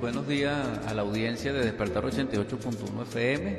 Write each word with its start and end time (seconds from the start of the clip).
Buenos 0.00 0.26
días 0.26 0.56
a 0.88 0.92
la 0.92 1.02
audiencia 1.02 1.52
de 1.52 1.64
Despertar 1.64 2.02
88.1 2.02 3.02
FM. 3.02 3.58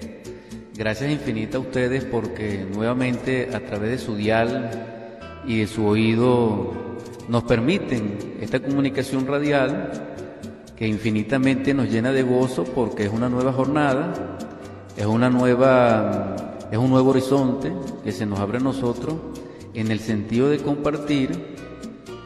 Gracias 0.76 1.10
infinita 1.10 1.56
a 1.56 1.62
ustedes 1.62 2.04
porque 2.04 2.68
nuevamente 2.70 3.56
a 3.56 3.62
través 3.62 3.92
de 3.92 3.98
su 3.98 4.18
dial 4.18 5.16
y 5.46 5.60
de 5.60 5.68
su 5.68 5.86
oído 5.86 6.74
nos 7.30 7.44
permiten 7.44 8.36
esta 8.42 8.60
comunicación 8.60 9.28
radial 9.28 10.18
que 10.76 10.90
infinitamente 10.90 11.74
nos 11.74 11.90
llena 11.90 12.12
de 12.12 12.24
gozo 12.24 12.66
porque 12.66 13.06
es 13.06 13.14
una 13.14 13.30
nueva 13.30 13.54
jornada, 13.54 14.12
es 14.98 15.06
una 15.06 15.30
nueva 15.30 16.36
es 16.70 16.78
un 16.78 16.90
nuevo 16.90 17.12
horizonte 17.12 17.72
que 18.04 18.12
se 18.12 18.26
nos 18.26 18.42
abre 18.42 18.58
a 18.58 18.60
nosotros 18.62 19.16
en 19.74 19.90
el 19.90 20.02
sentido 20.02 20.50
de 20.50 20.58
compartir 20.58 21.56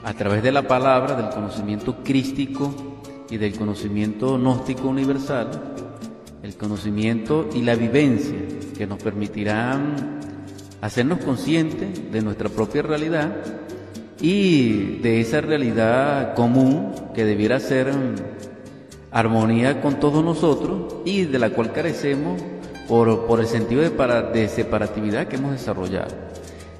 a 0.03 0.15
través 0.15 0.41
de 0.41 0.51
la 0.51 0.67
palabra 0.67 1.15
del 1.15 1.29
conocimiento 1.29 2.03
crístico 2.03 2.90
y 3.31 3.37
del 3.37 3.57
conocimiento 3.57 4.37
gnóstico 4.37 4.89
universal, 4.89 5.49
el 6.43 6.55
conocimiento 6.55 7.49
y 7.55 7.61
la 7.61 7.75
vivencia 7.75 8.37
que 8.77 8.85
nos 8.85 9.01
permitirán 9.01 10.19
hacernos 10.81 11.19
conscientes 11.19 12.11
de 12.11 12.21
nuestra 12.21 12.49
propia 12.49 12.81
realidad 12.81 13.33
y 14.19 14.97
de 14.99 15.21
esa 15.21 15.39
realidad 15.39 16.35
común 16.35 16.93
que 17.15 17.23
debiera 17.23 17.59
ser 17.59 17.91
armonía 19.11 19.81
con 19.81 19.99
todos 19.99 20.23
nosotros 20.23 20.95
y 21.05 21.23
de 21.23 21.39
la 21.39 21.51
cual 21.51 21.71
carecemos 21.71 22.41
por, 22.87 23.25
por 23.27 23.39
el 23.39 23.47
sentido 23.47 23.81
de, 23.81 23.91
para, 23.91 24.23
de 24.23 24.49
separatividad 24.49 25.27
que 25.27 25.37
hemos 25.37 25.53
desarrollado. 25.53 26.13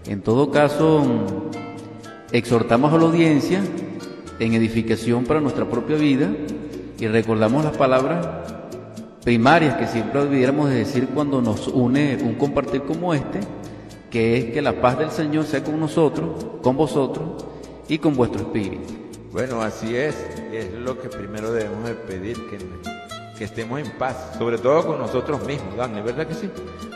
En 0.06 0.22
todo 0.22 0.52
caso, 0.52 1.02
exhortamos 2.34 2.94
a 2.94 2.98
la 2.98 3.04
audiencia 3.04 3.62
en 4.46 4.54
edificación 4.56 5.24
para 5.26 5.40
nuestra 5.40 5.66
propia 5.66 5.96
vida 5.98 6.30
y 7.00 7.08
recordamos 7.08 7.64
las 7.64 7.78
palabras 7.78 8.28
primarias 9.24 9.76
que 9.76 9.88
siempre 9.88 10.24
debiéramos 10.24 10.70
decir 10.70 11.10
cuando 11.14 11.42
nos 11.42 11.68
une 11.68 12.18
un 12.24 12.36
compartir 12.36 12.82
como 12.82 13.14
este, 13.14 13.40
que 14.10 14.38
es 14.38 14.46
que 14.46 14.62
la 14.62 14.82
paz 14.82 14.98
del 14.98 15.12
Señor 15.12 15.46
sea 15.46 15.64
con 15.64 15.80
nosotros, 15.80 16.46
con 16.64 16.76
vosotros 16.76 17.46
y 17.88 18.00
con 18.00 18.16
vuestro 18.16 18.42
espíritu. 18.42 18.94
Bueno, 19.32 19.62
así 19.62 19.96
es, 19.96 20.16
es 20.52 20.74
lo 20.74 21.00
que 21.00 21.08
primero 21.08 21.54
debemos 21.54 21.86
de 21.86 21.94
pedir, 21.94 22.38
que, 22.50 22.58
estemos 23.42 23.80
en 23.80 23.90
paz, 23.98 24.36
sobre 24.38 24.60
todo 24.60 24.86
con 24.86 25.00
nosotros 25.00 25.44
mismos, 25.48 25.76
Dani, 25.76 26.00
¿verdad 26.02 26.28
que 26.28 26.36
sí? 26.36 26.48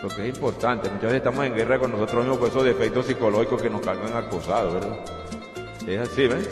Lo 0.04 0.10
que 0.10 0.30
es 0.30 0.36
importante, 0.36 0.88
muchas 0.90 1.06
veces 1.06 1.18
estamos 1.18 1.44
en 1.44 1.56
guerra 1.56 1.80
con 1.80 1.90
nosotros 1.92 2.24
mismos 2.24 2.38
por 2.38 2.50
esos 2.50 2.64
defectos 2.64 3.08
psicológicos 3.08 3.64
que 3.64 3.70
nos 3.72 3.82
cargan 3.82 4.14
acosados, 4.14 4.76
¿verdad? 4.76 5.00
Es 5.88 6.00
así, 6.00 6.28
¿ves? 6.28 6.48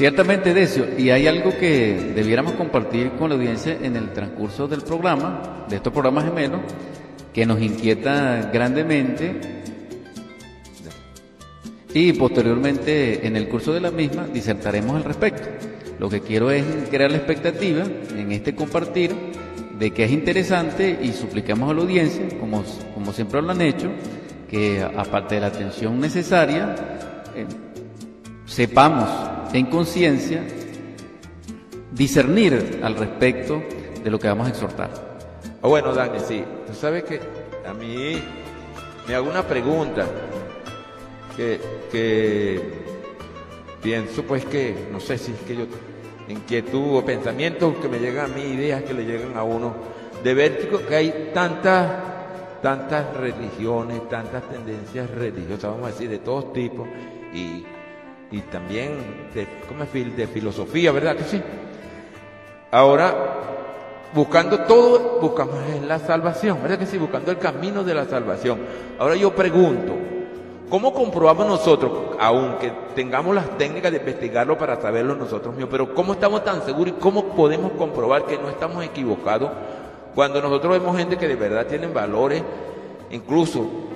Ciertamente, 0.00 0.54
Decio, 0.54 0.86
y 0.96 1.10
hay 1.10 1.26
algo 1.26 1.50
que 1.58 2.12
debiéramos 2.14 2.54
compartir 2.54 3.10
con 3.18 3.28
la 3.28 3.34
audiencia 3.34 3.76
en 3.82 3.96
el 3.96 4.14
transcurso 4.14 4.66
del 4.66 4.80
programa, 4.80 5.66
de 5.68 5.76
estos 5.76 5.92
programas 5.92 6.24
gemelos, 6.24 6.60
que 7.34 7.44
nos 7.44 7.60
inquieta 7.60 8.50
grandemente 8.50 9.38
y 11.92 12.14
posteriormente 12.14 13.26
en 13.26 13.36
el 13.36 13.46
curso 13.50 13.74
de 13.74 13.80
la 13.82 13.90
misma 13.90 14.26
disertaremos 14.26 14.96
al 14.96 15.04
respecto. 15.04 15.46
Lo 15.98 16.08
que 16.08 16.22
quiero 16.22 16.50
es 16.50 16.64
crear 16.88 17.10
la 17.10 17.18
expectativa 17.18 17.84
en 18.16 18.32
este 18.32 18.54
compartir 18.54 19.14
de 19.78 19.90
que 19.90 20.04
es 20.04 20.12
interesante 20.12 20.98
y 21.02 21.12
suplicamos 21.12 21.70
a 21.70 21.74
la 21.74 21.82
audiencia, 21.82 22.26
como, 22.40 22.64
como 22.94 23.12
siempre 23.12 23.42
lo 23.42 23.50
han 23.50 23.60
hecho, 23.60 23.90
que 24.48 24.82
aparte 24.82 25.34
de 25.34 25.42
la 25.42 25.48
atención 25.48 26.00
necesaria, 26.00 26.74
eh, 27.36 27.44
sepamos 28.46 29.29
en 29.52 29.66
conciencia 29.66 30.42
discernir 31.92 32.80
al 32.82 32.96
respecto 32.96 33.62
de 34.02 34.10
lo 34.10 34.18
que 34.18 34.28
vamos 34.28 34.46
a 34.46 34.50
exhortar. 34.50 34.90
Ah, 35.62 35.68
bueno, 35.68 35.92
Dani, 35.92 36.20
sí. 36.20 36.44
Tú 36.66 36.74
sabes 36.74 37.04
que 37.04 37.20
a 37.66 37.74
mí 37.74 38.22
me 39.06 39.14
hago 39.14 39.28
una 39.28 39.46
pregunta 39.46 40.06
que, 41.36 41.60
que 41.90 42.60
pienso 43.82 44.22
pues 44.22 44.44
que, 44.44 44.88
no 44.90 45.00
sé 45.00 45.18
si 45.18 45.32
es 45.32 45.40
que 45.40 45.56
yo, 45.56 45.66
inquietud 46.28 46.96
o 46.96 47.04
pensamientos 47.04 47.74
que 47.76 47.88
me 47.88 47.98
llegan 47.98 48.30
a 48.30 48.34
mí, 48.34 48.42
ideas 48.42 48.82
que 48.84 48.94
le 48.94 49.04
llegan 49.04 49.36
a 49.36 49.42
uno, 49.42 49.74
de 50.22 50.34
ver 50.34 50.68
que 50.88 50.94
hay 50.94 51.30
tantas, 51.34 51.90
tantas 52.62 53.16
religiones, 53.16 54.08
tantas 54.08 54.48
tendencias 54.48 55.10
religiosas, 55.10 55.70
vamos 55.70 55.88
a 55.88 55.92
decir, 55.92 56.08
de 56.08 56.18
todos 56.18 56.52
tipos, 56.52 56.86
y 57.34 57.64
y 58.30 58.40
también 58.42 59.28
de, 59.34 59.46
¿cómo 59.68 59.84
es? 59.84 60.16
de 60.16 60.26
filosofía, 60.26 60.92
¿verdad 60.92 61.16
que 61.16 61.24
sí? 61.24 61.42
Ahora, 62.70 63.14
buscando 64.14 64.60
todo, 64.60 65.18
buscamos 65.20 65.56
la 65.86 65.98
salvación, 65.98 66.62
¿verdad 66.62 66.78
que 66.78 66.86
sí? 66.86 66.98
Buscando 66.98 67.30
el 67.32 67.38
camino 67.38 67.82
de 67.82 67.94
la 67.94 68.04
salvación. 68.04 68.60
Ahora 68.98 69.16
yo 69.16 69.34
pregunto, 69.34 69.94
¿cómo 70.68 70.94
comprobamos 70.94 71.46
nosotros, 71.46 72.16
aunque 72.20 72.72
tengamos 72.94 73.34
las 73.34 73.58
técnicas 73.58 73.90
de 73.90 73.98
investigarlo 73.98 74.56
para 74.56 74.80
saberlo 74.80 75.16
nosotros 75.16 75.54
mismos, 75.54 75.70
pero 75.70 75.92
cómo 75.94 76.12
estamos 76.12 76.44
tan 76.44 76.62
seguros 76.62 76.94
y 76.96 77.00
cómo 77.00 77.34
podemos 77.34 77.72
comprobar 77.72 78.26
que 78.26 78.38
no 78.38 78.48
estamos 78.48 78.84
equivocados 78.84 79.50
cuando 80.14 80.40
nosotros 80.40 80.72
vemos 80.72 80.96
gente 80.96 81.16
que 81.16 81.28
de 81.28 81.36
verdad 81.36 81.66
tienen 81.66 81.92
valores, 81.92 82.42
incluso 83.10 83.89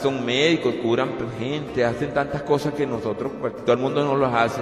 son 0.00 0.24
médicos, 0.24 0.74
curan 0.76 1.10
gente, 1.38 1.84
hacen 1.84 2.14
tantas 2.14 2.42
cosas 2.42 2.72
que 2.72 2.86
nosotros, 2.86 3.32
pues, 3.40 3.56
todo 3.56 3.72
el 3.72 3.78
mundo 3.78 4.04
no 4.04 4.16
las 4.16 4.32
hace. 4.32 4.60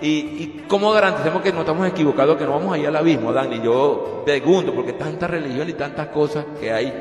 ¿Y, 0.00 0.08
¿Y 0.08 0.64
cómo 0.68 0.92
garantizamos 0.92 1.42
que 1.42 1.52
no 1.52 1.60
estamos 1.60 1.88
equivocados, 1.88 2.36
que 2.36 2.44
no 2.44 2.52
vamos 2.52 2.74
a 2.74 2.78
ir 2.78 2.86
al 2.86 2.96
abismo, 2.96 3.32
Dani? 3.32 3.60
Yo 3.60 4.22
pregunto, 4.24 4.72
porque 4.72 4.92
tanta 4.92 5.26
religión 5.26 5.68
y 5.68 5.72
tantas 5.72 6.08
cosas 6.08 6.44
que 6.60 6.72
hay, 6.72 6.92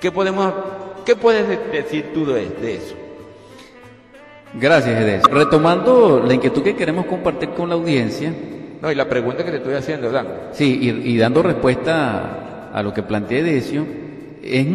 ¿qué, 0.00 0.10
podemos, 0.10 0.52
qué 1.04 1.14
puedes 1.14 1.48
decir 1.70 2.10
tú 2.12 2.26
de, 2.26 2.46
eso? 2.74 2.94
Gracias, 4.54 5.00
Edés. 5.00 5.22
Retomando 5.24 6.22
la 6.26 6.34
inquietud 6.34 6.62
que 6.62 6.74
queremos 6.74 7.06
compartir 7.06 7.50
con 7.50 7.68
la 7.68 7.76
audiencia. 7.76 8.32
No, 8.80 8.90
y 8.90 8.94
la 8.96 9.08
pregunta 9.08 9.44
que 9.44 9.52
te 9.52 9.56
estoy 9.58 9.74
haciendo, 9.74 10.10
Dan. 10.10 10.26
Sí, 10.52 10.78
y, 11.04 11.16
dando 11.16 11.42
respuesta 11.42 12.70
a, 12.72 12.78
a 12.78 12.82
lo 12.82 12.92
que 12.92 13.02
plantea 13.02 13.38
Edesio, 13.38 14.01
es, 14.42 14.66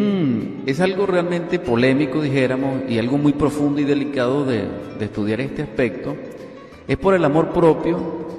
es, 0.66 0.80
algo 0.80 1.06
realmente 1.06 1.58
polémico, 1.58 2.22
dijéramos, 2.22 2.82
y 2.88 2.98
algo 2.98 3.18
muy 3.18 3.32
profundo 3.32 3.80
y 3.80 3.84
delicado 3.84 4.44
de, 4.44 4.64
de, 4.98 5.04
estudiar 5.04 5.40
este 5.40 5.62
aspecto, 5.62 6.16
es 6.86 6.96
por 6.96 7.14
el 7.14 7.24
amor 7.24 7.50
propio, 7.50 7.98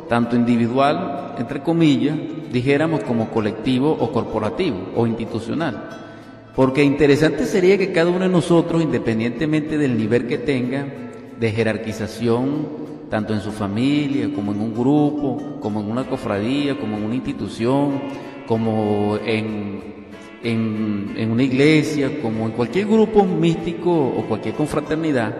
tanto 0.09 0.35
individual, 0.35 1.35
entre 1.38 1.62
comillas, 1.62 2.17
dijéramos, 2.51 3.03
como 3.03 3.29
colectivo 3.29 3.91
o 3.91 4.12
corporativo 4.12 4.78
o 4.95 5.06
institucional. 5.06 5.90
Porque 6.56 6.84
interesante 6.84 7.46
sería 7.46 7.78
que 7.78 7.91
cada 7.91 8.09
uno 8.09 8.22
de 8.22 8.29
nosotros, 8.29 8.81
independientemente 8.81 9.78
del 9.78 9.97
nivel 9.97 10.28
que 10.28 10.40
tenga 10.40 10.85
de 11.40 11.51
jerarquización, 11.51 12.90
tanto 13.09 13.34
en 13.34 13.41
su 13.41 13.51
familia, 13.51 14.29
como 14.34 14.51
en 14.51 14.61
un 14.61 14.73
grupo, 14.73 15.57
como 15.61 15.81
en 15.81 15.90
una 15.90 16.06
cofradía, 16.06 16.78
como 16.78 16.97
en 16.97 17.03
una 17.03 17.16
institución, 17.16 18.01
como 18.47 19.17
en 19.25 20.09
en, 20.44 21.32
una 21.32 21.44
iglesia, 21.44 22.22
como 22.22 22.46
en 22.46 22.52
cualquier 22.52 22.86
grupo 22.88 23.24
místico 23.26 23.92
o 23.92 24.26
cualquier 24.26 24.56
confraternidad 24.56 25.34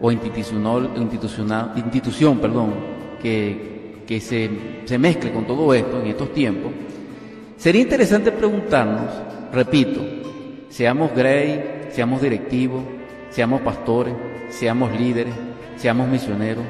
o 0.00 0.10
institucional, 0.10 0.90
institucional, 0.96 1.72
institución 1.76 2.38
perdón, 2.38 2.74
que, 3.20 4.02
que 4.06 4.20
se, 4.20 4.50
se 4.84 4.98
mezcle 4.98 5.32
con 5.32 5.46
todo 5.46 5.72
esto 5.74 6.00
en 6.00 6.08
estos 6.08 6.32
tiempos, 6.32 6.72
sería 7.56 7.82
interesante 7.82 8.32
preguntarnos, 8.32 9.12
repito, 9.52 10.00
seamos 10.68 11.14
grey, 11.14 11.88
seamos 11.90 12.20
directivos, 12.20 12.82
seamos 13.30 13.60
pastores, 13.60 14.14
seamos 14.48 14.92
líderes, 14.98 15.34
seamos 15.76 16.08
misioneros, 16.08 16.64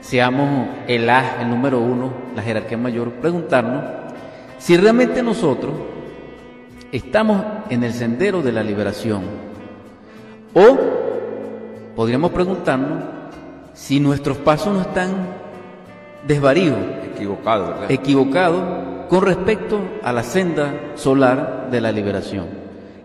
seamos 0.00 0.68
el 0.86 1.08
A, 1.10 1.42
el 1.42 1.50
número 1.50 1.78
uno, 1.80 2.12
la 2.34 2.42
jerarquía 2.42 2.78
mayor, 2.78 3.12
preguntarnos 3.12 3.84
si 4.58 4.76
realmente 4.76 5.22
nosotros 5.22 5.74
estamos 6.92 7.44
en 7.70 7.84
el 7.84 7.92
sendero 7.92 8.42
de 8.42 8.52
la 8.52 8.62
liberación. 8.62 9.22
O 10.54 10.78
podríamos 11.94 12.30
preguntarnos 12.30 13.04
si 13.74 14.00
nuestros 14.00 14.38
pasos 14.38 14.72
no 14.72 14.80
están 14.80 15.10
desvaríos, 16.26 16.76
equivocados, 17.12 17.90
equivocados 17.90 19.08
con 19.08 19.22
respecto 19.22 19.80
a 20.02 20.12
la 20.12 20.22
senda 20.22 20.92
solar 20.94 21.68
de 21.70 21.80
la 21.80 21.92
liberación. 21.92 22.46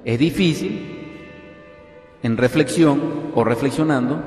Es 0.03 0.19
difícil, 0.19 0.89
en 2.21 2.38
reflexión 2.38 3.31
o 3.35 3.44
reflexionando, 3.44 4.21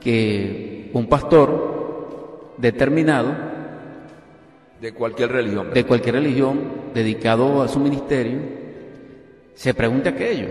que 0.00 0.90
un 0.92 1.06
pastor 1.08 2.54
determinado 2.58 3.34
de 4.80 4.92
cualquier 4.92 5.32
religión, 5.32 5.70
de 5.72 5.84
cualquier 5.84 6.16
religión 6.16 6.60
dedicado 6.94 7.62
a 7.62 7.68
su 7.68 7.80
ministerio, 7.80 8.65
se 9.56 9.74
pregunte 9.74 10.10
aquello. 10.10 10.48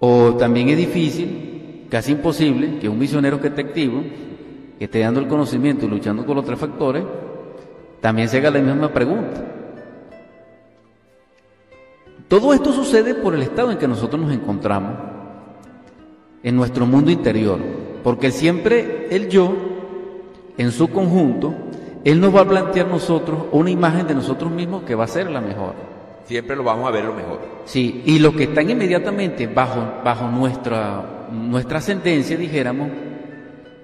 O 0.00 0.34
también 0.34 0.68
es 0.68 0.76
difícil, 0.76 1.86
casi 1.88 2.12
imposible, 2.12 2.78
que 2.78 2.88
un 2.88 2.98
misionero 2.98 3.40
que 3.40 3.50
que 3.50 4.84
esté 4.84 4.98
dando 4.98 5.20
el 5.20 5.28
conocimiento 5.28 5.86
y 5.86 5.88
luchando 5.88 6.26
con 6.26 6.36
los 6.36 6.44
tres 6.44 6.58
factores, 6.58 7.04
también 8.00 8.28
se 8.28 8.38
haga 8.38 8.50
la 8.50 8.58
misma 8.58 8.92
pregunta. 8.92 9.42
Todo 12.26 12.52
esto 12.52 12.72
sucede 12.72 13.14
por 13.14 13.34
el 13.34 13.42
estado 13.42 13.70
en 13.70 13.78
que 13.78 13.86
nosotros 13.86 14.20
nos 14.20 14.32
encontramos, 14.32 14.92
en 16.42 16.56
nuestro 16.56 16.84
mundo 16.86 17.10
interior, 17.10 17.60
porque 18.02 18.32
siempre 18.32 19.06
el 19.14 19.28
yo, 19.28 19.54
en 20.58 20.72
su 20.72 20.88
conjunto, 20.88 21.54
él 22.02 22.20
nos 22.20 22.34
va 22.34 22.40
a 22.40 22.48
plantear 22.48 22.88
nosotros 22.88 23.44
una 23.52 23.70
imagen 23.70 24.08
de 24.08 24.14
nosotros 24.16 24.50
mismos 24.50 24.82
que 24.82 24.96
va 24.96 25.04
a 25.04 25.08
ser 25.08 25.30
la 25.30 25.40
mejor. 25.40 25.93
Siempre 26.26 26.56
lo 26.56 26.64
vamos 26.64 26.88
a 26.88 26.90
ver 26.90 27.04
lo 27.04 27.14
mejor. 27.14 27.40
Sí, 27.64 28.02
y 28.06 28.18
los 28.18 28.34
que 28.34 28.44
están 28.44 28.68
inmediatamente 28.68 29.46
bajo, 29.46 30.00
bajo 30.04 30.28
nuestra, 30.28 31.28
nuestra 31.30 31.78
ascendencia, 31.78 32.36
dijéramos, 32.36 32.88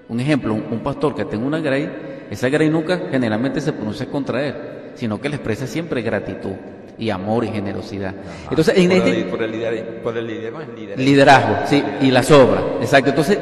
un 0.08 0.20
ejemplo, 0.20 0.54
un, 0.54 0.80
pastor 0.80 1.14
que 1.14 1.24
tenga 1.24 1.46
una 1.46 1.60
grey, 1.60 2.26
esa 2.30 2.48
grey 2.48 2.70
nunca 2.70 3.00
generalmente 3.10 3.60
se 3.60 3.72
pronuncia 3.72 4.06
contra 4.06 4.46
él, 4.46 4.54
sino 4.94 5.20
que 5.20 5.28
le 5.28 5.36
expresa 5.36 5.66
siempre 5.66 6.02
gratitud 6.02 6.52
y 6.98 7.10
amor 7.10 7.44
y 7.44 7.48
generosidad. 7.48 8.14
Entonces, 8.48 8.76
en 8.76 8.92
este, 8.92 9.24
por, 9.24 9.42
el, 9.42 9.84
por 10.02 10.16
el 10.16 10.26
liderazgo, 10.26 10.72
liderazgo, 10.96 11.56
sí, 11.66 11.82
y 12.00 12.10
las 12.10 12.30
obras, 12.30 12.62
exacto. 12.80 13.10
Entonces, 13.10 13.38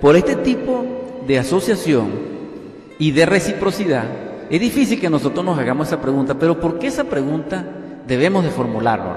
por 0.00 0.16
este 0.16 0.36
tipo 0.36 1.22
de 1.26 1.38
asociación, 1.38 2.38
y 2.98 3.12
de 3.12 3.26
reciprocidad, 3.26 4.04
es 4.50 4.60
difícil 4.60 5.00
que 5.00 5.08
nosotros 5.08 5.44
nos 5.44 5.58
hagamos 5.58 5.88
esa 5.88 6.00
pregunta, 6.00 6.34
pero 6.34 6.58
¿por 6.60 6.78
qué 6.78 6.88
esa 6.88 7.04
pregunta 7.04 7.64
debemos 8.08 8.42
de 8.42 8.50
formularla? 8.50 9.16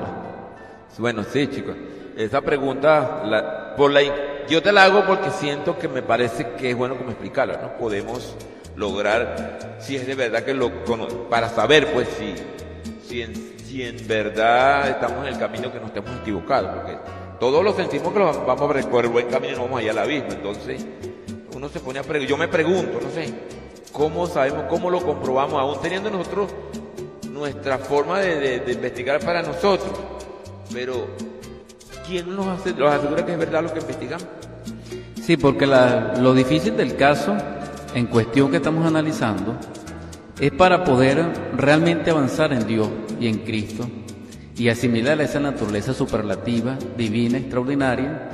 Bueno, 0.98 1.24
sí, 1.24 1.48
chicos. 1.48 1.76
Esa 2.16 2.42
pregunta, 2.42 3.24
la, 3.26 3.76
por 3.76 3.90
la, 3.90 4.02
yo 4.48 4.62
te 4.62 4.72
la 4.72 4.84
hago 4.84 5.06
porque 5.08 5.32
siento 5.32 5.80
que 5.80 5.88
me 5.88 6.04
parece 6.04 6.52
que 6.58 6.72
es 6.72 6.78
bueno 6.78 6.98
como 6.98 7.10
explicarla, 7.10 7.58
¿no? 7.62 7.78
Podemos 7.78 8.36
lograr, 8.76 9.78
si 9.80 9.96
es 9.96 10.06
de 10.06 10.14
verdad 10.14 10.44
que 10.44 10.54
lo 10.54 10.70
para 11.30 11.50
saber, 11.50 11.92
pues, 11.94 12.10
si, 12.10 12.36
si, 13.08 13.22
en, 13.22 13.34
si 13.66 13.84
en 13.84 14.06
verdad 14.08 14.90
estamos 14.90 15.26
en 15.26 15.34
el 15.34 15.40
camino 15.40 15.72
que 15.72 15.80
nos 15.80 15.88
estemos 15.88 16.12
equivocados, 16.22 16.76
porque 16.76 16.98
todos 17.40 17.64
lo 17.64 17.74
sentimos 17.74 18.12
que 18.12 18.20
lo 18.20 18.46
vamos 18.46 18.70
recorrer 18.72 19.06
el 19.06 19.12
buen 19.12 19.28
camino 19.28 19.54
y 19.54 19.56
no 19.56 19.64
vamos 19.64 19.80
allá 19.80 19.92
al 19.92 20.00
abismo, 20.00 20.32
entonces 20.32 20.86
uno 21.56 21.70
se 21.70 21.80
pone 21.80 22.00
a 22.00 22.04
preguntar, 22.04 22.30
yo 22.30 22.38
me 22.38 22.48
pregunto, 22.48 23.00
no 23.02 23.10
sé, 23.10 23.34
¿Cómo 23.92 24.26
sabemos, 24.26 24.66
cómo 24.70 24.90
lo 24.90 25.02
comprobamos, 25.02 25.60
aún 25.60 25.82
teniendo 25.82 26.10
nosotros 26.10 26.50
nuestra 27.32 27.78
forma 27.78 28.20
de, 28.20 28.64
investigar 28.72 29.20
para 29.20 29.42
nosotros? 29.42 29.92
Pero, 30.74 31.08
¿quién 32.08 32.36
nos, 32.36 32.48
hace, 32.48 32.74
nos 32.74 32.94
asegura 32.94 33.26
que 33.26 33.34
es 33.34 33.40
verdad 33.40 33.64
lo 33.64 33.74
que 33.74 33.80
investigamos? 33.80 34.26
Sí, 35.22 35.38
porque 35.38 35.66
lo 35.66 36.34
difícil 36.34 36.76
del 36.76 36.96
caso 36.96 37.36
en 37.94 38.08
cuestión 38.08 38.50
que 38.52 38.58
estamos 38.58 38.86
analizando 38.86 39.56
es 40.40 40.52
para 40.52 40.84
poder 40.84 41.24
realmente 41.56 42.10
avanzar 42.10 42.52
en 42.54 42.66
Dios 42.66 42.90
y 43.20 43.28
en 43.28 43.40
Cristo 43.40 43.88
y 44.58 44.70
asimilar 44.70 45.20
esa 45.22 45.40
naturaleza 45.40 45.94
superlativa, 45.94 46.78
divina, 46.98 47.38
extraordinaria, 47.38 48.30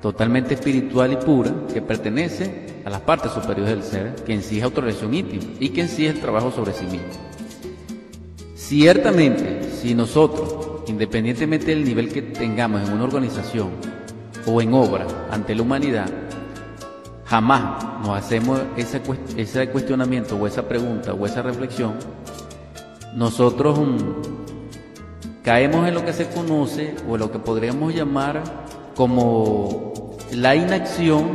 totalmente 0.00 0.54
espiritual 0.54 1.12
y 1.12 1.16
pura, 1.16 1.52
que 1.72 1.80
pertenece 1.80 2.82
a 2.84 2.90
las 2.90 3.00
partes 3.00 3.32
superiores 3.32 3.74
del 3.74 3.82
ser, 3.82 4.14
que 4.24 4.34
en 4.34 4.42
sí 4.42 4.58
es 4.58 4.64
autorrealización 4.64 5.14
íntima 5.14 5.44
y 5.60 5.68
que 5.70 5.82
en 5.82 5.88
sí 5.88 6.06
es 6.06 6.14
el 6.14 6.20
trabajo 6.20 6.50
sobre 6.50 6.72
sí 6.72 6.84
mismo. 6.84 7.08
Ciertamente, 8.72 9.70
si 9.70 9.94
nosotros, 9.94 10.84
independientemente 10.86 11.66
del 11.66 11.84
nivel 11.84 12.10
que 12.10 12.22
tengamos 12.22 12.80
en 12.80 12.94
una 12.94 13.04
organización 13.04 13.68
o 14.46 14.62
en 14.62 14.72
obra 14.72 15.06
ante 15.30 15.54
la 15.54 15.60
humanidad, 15.60 16.06
jamás 17.26 17.84
nos 18.00 18.16
hacemos 18.16 18.62
ese, 18.78 19.68
cuestionamiento 19.68 20.36
o 20.36 20.46
esa 20.46 20.66
pregunta 20.66 21.12
o 21.12 21.26
esa 21.26 21.42
reflexión, 21.42 21.96
nosotros 23.14 23.78
mm, 23.78 25.42
caemos 25.44 25.86
en 25.86 25.92
lo 25.92 26.06
que 26.06 26.14
se 26.14 26.30
conoce 26.30 26.94
o 27.06 27.18
lo 27.18 27.30
que 27.30 27.40
podríamos 27.40 27.94
llamar 27.94 28.42
como 28.96 30.16
la 30.32 30.56
inacción 30.56 31.32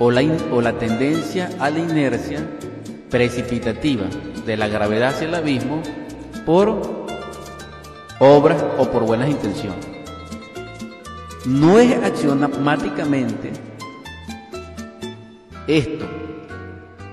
o 0.00 0.10
la, 0.10 0.22
o 0.50 0.60
la 0.60 0.76
tendencia 0.76 1.50
a 1.60 1.70
la 1.70 1.78
inercia 1.78 2.40
precipitativa 3.10 4.06
de 4.46 4.56
la 4.56 4.68
gravedad 4.68 5.10
hacia 5.10 5.28
el 5.28 5.34
abismo 5.34 5.82
por 6.44 7.06
obras 8.18 8.64
o 8.78 8.90
por 8.90 9.04
buenas 9.04 9.28
intenciones. 9.28 9.86
No 11.46 11.78
es 11.78 11.94
axiomáticamente 12.02 13.52
esto. 15.66 16.06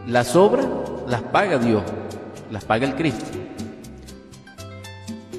Las 0.08 0.36
obras 0.36 0.68
las 1.08 1.22
paga 1.22 1.58
Dios, 1.58 1.84
las 2.50 2.64
paga 2.64 2.88
el 2.88 2.96
Cristo. 2.96 3.26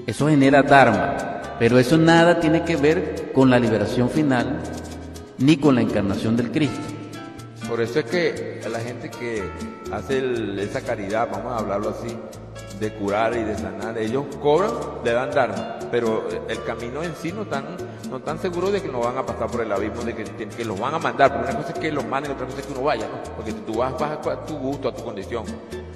Eso 0.07 0.29
genera 0.29 0.63
dharma, 0.63 1.17
pero 1.59 1.79
eso 1.79 1.97
nada 1.97 2.41
tiene 2.41 2.65
que 2.65 2.77
ver 2.77 3.33
con 3.33 3.51
la 3.51 3.59
liberación 3.59 4.11
final 4.11 4.59
ni 5.39 5.57
con 5.57 5.75
la 5.75 5.81
encarnación 5.81 6.37
del 6.37 6.51
Cristo. 6.51 6.92
Por 7.73 7.81
eso 7.81 8.01
es 8.01 8.05
que 8.05 8.61
la 8.71 8.81
gente 8.81 9.09
que 9.09 9.43
hace 9.91 10.23
esa 10.63 10.83
caridad, 10.83 11.27
vamos 11.33 11.53
a 11.55 11.57
hablarlo 11.57 11.89
así, 11.89 12.15
de 12.79 12.93
curar 12.93 13.35
y 13.35 13.45
de 13.45 13.57
sanar, 13.57 13.97
ellos 13.97 14.27
cobran, 14.43 14.73
le 15.03 15.11
dan 15.11 15.31
dharma, 15.31 15.79
pero 15.91 16.29
el 16.51 16.63
camino 16.65 17.03
en 17.03 17.15
sí 17.17 17.33
no 17.33 17.45
están, 17.45 17.65
no 18.11 18.19
están 18.19 18.39
seguros 18.41 18.73
de 18.73 18.83
que 18.83 18.89
no 18.89 19.01
van 19.01 19.17
a 19.17 19.25
pasar 19.25 19.51
por 19.51 19.63
el 19.63 19.73
abismo, 19.73 20.03
de 20.03 20.15
que, 20.15 20.65
los 20.67 20.79
van 20.79 20.93
a 20.97 20.99
mandar, 20.99 21.33
porque 21.33 21.51
una 21.51 21.61
cosa 21.61 21.73
es 21.73 21.79
que 21.79 21.91
los 21.91 22.05
manden, 22.05 22.33
otra 22.33 22.45
cosa 22.45 22.59
es 22.61 22.67
que 22.67 22.73
uno 22.75 22.83
vaya, 22.83 23.07
¿no? 23.09 23.33
Porque 23.37 23.53
tú 23.55 23.79
vas, 23.79 23.99
vas 23.99 24.19
a 24.27 24.45
tu 24.45 24.59
gusto, 24.59 24.91
a 24.91 24.95
tu 24.95 25.03
condición. 25.03 25.45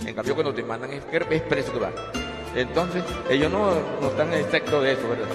En 0.06 0.14
cambio, 0.14 0.32
cuando 0.32 0.55
te 0.55 0.62
mandan 0.62 0.90
es, 0.94 1.02
es 1.12 1.43
preso 1.43 1.75
que 1.75 1.78
vas. 1.78 1.93
Entonces, 2.55 3.05
ellos 3.28 3.52
no, 3.52 3.73
no 4.00 4.06
están 4.08 4.32
excepto 4.32 4.81
de 4.81 4.93
eso, 4.93 5.06
¿verdad? 5.11 5.28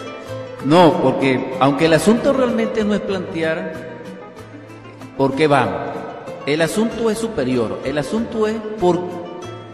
No, 0.66 1.04
porque 1.04 1.54
aunque 1.60 1.86
el 1.86 1.94
asunto 1.94 2.34
realmente 2.34 2.84
no 2.84 2.96
es 2.96 3.02
plantear 3.02 3.92
por 5.16 5.36
qué 5.36 5.46
vamos, 5.46 6.01
el 6.46 6.62
asunto 6.62 7.10
es 7.10 7.18
superior, 7.18 7.80
el 7.86 7.98
asunto 7.98 8.48
es 8.48 8.56
por 8.80 9.00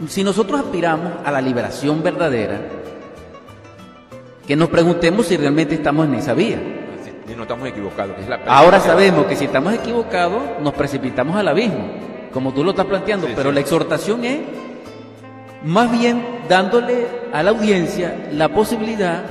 si 0.07 0.23
nosotros 0.23 0.59
aspiramos 0.59 1.13
a 1.25 1.31
la 1.31 1.41
liberación 1.41 2.03
verdadera, 2.03 2.59
que 4.45 4.55
nos 4.55 4.69
preguntemos 4.69 5.25
si 5.25 5.37
realmente 5.37 5.75
estamos 5.75 6.07
en 6.07 6.15
esa 6.15 6.33
vía. 6.33 6.59
Y 7.27 7.35
no 7.35 7.41
estamos 7.41 7.67
equivocados. 7.67 8.15
Ahora 8.47 8.79
sabemos 8.79 9.25
que 9.25 9.35
si 9.35 9.45
estamos 9.45 9.73
equivocados, 9.73 10.41
nos 10.61 10.73
precipitamos 10.73 11.35
al 11.35 11.49
abismo, 11.49 11.89
como 12.31 12.53
tú 12.53 12.63
lo 12.63 12.71
estás 12.71 12.85
planteando, 12.85 13.27
pero 13.35 13.51
la 13.51 13.59
exhortación 13.59 14.23
es 14.23 14.39
más 15.65 15.91
bien 15.91 16.23
dándole 16.47 17.07
a 17.33 17.43
la 17.43 17.49
audiencia 17.49 18.29
la 18.31 18.49
posibilidad 18.49 19.23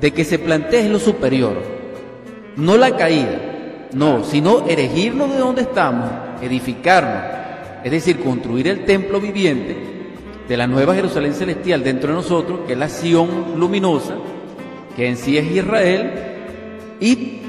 de 0.00 0.12
que 0.12 0.24
se 0.24 0.38
plantee 0.38 0.88
lo 0.88 1.00
superior, 1.00 1.54
no 2.56 2.76
la 2.76 2.96
caída, 2.96 3.51
no, 3.94 4.24
sino 4.24 4.66
erigirnos 4.66 5.30
de 5.30 5.38
donde 5.38 5.62
estamos 5.62 6.10
edificarnos, 6.42 7.22
es 7.84 7.90
decir, 7.90 8.20
construir 8.20 8.68
el 8.68 8.84
templo 8.84 9.20
viviente 9.20 9.76
de 10.48 10.56
la 10.56 10.66
nueva 10.66 10.94
Jerusalén 10.94 11.34
celestial 11.34 11.82
dentro 11.84 12.10
de 12.10 12.16
nosotros, 12.16 12.60
que 12.66 12.72
es 12.72 12.78
la 12.78 12.88
Sión 12.88 13.54
luminosa, 13.56 14.14
que 14.96 15.08
en 15.08 15.16
sí 15.16 15.38
es 15.38 15.50
Israel, 15.50 16.12
y 17.00 17.40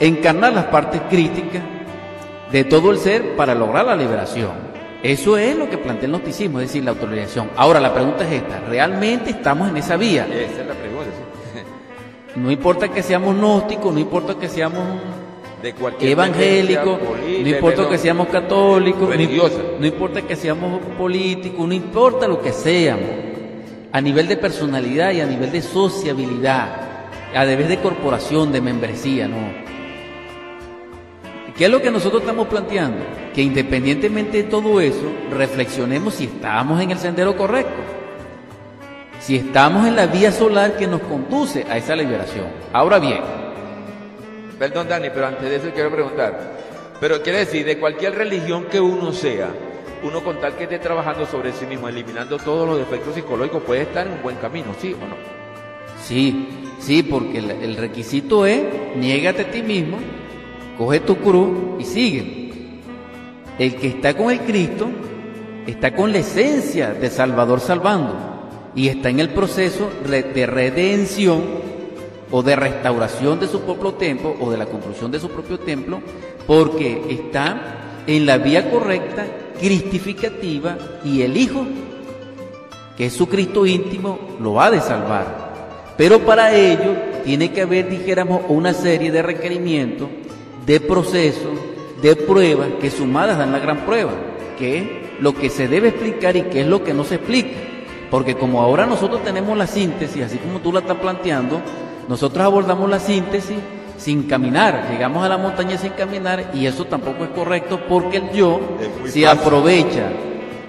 encarnar 0.00 0.52
las 0.52 0.64
partes 0.66 1.00
críticas 1.08 1.62
de 2.50 2.64
todo 2.64 2.90
el 2.90 2.98
ser 2.98 3.36
para 3.36 3.54
lograr 3.54 3.86
la 3.86 3.96
liberación. 3.96 4.72
Eso 5.02 5.36
es 5.36 5.56
lo 5.56 5.68
que 5.68 5.78
plantea 5.78 6.06
el 6.06 6.12
noticismo, 6.12 6.60
es 6.60 6.68
decir, 6.68 6.84
la 6.84 6.90
autorización. 6.90 7.50
Ahora, 7.56 7.80
la 7.80 7.92
pregunta 7.92 8.24
es 8.24 8.42
esta, 8.42 8.60
¿realmente 8.68 9.30
estamos 9.30 9.68
en 9.68 9.76
esa 9.76 9.96
vía? 9.96 10.26
Esa 10.26 10.60
es 10.60 10.66
la 10.66 10.74
pregunta. 10.74 10.92
No 12.36 12.50
importa 12.50 12.88
que 12.88 13.02
seamos 13.02 13.36
gnósticos, 13.36 13.92
no 13.92 14.00
importa 14.00 14.34
que 14.36 14.48
seamos 14.48 14.82
evangélico, 16.00 16.98
no 17.42 17.48
importa 17.48 17.88
que 17.88 17.98
seamos 17.98 18.28
católicos, 18.28 19.08
no, 19.78 19.86
importa 19.86 20.22
que 20.22 20.36
seamos 20.36 20.80
políticos, 20.98 21.66
no 21.66 21.74
importa 21.74 22.26
lo 22.26 22.40
que 22.40 22.52
seamos, 22.52 23.10
a 23.92 24.00
nivel 24.00 24.26
de 24.26 24.36
personalidad 24.36 25.12
y 25.12 25.20
a 25.20 25.26
nivel 25.26 25.52
de 25.52 25.62
sociabilidad, 25.62 26.68
a 27.34 27.44
nivel 27.44 27.68
de 27.68 27.78
corporación, 27.78 28.52
de 28.52 28.60
membresía, 28.60 29.28
no. 29.28 29.62
¿Qué 31.56 31.66
es 31.66 31.70
lo 31.70 31.82
que 31.82 31.90
nosotros 31.90 32.22
estamos 32.22 32.48
planteando? 32.48 33.04
Que 33.34 33.42
independientemente 33.42 34.38
de 34.38 34.44
todo 34.44 34.80
eso, 34.80 35.12
reflexionemos 35.30 36.14
si 36.14 36.24
estamos 36.24 36.80
en 36.80 36.90
el 36.90 36.98
sendero 36.98 37.36
correcto, 37.36 37.82
si 39.20 39.36
estamos 39.36 39.86
en 39.86 39.94
la 39.94 40.06
vía 40.06 40.32
solar 40.32 40.76
que 40.76 40.86
nos 40.86 41.02
conduce 41.02 41.66
a 41.68 41.76
esa 41.76 41.94
liberación. 41.94 42.46
Ahora 42.72 42.98
bien, 42.98 43.41
Perdón, 44.62 44.86
Dani, 44.86 45.10
pero 45.12 45.26
antes 45.26 45.50
de 45.50 45.56
eso 45.56 45.70
quiero 45.74 45.90
preguntar. 45.90 46.38
Pero 47.00 47.20
quiere 47.20 47.40
decir, 47.40 47.66
de 47.66 47.78
cualquier 47.78 48.14
religión 48.14 48.66
que 48.66 48.78
uno 48.78 49.12
sea, 49.12 49.52
uno 50.04 50.22
con 50.22 50.40
tal 50.40 50.54
que 50.54 50.62
esté 50.62 50.78
trabajando 50.78 51.26
sobre 51.26 51.50
sí 51.52 51.66
mismo, 51.66 51.88
eliminando 51.88 52.38
todos 52.38 52.68
los 52.68 52.78
defectos 52.78 53.16
psicológicos, 53.16 53.64
puede 53.64 53.82
estar 53.82 54.06
en 54.06 54.12
un 54.12 54.22
buen 54.22 54.36
camino, 54.36 54.66
¿sí 54.80 54.94
o 54.94 55.04
no? 55.04 55.16
Sí, 56.00 56.76
sí, 56.78 57.02
porque 57.02 57.38
el, 57.38 57.76
requisito 57.76 58.46
es, 58.46 58.62
niégate 58.94 59.42
a 59.42 59.50
ti 59.50 59.62
mismo, 59.62 59.98
coge 60.78 61.00
tu 61.00 61.16
cruz 61.16 61.80
y 61.80 61.84
sigue. 61.84 62.52
El 63.58 63.74
que 63.74 63.88
está 63.88 64.16
con 64.16 64.30
el 64.30 64.42
Cristo 64.42 64.88
está 65.66 65.92
con 65.92 66.12
la 66.12 66.18
esencia 66.18 66.94
de 66.94 67.10
Salvador 67.10 67.58
salvando 67.58 68.14
y 68.76 68.86
está 68.86 69.08
en 69.08 69.18
el 69.18 69.30
proceso 69.30 69.90
de 70.08 70.46
redención 70.46 71.71
o 72.32 72.42
de 72.42 72.56
restauración 72.56 73.38
de 73.38 73.46
su 73.46 73.60
propio 73.60 73.92
templo 73.92 74.34
o 74.40 74.50
de 74.50 74.56
la 74.56 74.66
construcción 74.66 75.12
de 75.12 75.20
su 75.20 75.28
propio 75.28 75.60
templo 75.60 76.00
porque 76.46 77.04
está 77.08 77.82
en 78.06 78.26
la 78.26 78.38
vía 78.38 78.70
correcta, 78.70 79.26
cristificativa 79.60 80.76
y 81.04 81.22
el 81.22 81.36
Hijo, 81.36 81.64
que 82.96 83.06
es 83.06 83.12
su 83.12 83.28
Cristo 83.28 83.64
íntimo, 83.64 84.18
lo 84.40 84.60
ha 84.60 84.70
de 84.70 84.80
salvar. 84.80 85.94
Pero 85.96 86.20
para 86.20 86.54
ello 86.56 86.96
tiene 87.24 87.52
que 87.52 87.62
haber, 87.62 87.88
dijéramos, 87.88 88.42
una 88.48 88.74
serie 88.74 89.12
de 89.12 89.22
requerimientos, 89.22 90.08
de 90.66 90.80
procesos, 90.80 91.52
de 92.00 92.16
pruebas 92.16 92.68
que 92.80 92.90
sumadas 92.90 93.38
dan 93.38 93.52
la 93.52 93.60
gran 93.60 93.84
prueba, 93.86 94.12
que 94.58 94.78
es 94.78 94.84
lo 95.20 95.34
que 95.34 95.50
se 95.50 95.68
debe 95.68 95.88
explicar 95.88 96.36
y 96.36 96.42
qué 96.42 96.62
es 96.62 96.66
lo 96.66 96.82
que 96.82 96.94
no 96.94 97.04
se 97.04 97.16
explica. 97.16 97.56
Porque 98.10 98.34
como 98.34 98.60
ahora 98.60 98.84
nosotros 98.84 99.22
tenemos 99.22 99.56
la 99.56 99.66
síntesis, 99.66 100.24
así 100.24 100.38
como 100.38 100.60
tú 100.60 100.72
la 100.72 100.80
estás 100.80 100.98
planteando, 100.98 101.60
nosotros 102.08 102.44
abordamos 102.44 102.88
la 102.90 102.98
síntesis 102.98 103.58
sin 103.96 104.24
caminar, 104.24 104.88
llegamos 104.90 105.24
a 105.24 105.28
la 105.28 105.38
montaña 105.38 105.78
sin 105.78 105.90
caminar 105.90 106.50
y 106.54 106.66
eso 106.66 106.84
tampoco 106.84 107.24
es 107.24 107.30
correcto 107.30 107.80
porque 107.88 108.16
el 108.16 108.30
yo 108.32 108.60
se 109.06 109.26
aprovecha 109.26 110.10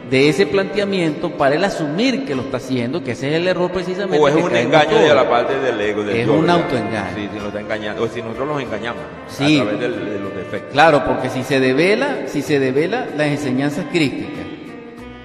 de 0.10 0.30
ese 0.30 0.46
planteamiento 0.46 1.32
para 1.32 1.56
él 1.56 1.63
asumir 1.63 2.25
que 2.25 2.36
lo 2.36 2.44
está 2.44 2.58
haciendo, 2.58 3.04
que 3.04 3.13
ese 3.13 3.30
es 3.30 3.36
el 3.36 3.48
error 3.48 3.72
precisamente. 3.72 4.20
O 4.20 4.28
es 4.28 4.36
un 4.36 4.56
engaño 4.56 5.00
de 5.00 5.16
la 5.16 5.28
parte 5.28 5.60
del 5.60 5.82
ego. 5.82 6.04
es 6.04 6.28
un 6.28 6.48
autoengaño. 6.48 7.16
Sí, 7.16 7.30
si 7.32 7.38
nos 7.38 7.48
está 7.48 7.62
engañando, 7.62 8.04
o 8.04 8.08
si 8.08 8.22
nosotros 8.22 8.48
nos 8.48 8.62
engañamos 8.62 9.02
sí, 9.28 9.60
a 9.60 9.63
través 9.63 9.80
de 9.80 10.20
los 10.20 10.36
defectos. 10.36 10.72
Claro, 10.72 11.04
porque 11.06 11.30
si 11.30 11.44
se 11.44 11.60
devela, 11.60 12.28
si 12.28 12.44
se 12.44 12.60
devela 12.60 13.08
las 13.18 13.28
enseñanzas 13.28 13.86
crísticas 13.92 14.46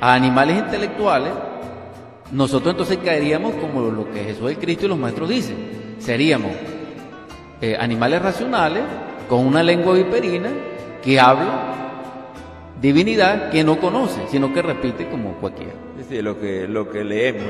a 0.01 0.15
animales 0.15 0.57
intelectuales, 0.57 1.33
nosotros 2.33 2.73
entonces 2.73 2.99
caeríamos 3.05 3.55
como 3.57 3.83
lo 3.83 4.11
que 4.11 4.25
Jesús 4.25 4.51
el 4.51 4.57
Cristo 4.57 4.87
y 4.87 4.89
los 4.89 4.99
maestros 4.99 5.29
dicen. 5.29 5.78
Seríamos 5.99 6.53
eh, 7.61 7.77
animales 7.79 8.23
racionales 8.23 8.83
con 9.29 9.47
una 9.47 9.63
lengua 9.63 9.95
viperina 9.95 10.51
que 11.03 11.19
habla 11.21 11.79
divinidad 12.81 13.51
que 13.51 13.65
no 13.65 13.79
conoce, 13.79 14.21
sino 14.31 14.53
que 14.53 14.63
repite 14.63 15.09
como 15.09 15.35
cualquiera. 15.35 15.73
Sí, 16.09 16.23
lo 16.23 16.41
que, 16.41 16.69
lo 16.69 16.89
que 16.89 17.05
leemos, 17.05 17.43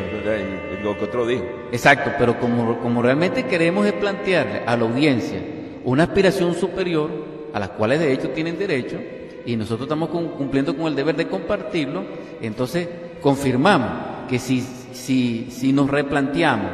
lo 0.82 0.96
que 0.96 1.04
otro 1.04 1.26
dijo. 1.26 1.44
Exacto, 1.70 2.12
pero 2.18 2.40
como, 2.40 2.78
como 2.80 3.02
realmente 3.02 3.44
queremos 3.44 3.86
es 3.86 3.92
plantearle 3.92 4.62
a 4.66 4.76
la 4.76 4.84
audiencia 4.84 5.38
una 5.84 6.04
aspiración 6.04 6.54
superior, 6.54 7.10
a 7.52 7.60
las 7.60 7.70
cuales 7.70 8.00
de 8.00 8.12
hecho 8.12 8.30
tienen 8.30 8.58
derecho, 8.58 8.98
y 9.46 9.56
nosotros 9.56 9.86
estamos 9.86 10.10
cumpliendo 10.10 10.76
con 10.76 10.86
el 10.86 10.96
deber 10.96 11.16
de 11.16 11.28
compartirlo, 11.28 12.04
entonces 12.42 12.88
confirmamos 13.20 14.26
que 14.28 14.38
si, 14.38 14.60
si, 14.92 15.48
si 15.50 15.72
nos 15.72 15.90
replanteamos, 15.90 16.70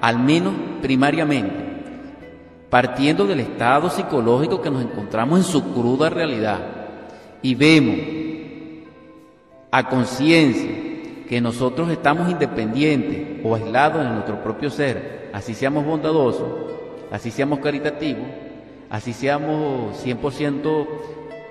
al 0.00 0.18
menos 0.18 0.54
primariamente, 0.80 1.70
partiendo 2.68 3.26
del 3.26 3.40
estado 3.40 3.90
psicológico 3.90 4.62
que 4.62 4.70
nos 4.70 4.82
encontramos 4.82 5.38
en 5.38 5.44
su 5.44 5.72
cruda 5.74 6.08
realidad 6.08 6.60
y 7.42 7.54
vemos 7.54 7.96
a 9.70 9.88
conciencia 9.88 10.70
que 11.28 11.40
nosotros 11.40 11.90
estamos 11.90 12.28
independientes 12.28 13.40
o 13.44 13.54
aislados 13.54 14.04
en 14.04 14.14
nuestro 14.14 14.42
propio 14.42 14.70
ser, 14.70 15.30
así 15.32 15.54
seamos 15.54 15.84
bondadosos, 15.84 16.48
así 17.10 17.30
seamos 17.30 17.60
caritativos, 17.60 18.26
así 18.88 19.12
seamos 19.12 20.04
100%, 20.04 20.86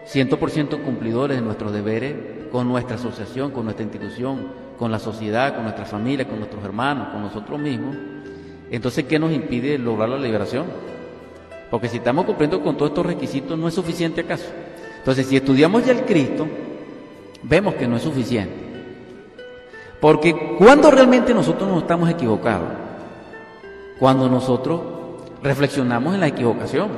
100 0.05 0.67
cumplidores 0.83 1.37
de 1.37 1.43
nuestros 1.43 1.71
deberes 1.71 2.15
con 2.51 2.67
nuestra 2.67 2.95
asociación, 2.95 3.51
con 3.51 3.65
nuestra 3.65 3.83
institución, 3.83 4.47
con 4.77 4.91
la 4.91 4.99
sociedad, 4.99 5.53
con 5.53 5.63
nuestra 5.63 5.85
familia, 5.85 6.27
con 6.27 6.39
nuestros 6.39 6.63
hermanos, 6.63 7.09
con 7.09 7.21
nosotros 7.21 7.59
mismos, 7.59 7.95
entonces, 8.71 9.05
¿qué 9.05 9.19
nos 9.19 9.31
impide 9.31 9.77
lograr 9.77 10.09
la 10.09 10.17
liberación? 10.17 10.65
Porque 11.71 11.87
si 11.87 11.97
estamos 11.97 12.25
cumpliendo 12.25 12.61
con 12.61 12.77
todos 12.77 12.91
estos 12.91 13.05
requisitos, 13.05 13.57
¿no 13.57 13.67
es 13.67 13.73
suficiente 13.73 14.21
acaso? 14.21 14.45
Entonces, 14.97 15.27
si 15.27 15.37
estudiamos 15.37 15.85
ya 15.85 15.93
el 15.93 16.01
Cristo, 16.05 16.47
vemos 17.43 17.75
que 17.75 17.87
no 17.87 17.97
es 17.97 18.03
suficiente. 18.03 18.53
Porque 19.99 20.55
cuando 20.57 20.89
realmente 20.89 21.33
nosotros 21.33 21.69
nos 21.69 21.81
estamos 21.81 22.09
equivocados, 22.09 22.69
cuando 23.99 24.29
nosotros 24.29 24.81
reflexionamos 25.43 26.13
en 26.13 26.19
la 26.21 26.27
equivocación. 26.27 26.89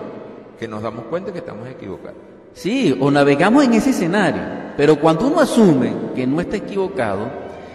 Que 0.60 0.68
nos 0.68 0.84
damos 0.84 1.06
cuenta 1.06 1.32
que 1.32 1.40
estamos 1.40 1.68
equivocados. 1.68 2.18
Sí, 2.54 2.96
o 3.00 3.10
navegamos 3.10 3.63
en 3.63 3.74
ese 3.74 3.92
escenario. 3.92 4.42
Pero 4.78 4.98
cuando 4.98 5.28
uno 5.28 5.40
asume 5.40 5.94
que 6.16 6.28
no 6.28 6.40
está 6.40 6.58
equivocado, 6.58 7.28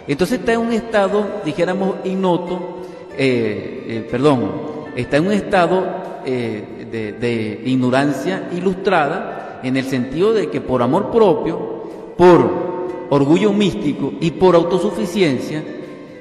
entonces 0.07 0.39
está 0.39 0.53
en 0.53 0.61
un 0.61 0.71
estado, 0.71 1.25
dijéramos, 1.43 1.95
ignoto, 2.05 2.83
eh, 3.17 3.85
eh, 3.87 4.07
perdón, 4.09 4.51
está 4.95 5.17
en 5.17 5.27
un 5.27 5.33
estado 5.33 5.85
eh, 6.25 6.85
de, 7.19 7.61
ignorancia 7.65 8.49
ilustrada 8.55 9.59
en 9.63 9.75
el 9.75 9.85
sentido 9.85 10.33
de 10.33 10.49
que 10.49 10.61
por 10.61 10.83
amor 10.83 11.09
propio, 11.09 12.13
por 12.15 13.07
orgullo 13.09 13.51
místico 13.53 14.13
y 14.19 14.31
por 14.31 14.55
autosuficiencia, 14.55 15.63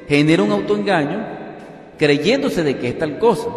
genera 0.09 0.43
un 0.43 0.53
autoengaño 0.53 1.26
creyéndose 1.99 2.62
de 2.62 2.79
que 2.79 2.88
es 2.88 2.99
tal 2.99 3.19
cosa. 3.19 3.49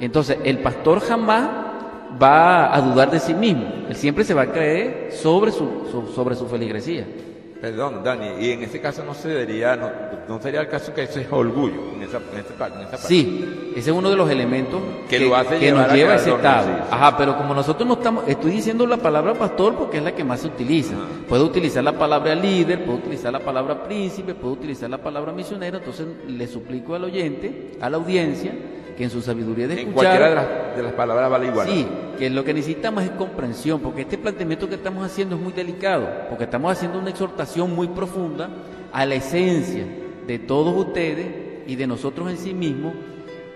Entonces, 0.00 0.38
el 0.44 0.58
pastor 0.58 1.00
jamás 1.00 1.50
va 2.20 2.74
a 2.74 2.80
dudar 2.80 3.10
de 3.10 3.20
sí 3.20 3.34
mismo, 3.34 3.66
él 3.88 3.96
siempre 3.96 4.24
se 4.24 4.34
va 4.34 4.42
a 4.42 4.52
creer 4.52 5.10
sobre 5.12 5.52
su, 5.52 5.68
sobre 6.14 6.36
su 6.36 6.46
feligresía. 6.46 7.06
Perdón, 7.62 8.02
Dani, 8.02 8.44
y 8.44 8.50
en 8.50 8.64
ese 8.64 8.80
caso 8.80 9.04
no 9.04 9.14
se 9.14 9.28
debería, 9.28 9.76
no, 9.76 10.42
sería 10.42 10.62
el 10.62 10.68
caso 10.68 10.92
que 10.92 11.04
eso 11.04 11.20
es 11.20 11.28
orgullo 11.30 11.92
en 11.94 12.02
esa, 12.02 12.16
en 12.16 12.40
esa 12.40 12.54
parte. 12.58 12.96
Sí, 12.98 13.70
ese 13.76 13.90
es 13.90 13.96
uno 13.96 14.10
de 14.10 14.16
los 14.16 14.28
elementos 14.28 14.82
que, 15.08 15.20
lo 15.20 15.36
hace 15.36 15.60
que 15.60 15.70
nos 15.70 15.92
lleva 15.92 16.14
a 16.14 16.16
ese 16.16 16.32
estado. 16.32 16.68
Ajá, 16.90 17.16
pero 17.16 17.38
como 17.38 17.54
nosotros 17.54 17.86
no 17.86 17.94
estamos, 17.94 18.24
estoy 18.26 18.50
diciendo 18.50 18.84
la 18.84 18.96
palabra 18.96 19.34
pastor 19.34 19.76
porque 19.76 19.98
es 19.98 20.02
la 20.02 20.12
que 20.12 20.24
más 20.24 20.40
se 20.40 20.48
utiliza. 20.48 20.96
Puedo 21.28 21.44
utilizar 21.44 21.84
la 21.84 21.96
palabra 21.96 22.34
líder, 22.34 22.84
puedo 22.84 22.98
utilizar 22.98 23.32
la 23.32 23.38
palabra 23.38 23.84
príncipe, 23.84 24.34
puedo 24.34 24.54
utilizar 24.54 24.90
la 24.90 24.98
palabra 24.98 25.30
misionero, 25.30 25.78
entonces 25.78 26.08
le 26.26 26.48
suplico 26.48 26.96
al 26.96 27.04
oyente, 27.04 27.74
a 27.80 27.88
la 27.88 27.96
audiencia, 27.96 28.52
que 28.96 29.04
en 29.04 29.10
su 29.10 29.22
sabiduría 29.22 29.68
de 29.68 29.80
en 29.80 29.92
cualquiera 29.92 30.28
de 30.28 30.34
las, 30.34 30.76
de 30.76 30.82
las, 30.82 30.92
palabras 30.92 31.30
vale 31.30 31.46
igual. 31.46 31.68
Sí, 31.68 31.86
que 32.18 32.30
lo 32.30 32.44
que 32.44 32.54
necesitamos 32.54 33.04
es 33.04 33.10
comprensión, 33.10 33.80
porque 33.80 34.02
este 34.02 34.18
planteamiento 34.18 34.68
que 34.68 34.74
estamos 34.74 35.04
haciendo 35.04 35.36
es 35.36 35.42
muy 35.42 35.52
delicado, 35.52 36.08
porque 36.28 36.44
estamos 36.44 36.72
haciendo 36.72 36.98
una 36.98 37.10
exhortación 37.10 37.74
muy 37.74 37.88
profunda 37.88 38.48
a 38.92 39.06
la 39.06 39.14
esencia 39.14 39.84
de 40.26 40.38
todos 40.38 40.76
ustedes 40.76 41.26
y 41.66 41.76
de 41.76 41.86
nosotros 41.86 42.30
en 42.30 42.36
sí 42.36 42.54
mismos 42.54 42.92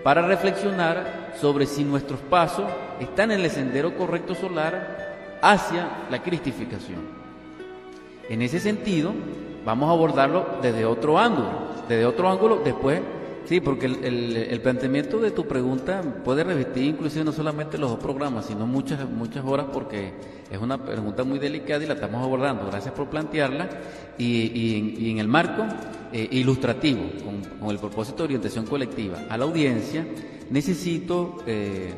para 0.03 0.21
reflexionar 0.21 1.33
sobre 1.39 1.65
si 1.65 1.83
nuestros 1.83 2.19
pasos 2.21 2.65
están 2.99 3.31
en 3.31 3.41
el 3.41 3.51
sendero 3.51 3.95
correcto 3.95 4.35
solar 4.35 5.37
hacia 5.41 6.05
la 6.09 6.23
cristificación. 6.23 6.99
En 8.29 8.41
ese 8.41 8.59
sentido, 8.59 9.13
vamos 9.65 9.89
a 9.89 9.93
abordarlo 9.93 10.59
desde 10.61 10.85
otro 10.85 11.19
ángulo, 11.19 11.49
desde 11.87 12.05
otro 12.05 12.29
ángulo 12.29 12.61
después 12.63 13.01
Sí, 13.47 13.61
porque 13.61 13.85
el, 13.85 14.59
planteamiento 14.61 15.19
de 15.19 15.31
tu 15.31 15.47
pregunta 15.47 16.01
puede 16.25 16.43
revestir 16.43 16.83
inclusive 16.83 17.23
no 17.23 17.31
solamente 17.31 17.77
los 17.77 17.91
dos 17.91 17.99
programas, 17.99 18.45
sino 18.45 18.67
muchas, 18.67 19.09
muchas 19.09 19.45
horas 19.45 19.67
porque 19.71 20.11
es 20.51 20.59
una 20.59 20.83
pregunta 20.83 21.23
muy 21.23 21.39
delicada 21.39 21.81
y 21.81 21.87
la 21.87 21.93
estamos 21.93 22.21
abordando. 22.21 22.65
Gracias 22.65 22.93
por 22.93 23.09
plantearla 23.09 23.69
y, 24.17 25.09
en, 25.09 25.19
el 25.19 25.29
marco 25.29 25.63
eh, 26.11 26.27
ilustrativo, 26.31 27.03
con, 27.61 27.71
el 27.71 27.79
propósito 27.79 28.17
de 28.17 28.23
orientación 28.23 28.65
colectiva 28.65 29.19
a 29.29 29.37
la 29.37 29.45
audiencia, 29.45 30.05
necesito 30.49 31.37
eh, 31.47 31.93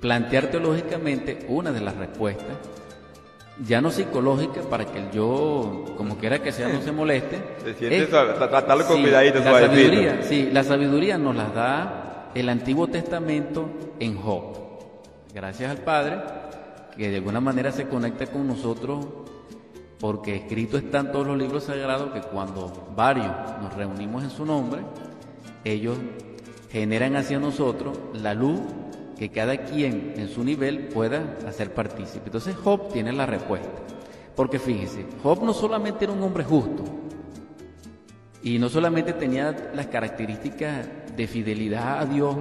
plantear 0.00 0.50
teológicamente 0.50 1.46
una 1.48 1.70
de 1.70 1.80
las 1.80 1.94
respuestas 1.94 2.56
ya 3.66 3.80
no 3.80 3.90
psicológica 3.90 4.62
para 4.62 4.86
que 4.86 4.98
el 4.98 5.10
yo, 5.10 5.84
como 5.96 6.16
quiera 6.16 6.42
que 6.42 6.52
sea, 6.52 6.68
no 6.68 6.80
se 6.80 6.92
moleste. 6.92 7.38
Se 7.78 8.06
tratarlo 8.06 8.86
con 8.86 9.02
cuidadito, 9.02 9.38
la 9.40 9.60
sabiduría, 9.60 10.22
sí, 10.22 10.48
la 10.52 10.64
sabiduría 10.64 11.18
nos 11.18 11.36
la 11.36 11.48
da 11.50 12.30
el 12.34 12.48
Antiguo 12.48 12.88
Testamento 12.88 13.68
en 13.98 14.16
Job. 14.16 14.56
Gracias 15.34 15.70
al 15.70 15.78
Padre, 15.78 16.18
que 16.96 17.10
de 17.10 17.16
alguna 17.16 17.40
manera 17.40 17.72
se 17.72 17.86
conecta 17.86 18.26
con 18.26 18.46
nosotros, 18.46 19.06
porque 19.98 20.36
escrito 20.36 20.78
están 20.78 21.12
todos 21.12 21.26
los 21.26 21.36
libros 21.36 21.64
sagrados 21.64 22.12
que 22.12 22.20
cuando 22.20 22.92
varios 22.96 23.32
nos 23.60 23.74
reunimos 23.74 24.24
en 24.24 24.30
su 24.30 24.46
nombre, 24.46 24.80
ellos 25.64 25.98
generan 26.70 27.16
hacia 27.16 27.38
nosotros 27.38 27.98
la 28.14 28.32
luz 28.32 28.60
que 29.20 29.28
cada 29.28 29.58
quien 29.58 30.14
en 30.16 30.30
su 30.30 30.42
nivel 30.42 30.88
pueda 30.88 31.36
hacer 31.46 31.74
partícipe. 31.74 32.24
Entonces 32.24 32.56
Job 32.56 32.90
tiene 32.90 33.12
la 33.12 33.26
respuesta. 33.26 33.68
Porque 34.34 34.58
fíjese, 34.58 35.04
Job 35.22 35.44
no 35.44 35.52
solamente 35.52 36.06
era 36.06 36.14
un 36.14 36.22
hombre 36.22 36.42
justo, 36.42 36.84
y 38.42 38.58
no 38.58 38.70
solamente 38.70 39.12
tenía 39.12 39.72
las 39.74 39.88
características 39.88 40.88
de 41.14 41.26
fidelidad 41.26 42.00
a 42.00 42.06
Dios 42.06 42.34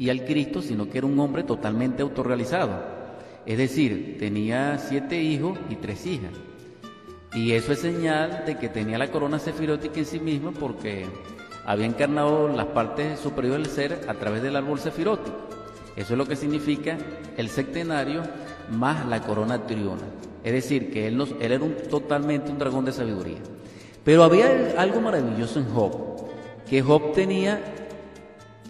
y 0.00 0.10
al 0.10 0.24
Cristo, 0.24 0.62
sino 0.62 0.90
que 0.90 0.98
era 0.98 1.06
un 1.06 1.20
hombre 1.20 1.44
totalmente 1.44 2.02
autorrealizado. 2.02 2.82
Es 3.46 3.56
decir, 3.56 4.16
tenía 4.18 4.78
siete 4.78 5.22
hijos 5.22 5.56
y 5.70 5.76
tres 5.76 6.06
hijas. 6.06 6.32
Y 7.34 7.52
eso 7.52 7.72
es 7.72 7.78
señal 7.78 8.42
de 8.46 8.58
que 8.58 8.68
tenía 8.68 8.98
la 8.98 9.12
corona 9.12 9.38
sefirótica 9.38 10.00
en 10.00 10.06
sí 10.06 10.18
misma 10.18 10.50
porque 10.50 11.06
había 11.66 11.86
encarnado 11.86 12.48
las 12.48 12.66
partes 12.66 13.18
superiores 13.18 13.66
del 13.66 13.74
ser 13.74 14.08
a 14.08 14.14
través 14.14 14.40
del 14.40 14.54
árbol 14.54 14.78
sefirótico. 14.78 15.36
Eso 15.96 16.14
es 16.14 16.18
lo 16.18 16.24
que 16.24 16.36
significa 16.36 16.96
el 17.36 17.48
sectenario 17.48 18.22
más 18.70 19.04
la 19.06 19.20
corona 19.22 19.66
triuna. 19.66 20.02
Es 20.44 20.52
decir, 20.52 20.92
que 20.92 21.08
él, 21.08 21.20
era 21.40 21.58
totalmente 21.90 22.52
un 22.52 22.58
dragón 22.58 22.84
de 22.84 22.92
sabiduría. 22.92 23.38
Pero 24.04 24.22
había 24.22 24.74
algo 24.78 25.00
maravilloso 25.00 25.58
en 25.58 25.68
Job, 25.70 26.28
que 26.70 26.82
Job 26.82 27.12
tenía 27.12 27.60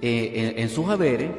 eh, 0.01 0.55
en, 0.57 0.69
sus 0.71 0.89
haberes, 0.89 1.31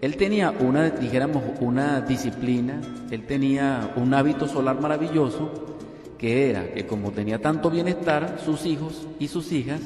él 0.00 0.16
tenía 0.16 0.50
una, 0.52 0.88
dijéramos, 0.88 1.42
una 1.60 2.00
disciplina, 2.00 2.80
él 3.10 3.26
tenía 3.26 3.92
un 3.96 4.14
hábito 4.14 4.48
solar 4.48 4.80
maravilloso, 4.80 5.76
que 6.16 6.48
era 6.48 6.72
que 6.72 6.86
como 6.86 7.10
tenía 7.10 7.38
tanto 7.38 7.68
bienestar, 7.68 8.38
sus 8.42 8.64
hijos 8.64 9.06
y 9.18 9.28
sus 9.28 9.52
hijas 9.52 9.80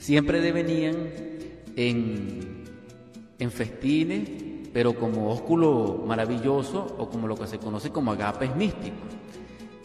siempre 0.00 0.40
devenían 0.40 0.96
en, 1.76 2.64
en 3.38 3.50
festines, 3.52 4.28
pero 4.72 4.94
como 4.94 5.30
ósculo 5.30 6.02
maravilloso 6.06 6.96
o 6.98 7.08
como 7.08 7.28
lo 7.28 7.36
que 7.36 7.46
se 7.46 7.58
conoce 7.58 7.90
como 7.90 8.10
agapes 8.10 8.56
místicos. 8.56 9.08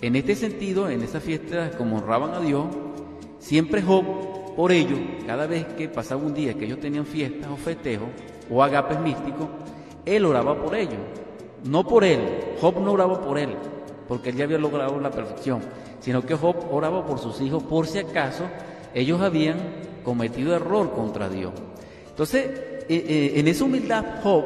En 0.02 0.16
este 0.16 0.36
sentido, 0.36 0.90
en 0.90 1.02
esas 1.02 1.22
fiestas, 1.22 1.76
como 1.76 1.98
honraban 1.98 2.34
a 2.34 2.40
Dios, 2.40 2.66
siempre 3.40 3.82
Job, 3.82 4.56
por 4.56 4.72
ello, 4.72 4.98
cada 5.28 5.48
vez 5.48 5.66
que 5.78 5.90
pasaba 5.90 6.24
un 6.24 6.34
día 6.34 6.54
que 6.54 6.66
ellos 6.66 6.80
tenían 6.80 7.06
fiestas 7.06 7.50
o 7.52 7.58
festejos 7.58 8.08
o 8.50 8.64
agapes 8.64 9.00
místicos, 9.00 9.48
él 10.06 10.26
oraba 10.26 10.62
por 10.62 10.76
ellos. 10.76 11.00
No 11.66 11.86
por 11.86 12.04
él, 12.04 12.22
Job 12.62 12.80
no 12.80 12.94
oraba 12.94 13.22
por 13.22 13.38
él, 13.38 13.50
porque 14.08 14.30
él 14.30 14.38
ya 14.38 14.46
había 14.46 14.60
logrado 14.60 15.00
la 15.00 15.12
perfección, 15.12 15.62
sino 16.00 16.22
que 16.22 16.36
Job 16.36 16.56
oraba 16.72 17.06
por 17.06 17.20
sus 17.20 17.42
hijos 17.42 17.64
por 17.64 17.88
si 17.88 18.00
acaso 18.00 18.44
ellos 18.94 19.20
habían 19.20 19.58
cometido 20.06 20.56
error 20.56 20.94
contra 20.94 21.28
Dios. 21.28 21.52
Entonces, 22.08 22.46
eh, 22.46 22.86
eh, 22.88 23.34
en 23.36 23.48
esa 23.50 23.66
humildad, 23.66 24.22
Job 24.24 24.46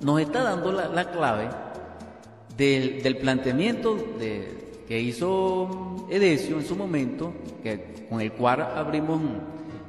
nos 0.00 0.20
está 0.20 0.42
dando 0.42 0.72
la 0.72 1.10
clave 1.10 1.50
del, 2.56 3.16
planteamiento 3.18 3.96
que 4.18 5.00
hizo 5.00 6.06
Edesio 6.08 6.58
en 6.58 6.64
su 6.64 6.76
momento, 6.76 7.32
que, 7.62 8.06
con 8.08 8.20
el 8.20 8.32
cual 8.32 8.62
abrimos 8.62 9.20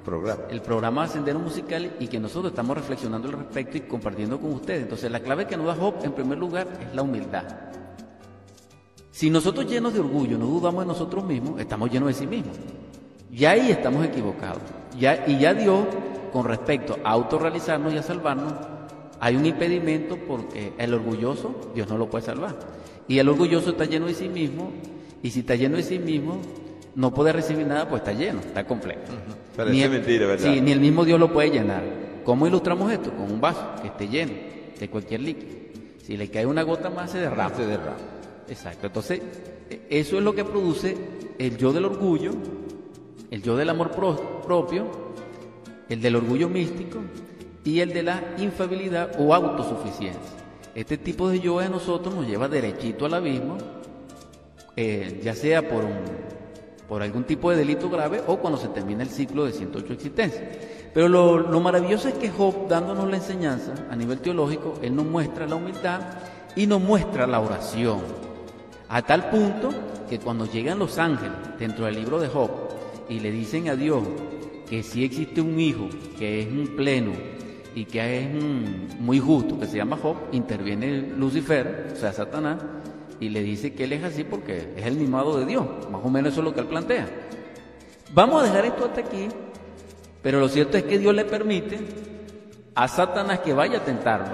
programa. 0.03 0.43
el 0.49 0.61
programa 0.61 1.07
Sendero 1.07 1.39
Musical 1.39 1.95
y 1.99 2.07
que 2.07 2.19
nosotros 2.19 2.51
estamos 2.51 2.77
reflexionando 2.77 3.27
al 3.27 3.33
respecto 3.35 3.77
y 3.77 3.81
compartiendo 3.81 4.39
con 4.39 4.53
ustedes. 4.53 4.83
Entonces, 4.83 5.11
la 5.11 5.19
clave 5.19 5.47
que 5.47 5.57
nos 5.57 5.65
da 5.67 5.75
Job, 5.75 5.95
en 6.03 6.13
primer 6.13 6.37
lugar, 6.37 6.67
es 6.81 6.95
la 6.95 7.01
humildad. 7.01 7.43
Si 9.11 9.29
nosotros 9.29 9.65
llenos 9.65 9.93
de 9.93 10.01
orgullo 10.01 10.37
no 10.37 10.45
dudamos 10.45 10.83
de 10.83 10.87
nosotros 10.87 11.23
mismos, 11.23 11.59
estamos 11.59 11.89
llenos 11.89 12.07
de 12.07 12.13
sí 12.13 12.27
mismos. 12.27 12.57
Y 13.35 13.43
ahí 13.43 13.69
estamos 13.69 14.05
equivocados. 14.05 14.61
Ya, 14.97 15.25
y 15.27 15.37
ya 15.37 15.53
Dios, 15.53 15.85
con 16.31 16.45
respecto 16.45 16.97
a 17.03 17.11
autorrealizarnos 17.11 17.93
y 17.93 17.97
a 17.97 18.01
salvarnos, 18.01 18.53
hay 19.19 19.35
un 19.35 19.45
impedimento 19.45 20.17
porque 20.25 20.71
el 20.77 20.93
orgulloso 20.93 21.71
Dios 21.75 21.89
no 21.89 21.97
lo 21.97 22.09
puede 22.09 22.23
salvar. 22.23 22.55
Y 23.09 23.19
el 23.19 23.27
orgulloso 23.27 23.71
está 23.71 23.83
lleno 23.83 24.05
de 24.07 24.13
sí 24.13 24.29
mismo, 24.29 24.71
y 25.21 25.31
si 25.31 25.41
está 25.41 25.55
lleno 25.55 25.75
de 25.75 25.83
sí 25.83 25.99
mismo, 25.99 26.39
no 26.95 27.13
puede 27.13 27.33
recibir 27.33 27.67
nada, 27.67 27.89
pues 27.89 28.03
está 28.03 28.13
lleno, 28.13 28.39
está 28.39 28.65
completo. 28.65 29.11
ni 29.69 29.81
el, 29.81 29.89
mentira, 29.89 30.27
¿verdad? 30.27 30.53
Sí, 30.53 30.61
ni 30.61 30.71
el 30.71 30.79
mismo 30.79 31.03
Dios 31.03 31.19
lo 31.19 31.33
puede 31.33 31.49
llenar. 31.49 31.83
¿Cómo 32.23 32.47
ilustramos 32.47 32.89
esto? 32.89 33.11
Con 33.11 33.29
un 33.29 33.41
vaso 33.41 33.73
que 33.81 33.89
esté 33.89 34.07
lleno 34.07 34.31
de 34.79 34.89
cualquier 34.89 35.19
líquido. 35.19 35.51
Si 36.01 36.15
le 36.15 36.29
cae 36.29 36.45
una 36.45 36.63
gota 36.63 36.89
más, 36.89 37.11
se 37.11 37.19
derrama. 37.19 37.53
Se 37.53 37.65
derrama. 37.65 37.97
Exacto. 38.47 38.87
Entonces, 38.87 39.21
e, 39.69 39.81
eso 39.89 40.17
es 40.17 40.23
lo 40.23 40.33
que 40.33 40.45
produce 40.45 40.95
el 41.37 41.57
yo 41.57 41.73
del 41.73 41.85
orgullo, 41.85 42.31
el 43.31 43.41
yo 43.41 43.55
del 43.55 43.69
amor 43.69 43.91
propio, 43.91 44.85
el 45.89 46.01
del 46.01 46.15
orgullo 46.15 46.49
místico 46.49 46.99
y 47.63 47.79
el 47.79 47.93
de 47.93 48.03
la 48.03 48.21
infabilidad 48.37 49.11
o 49.19 49.33
autosuficiencia. 49.33 50.45
Este 50.73 50.97
tipo 50.97 51.29
de 51.29 51.39
yo 51.39 51.59
de 51.59 51.69
nosotros 51.69 52.13
nos 52.13 52.27
lleva 52.27 52.47
derechito 52.47 53.05
al 53.05 53.13
abismo, 53.13 53.57
eh, 54.75 55.21
ya 55.23 55.33
sea 55.33 55.67
por, 55.67 55.83
un, 55.85 55.95
por 56.87 57.01
algún 57.01 57.23
tipo 57.23 57.49
de 57.49 57.57
delito 57.57 57.89
grave 57.89 58.21
o 58.27 58.37
cuando 58.37 58.59
se 58.59 58.67
termina 58.67 59.03
el 59.03 59.09
ciclo 59.09 59.45
de 59.45 59.53
108 59.53 59.93
existencias. 59.93 60.43
Pero 60.93 61.07
lo, 61.09 61.37
lo 61.37 61.59
maravilloso 61.59 62.07
es 62.07 62.13
que 62.15 62.29
Job, 62.29 62.67
dándonos 62.67 63.09
la 63.09 63.17
enseñanza 63.17 63.73
a 63.89 63.95
nivel 63.95 64.19
teológico, 64.19 64.75
él 64.81 64.95
nos 64.95 65.05
muestra 65.05 65.47
la 65.47 65.55
humildad 65.55 66.01
y 66.55 66.67
nos 66.67 66.81
muestra 66.81 67.25
la 67.27 67.39
oración. 67.39 67.99
A 68.87 69.01
tal 69.01 69.29
punto 69.29 69.69
que 70.09 70.19
cuando 70.19 70.45
llegan 70.45 70.79
los 70.79 70.99
ángeles 70.99 71.33
dentro 71.57 71.85
del 71.85 71.95
libro 71.95 72.19
de 72.19 72.27
Job 72.27 72.74
y 73.09 73.19
le 73.19 73.31
dicen 73.31 73.69
a 73.69 73.75
Dios 73.75 74.03
que 74.69 74.83
si 74.83 75.03
existe 75.03 75.41
un 75.41 75.59
hijo 75.59 75.89
que 76.17 76.41
es 76.41 76.47
un 76.47 76.75
pleno, 76.75 77.11
y 77.75 77.83
que 77.85 78.19
es 78.21 78.29
muy 78.99 79.19
justo, 79.19 79.59
que 79.59 79.67
se 79.67 79.77
llama 79.77 79.97
Job, 80.01 80.15
interviene 80.31 81.01
Lucifer, 81.01 81.91
o 81.93 81.95
sea, 81.95 82.13
Satanás, 82.13 82.63
y 83.19 83.29
le 83.29 83.43
dice 83.43 83.73
que 83.73 83.83
él 83.83 83.93
es 83.93 84.03
así 84.03 84.23
porque 84.23 84.73
es 84.77 84.85
el 84.85 84.95
mimado 84.95 85.37
de 85.37 85.45
Dios. 85.45 85.65
Más 85.91 86.01
o 86.03 86.09
menos 86.09 86.31
eso 86.31 86.41
es 86.41 86.45
lo 86.45 86.53
que 86.53 86.61
él 86.61 86.67
plantea. 86.67 87.07
Vamos 88.13 88.41
a 88.41 88.45
dejar 88.45 88.65
esto 88.65 88.85
hasta 88.85 89.01
aquí, 89.01 89.27
pero 90.21 90.39
lo 90.39 90.47
cierto 90.47 90.77
es 90.77 90.83
que 90.83 90.97
Dios 90.97 91.13
le 91.13 91.25
permite 91.25 91.79
a 92.73 92.87
Satanás 92.87 93.39
que 93.39 93.53
vaya 93.53 93.79
a 93.79 93.83
tentarlo, 93.83 94.33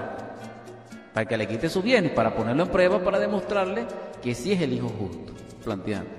para 1.12 1.26
que 1.26 1.36
le 1.36 1.48
quite 1.48 1.68
su 1.68 1.82
bienes, 1.82 2.12
para 2.12 2.36
ponerlo 2.36 2.62
en 2.62 2.68
prueba, 2.68 3.02
para 3.02 3.18
demostrarle 3.18 3.86
que 4.22 4.36
sí 4.36 4.52
es 4.52 4.60
el 4.60 4.72
Hijo 4.72 4.88
justo, 4.88 5.32
planteando. 5.64 6.10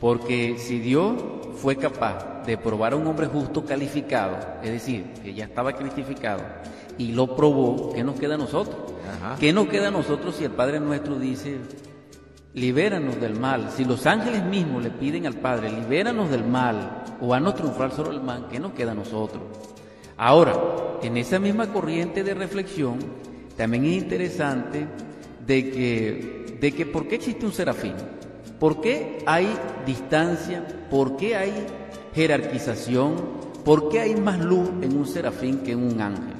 Porque 0.00 0.56
si 0.58 0.78
Dios 0.80 1.14
fue 1.60 1.76
capaz 1.76 2.44
de 2.46 2.56
probar 2.56 2.92
a 2.92 2.96
un 2.96 3.06
hombre 3.06 3.26
justo 3.26 3.64
calificado, 3.64 4.36
es 4.62 4.70
decir, 4.70 5.12
que 5.22 5.34
ya 5.34 5.44
estaba 5.44 5.72
cristificado, 5.72 6.40
y 6.96 7.12
lo 7.12 7.34
probó, 7.34 7.92
¿qué 7.92 8.02
nos 8.04 8.18
queda 8.18 8.34
a 8.34 8.38
nosotros? 8.38 8.76
¿Qué 9.40 9.52
nos 9.52 9.68
queda 9.68 9.88
a 9.88 9.90
nosotros 9.90 10.36
si 10.36 10.44
el 10.44 10.52
Padre 10.52 10.80
nuestro 10.80 11.18
dice, 11.18 11.58
libéranos 12.54 13.20
del 13.20 13.38
mal? 13.38 13.70
Si 13.74 13.84
los 13.84 14.06
ángeles 14.06 14.44
mismos 14.44 14.82
le 14.82 14.90
piden 14.90 15.26
al 15.26 15.34
Padre, 15.34 15.70
libéranos 15.70 16.30
del 16.30 16.44
mal, 16.44 17.04
o 17.20 17.34
a 17.34 17.40
no 17.40 17.54
triunfar 17.54 17.92
sobre 17.92 18.16
el 18.16 18.22
mal, 18.22 18.46
¿qué 18.50 18.60
nos 18.60 18.72
queda 18.72 18.92
a 18.92 18.94
nosotros? 18.94 19.42
Ahora, 20.16 20.54
en 21.02 21.16
esa 21.16 21.38
misma 21.38 21.72
corriente 21.72 22.24
de 22.24 22.34
reflexión, 22.34 22.98
también 23.56 23.84
es 23.84 24.02
interesante 24.02 24.86
de 25.46 25.70
que, 25.70 26.58
de 26.60 26.72
que 26.72 26.86
¿por 26.86 27.08
qué 27.08 27.16
existe 27.16 27.46
un 27.46 27.52
serafín? 27.52 27.94
¿Por 28.58 28.80
qué 28.80 29.22
hay 29.24 29.48
distancia? 29.86 30.66
¿Por 30.90 31.16
qué 31.16 31.36
hay 31.36 31.52
jerarquización? 32.14 33.14
¿Por 33.64 33.88
qué 33.88 34.00
hay 34.00 34.16
más 34.16 34.40
luz 34.40 34.68
en 34.82 34.96
un 34.96 35.06
serafín 35.06 35.58
que 35.58 35.72
en 35.72 35.82
un 35.82 36.00
ángel? 36.00 36.34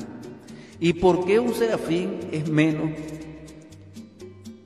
¿Y 0.80 0.94
por 0.94 1.24
qué 1.24 1.38
un 1.38 1.54
serafín 1.54 2.18
es 2.32 2.48
menos 2.48 2.90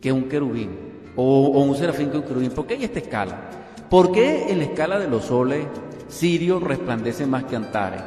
que 0.00 0.12
un 0.12 0.28
querubín? 0.28 0.70
O, 1.14 1.48
un 1.48 1.76
serafín 1.76 2.10
que 2.10 2.16
un 2.16 2.22
querubín. 2.22 2.52
¿Por 2.52 2.66
qué 2.66 2.74
hay 2.74 2.84
esta 2.84 3.00
escala? 3.00 3.50
¿Por 3.90 4.12
qué 4.12 4.50
en 4.50 4.58
la 4.58 4.64
escala 4.64 4.98
de 4.98 5.08
los 5.08 5.26
soles 5.26 5.66
Sirio 6.08 6.58
resplandece 6.58 7.26
más 7.26 7.44
que 7.44 7.56
Antares? 7.56 8.02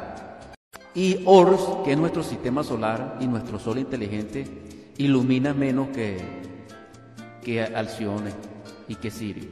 Y 0.94 1.20
Ors, 1.24 1.60
que 1.84 1.92
es 1.92 1.98
nuestro 1.98 2.24
sistema 2.24 2.64
solar 2.64 3.18
y 3.20 3.26
nuestro 3.28 3.60
sol 3.60 3.78
inteligente, 3.78 4.46
ilumina 4.96 5.52
menos 5.52 5.88
que, 5.88 6.16
que 7.44 7.62
Alcione 7.62 8.55
y 8.88 8.94
que 8.96 9.10
Sirio. 9.10 9.48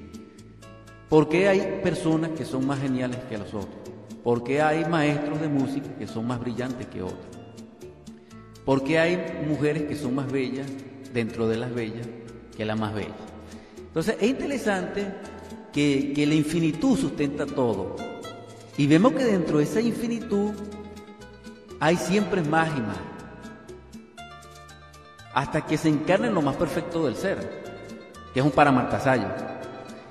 ¿Por 1.08 1.28
qué 1.28 1.48
hay 1.48 1.80
personas 1.82 2.30
que 2.30 2.44
son 2.44 2.66
más 2.66 2.80
geniales 2.80 3.18
que 3.28 3.38
los 3.38 3.48
otros? 3.48 3.74
¿Por 4.22 4.42
qué 4.42 4.62
hay 4.62 4.84
maestros 4.86 5.40
de 5.40 5.48
música 5.48 5.88
que 5.98 6.06
son 6.06 6.26
más 6.26 6.40
brillantes 6.40 6.86
que 6.86 7.02
otros? 7.02 7.20
¿Por 8.64 8.82
qué 8.82 8.98
hay 8.98 9.44
mujeres 9.46 9.84
que 9.84 9.96
son 9.96 10.14
más 10.14 10.30
bellas 10.32 10.66
dentro 11.12 11.46
de 11.46 11.58
las 11.58 11.74
bellas 11.74 12.06
que 12.56 12.64
la 12.64 12.74
más 12.74 12.94
bella? 12.94 13.14
Entonces 13.78 14.16
es 14.18 14.28
interesante 14.28 15.06
que, 15.72 16.12
que 16.14 16.26
la 16.26 16.34
infinitud 16.34 16.98
sustenta 16.98 17.44
todo. 17.46 17.96
Y 18.76 18.86
vemos 18.86 19.12
que 19.12 19.24
dentro 19.24 19.58
de 19.58 19.64
esa 19.64 19.80
infinitud 19.80 20.52
hay 21.78 21.96
siempre 21.96 22.42
más 22.42 22.68
y 22.76 22.80
más. 22.80 22.98
Hasta 25.34 25.66
que 25.66 25.76
se 25.76 25.90
encarne 25.90 26.28
en 26.28 26.34
lo 26.34 26.42
más 26.42 26.56
perfecto 26.56 27.04
del 27.04 27.14
ser 27.14 27.63
que 28.34 28.40
es 28.40 28.44
un 28.44 28.52
paramartasayo. 28.52 29.28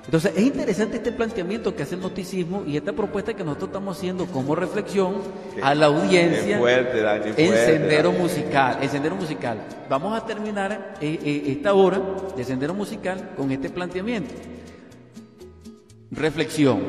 Entonces, 0.06 0.32
es 0.36 0.42
interesante 0.42 0.96
este 0.96 1.12
planteamiento 1.12 1.74
que 1.74 1.82
hace 1.82 1.94
el 1.94 2.00
noticismo 2.00 2.62
y 2.66 2.76
esta 2.76 2.92
propuesta 2.92 3.34
que 3.34 3.44
nosotros 3.44 3.68
estamos 3.68 3.96
haciendo 3.96 4.26
como 4.26 4.54
reflexión 4.54 5.14
a 5.62 5.74
la 5.74 5.86
audiencia 5.86 6.58
en 6.58 7.54
Sendero 7.54 8.12
Musical. 8.12 8.78
En 8.82 8.90
Sendero 8.90 9.16
Musical. 9.16 9.58
Vamos 9.88 10.16
a 10.16 10.26
terminar 10.26 10.96
eh, 11.00 11.18
eh, 11.22 11.44
esta 11.46 11.72
hora 11.72 12.00
de 12.36 12.44
Sendero 12.44 12.74
Musical 12.74 13.30
con 13.34 13.50
este 13.50 13.70
planteamiento. 13.70 14.34
Reflexión. 16.10 16.80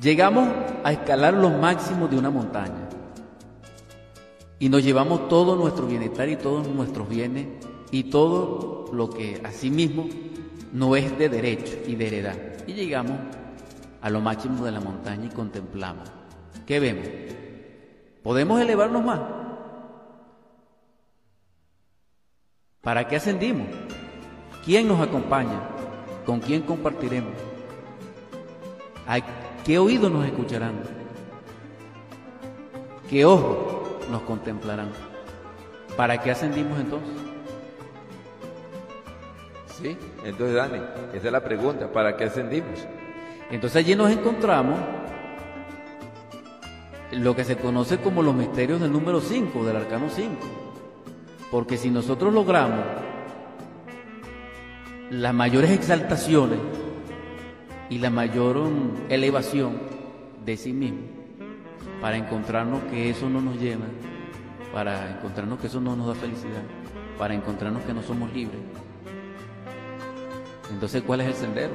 Llegamos 0.00 0.48
a 0.82 0.92
escalar 0.92 1.34
los 1.34 1.52
máximos 1.52 2.10
de 2.10 2.18
una 2.18 2.30
montaña 2.30 2.88
y 4.58 4.70
nos 4.70 4.82
llevamos 4.82 5.28
todo 5.28 5.56
nuestro 5.56 5.86
bienestar 5.86 6.26
y 6.30 6.36
todos 6.36 6.66
nuestros 6.68 7.06
bienes 7.06 7.46
y 7.90 8.04
todo 8.04 8.86
lo 8.92 9.10
que 9.10 9.40
asimismo 9.44 10.08
no 10.72 10.96
es 10.96 11.16
de 11.18 11.28
derecho 11.28 11.76
y 11.86 11.96
de 11.96 12.06
heredad. 12.06 12.36
Y 12.66 12.74
llegamos 12.74 13.18
a 14.00 14.10
lo 14.10 14.20
máximo 14.20 14.64
de 14.64 14.72
la 14.72 14.80
montaña 14.80 15.26
y 15.26 15.34
contemplamos. 15.34 16.10
¿Qué 16.66 16.80
vemos? 16.80 17.06
¿Podemos 18.22 18.60
elevarnos 18.60 19.04
más? 19.04 19.20
¿Para 22.80 23.06
qué 23.08 23.16
ascendimos? 23.16 23.68
¿Quién 24.64 24.88
nos 24.88 25.00
acompaña? 25.00 25.60
¿Con 26.24 26.40
quién 26.40 26.62
compartiremos? 26.62 27.32
¿A 29.06 29.18
qué 29.64 29.78
oídos 29.78 30.10
nos 30.10 30.24
escucharán? 30.24 30.80
¿Qué 33.08 33.24
ojos 33.24 34.08
nos 34.10 34.22
contemplarán? 34.22 34.90
¿Para 35.96 36.18
qué 36.22 36.30
ascendimos 36.30 36.78
entonces? 36.78 37.29
Entonces 39.82 40.54
Dani, 40.54 40.80
esa 41.14 41.26
es 41.26 41.32
la 41.32 41.42
pregunta, 41.42 41.90
¿para 41.90 42.16
qué 42.16 42.24
ascendimos? 42.24 42.86
Entonces 43.50 43.84
allí 43.84 43.94
nos 43.96 44.10
encontramos 44.10 44.78
lo 47.12 47.34
que 47.34 47.44
se 47.44 47.56
conoce 47.56 47.98
como 47.98 48.22
los 48.22 48.34
misterios 48.34 48.80
del 48.80 48.92
número 48.92 49.20
5, 49.20 49.64
del 49.64 49.76
arcano 49.76 50.08
5. 50.08 50.30
Porque 51.50 51.76
si 51.76 51.90
nosotros 51.90 52.32
logramos 52.32 52.84
las 55.10 55.34
mayores 55.34 55.70
exaltaciones 55.70 56.58
y 57.88 57.98
la 57.98 58.10
mayor 58.10 58.58
um, 58.58 58.92
elevación 59.08 59.78
de 60.44 60.56
sí 60.56 60.72
mismo, 60.72 61.00
para 62.00 62.16
encontrarnos 62.16 62.82
que 62.84 63.10
eso 63.10 63.28
no 63.28 63.40
nos 63.40 63.56
llena, 63.56 63.86
para 64.72 65.10
encontrarnos 65.10 65.58
que 65.58 65.66
eso 65.66 65.80
no 65.80 65.96
nos 65.96 66.06
da 66.06 66.14
felicidad, 66.14 66.62
para 67.18 67.34
encontrarnos 67.34 67.82
que 67.82 67.92
no 67.92 68.02
somos 68.02 68.32
libres. 68.32 68.60
Entonces, 70.70 71.02
¿cuál 71.06 71.20
es 71.20 71.28
el 71.28 71.34
sendero? 71.34 71.72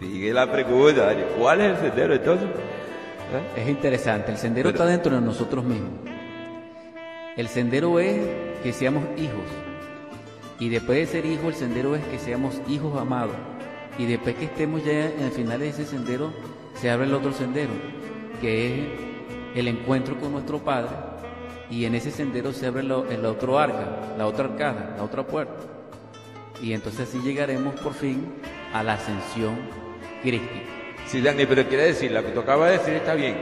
Sigue 0.00 0.32
la 0.32 0.50
pregunta. 0.50 1.14
¿Cuál 1.38 1.60
es 1.60 1.70
el 1.70 1.76
sendero 1.88 2.14
entonces? 2.14 2.48
¿Eh? 2.48 3.62
Es 3.62 3.68
interesante, 3.68 4.32
el 4.32 4.38
sendero 4.38 4.70
está 4.70 4.84
dentro 4.84 5.14
de 5.14 5.20
nosotros 5.20 5.64
mismos. 5.64 5.92
El 7.36 7.48
sendero 7.48 7.98
es 7.98 8.20
que 8.62 8.72
seamos 8.72 9.04
hijos. 9.16 9.44
Y 10.58 10.68
después 10.68 10.98
de 10.98 11.06
ser 11.06 11.26
hijos, 11.26 11.46
el 11.46 11.54
sendero 11.54 11.96
es 11.96 12.04
que 12.04 12.18
seamos 12.18 12.60
hijos 12.68 13.00
amados. 13.00 13.36
Y 13.98 14.06
después 14.06 14.36
que 14.36 14.44
estemos 14.46 14.84
ya 14.84 15.06
en 15.06 15.22
el 15.22 15.30
final 15.30 15.60
de 15.60 15.68
ese 15.68 15.86
sendero, 15.86 16.32
se 16.74 16.90
abre 16.90 17.06
el 17.06 17.14
otro 17.14 17.32
sendero, 17.32 17.72
que 18.40 18.66
es 18.66 18.88
el 19.54 19.68
encuentro 19.68 20.18
con 20.18 20.32
nuestro 20.32 20.58
Padre. 20.58 20.90
Y 21.70 21.84
en 21.86 21.94
ese 21.94 22.10
sendero 22.10 22.52
se 22.52 22.66
abre 22.66 22.82
el 22.82 23.24
otro 23.24 23.58
arca, 23.58 24.14
la 24.18 24.26
otra 24.26 24.44
arcada, 24.44 24.94
la 24.96 25.04
otra 25.04 25.26
puerta. 25.26 25.71
Y 26.62 26.72
entonces 26.72 27.08
así 27.08 27.18
llegaremos 27.18 27.74
por 27.80 27.92
fin 27.92 28.32
a 28.72 28.84
la 28.84 28.94
ascensión 28.94 29.56
crística. 30.22 30.70
Sí, 31.08 31.20
Dani, 31.20 31.44
pero 31.44 31.66
quiere 31.66 31.86
decir, 31.86 32.12
lo 32.12 32.24
que 32.24 32.30
tú 32.30 32.40
acabas 32.40 32.70
de 32.70 32.78
decir 32.78 32.94
está 32.94 33.14
bien, 33.14 33.36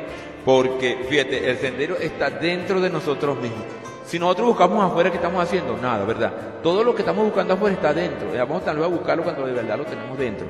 porque 0.44 1.04
fíjate, 1.09 1.50
el 1.50 1.59
sendero 1.59 1.98
está 1.98 2.30
dentro 2.30 2.80
de 2.80 2.88
nosotros 2.88 3.38
mismos. 3.38 3.61
Si 4.06 4.18
nosotros 4.18 4.48
buscamos 4.48 4.90
afuera, 4.90 5.11
¿qué 5.11 5.16
estamos 5.16 5.42
haciendo? 5.42 5.76
Nada, 5.76 6.04
¿verdad? 6.06 6.33
Todo 6.62 6.83
lo 6.83 6.94
que 6.94 7.02
estamos 7.02 7.22
buscando 7.26 7.54
afuera 7.54 7.74
está 7.74 7.92
dentro. 7.92 8.26
Vamos 8.33 8.64
tal 8.64 8.76
vez 8.76 8.87
a 8.87 8.88
buscarlo 8.88 9.22
cuando 9.22 9.46
de 9.46 9.52
verdad 9.52 9.76
lo 9.76 9.85
tenemos 9.85 10.18
dentro. 10.18 10.46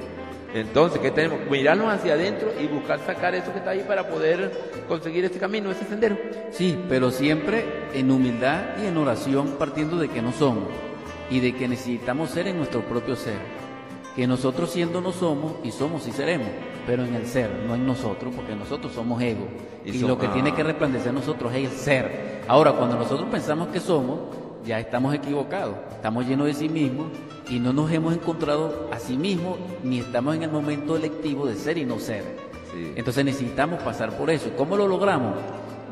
Entonces, 0.54 1.00
¿qué 1.00 1.10
tenemos? 1.10 1.40
Mirarnos 1.50 1.92
hacia 1.92 2.14
adentro 2.14 2.52
y 2.58 2.68
buscar 2.68 3.00
sacar 3.04 3.34
eso 3.34 3.52
que 3.52 3.58
está 3.58 3.70
ahí 3.70 3.84
para 3.86 4.08
poder 4.08 4.84
conseguir 4.88 5.24
ese 5.24 5.38
camino, 5.38 5.72
ese 5.72 5.84
sendero. 5.84 6.16
Sí, 6.52 6.78
pero 6.88 7.10
siempre 7.10 7.64
en 7.94 8.10
humildad 8.10 8.78
y 8.82 8.86
en 8.86 8.96
oración 8.96 9.56
partiendo 9.58 9.96
de 9.96 10.08
que 10.08 10.22
no 10.22 10.32
somos 10.32 10.68
y 11.30 11.40
de 11.40 11.54
que 11.54 11.68
necesitamos 11.68 12.30
ser 12.30 12.48
en 12.48 12.58
nuestro 12.58 12.82
propio 12.82 13.16
ser 13.16 13.38
que 14.14 14.26
nosotros 14.26 14.70
siendo 14.70 15.00
no 15.00 15.12
somos 15.12 15.54
y 15.62 15.70
somos 15.70 16.06
y 16.06 16.12
seremos, 16.12 16.48
pero 16.86 17.04
en 17.04 17.14
el 17.14 17.26
ser, 17.26 17.50
no 17.66 17.74
en 17.74 17.86
nosotros, 17.86 18.34
porque 18.34 18.54
nosotros 18.54 18.92
somos 18.92 19.22
ego. 19.22 19.46
Y, 19.84 19.98
lo 20.00 20.18
que 20.18 20.28
tiene 20.28 20.54
que 20.54 20.62
resplandecer 20.62 21.12
nosotros 21.12 21.52
es 21.54 21.70
el 21.70 21.78
ser. 21.78 22.42
Ahora, 22.48 22.72
cuando 22.72 22.96
nosotros 22.96 23.28
pensamos 23.30 23.68
que 23.68 23.80
somos, 23.80 24.18
ya 24.64 24.78
estamos 24.80 25.14
equivocados, 25.14 25.76
estamos 25.92 26.26
llenos 26.26 26.48
de 26.48 26.54
sí 26.54 26.68
mismos 26.68 27.06
y 27.48 27.58
no 27.58 27.72
nos 27.72 27.90
hemos 27.92 28.14
encontrado 28.14 28.88
a 28.92 28.98
sí 28.98 29.16
mismos 29.16 29.58
ni 29.82 30.00
estamos 30.00 30.34
en 30.34 30.42
el 30.42 30.50
momento 30.50 30.96
electivo 30.96 31.46
de 31.46 31.54
ser 31.54 31.78
y 31.78 31.84
no 31.84 31.98
ser. 31.98 32.24
Entonces 32.94 33.24
necesitamos 33.24 33.82
pasar 33.82 34.16
por 34.16 34.30
eso. 34.30 34.50
¿Cómo 34.56 34.76
lo 34.76 34.86
logramos? 34.86 35.34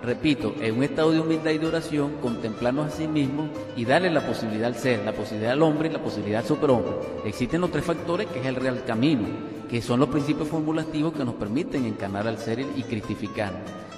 Repito, 0.08 0.54
en 0.62 0.78
un 0.78 0.84
estado 0.84 1.10
de 1.12 1.20
humildad 1.20 1.50
y 1.50 1.58
de 1.58 1.66
oración, 1.66 2.14
contemplarnos 2.22 2.86
a 2.86 2.96
sí 2.96 3.06
mismos 3.06 3.50
y 3.76 3.84
darle 3.84 4.10
la 4.10 4.26
posibilidad 4.26 4.68
al 4.68 4.74
ser, 4.74 5.04
la 5.04 5.12
posibilidad 5.12 5.52
al 5.52 5.62
hombre 5.62 5.90
y 5.90 5.92
la 5.92 6.02
posibilidad 6.02 6.40
al 6.40 6.46
superhombre. 6.46 6.92
Existen 7.26 7.60
los 7.60 7.70
tres 7.70 7.84
factores 7.84 8.26
que 8.28 8.40
es 8.40 8.46
el 8.46 8.56
real 8.56 8.84
camino, 8.86 9.28
que 9.68 9.82
son 9.82 10.00
los 10.00 10.08
principios 10.08 10.48
formulativos 10.48 11.12
que 11.12 11.26
nos 11.26 11.34
permiten 11.34 11.84
encarnar 11.84 12.26
al 12.26 12.38
ser 12.38 12.60
y 12.60 12.82
cristificar. 12.84 13.52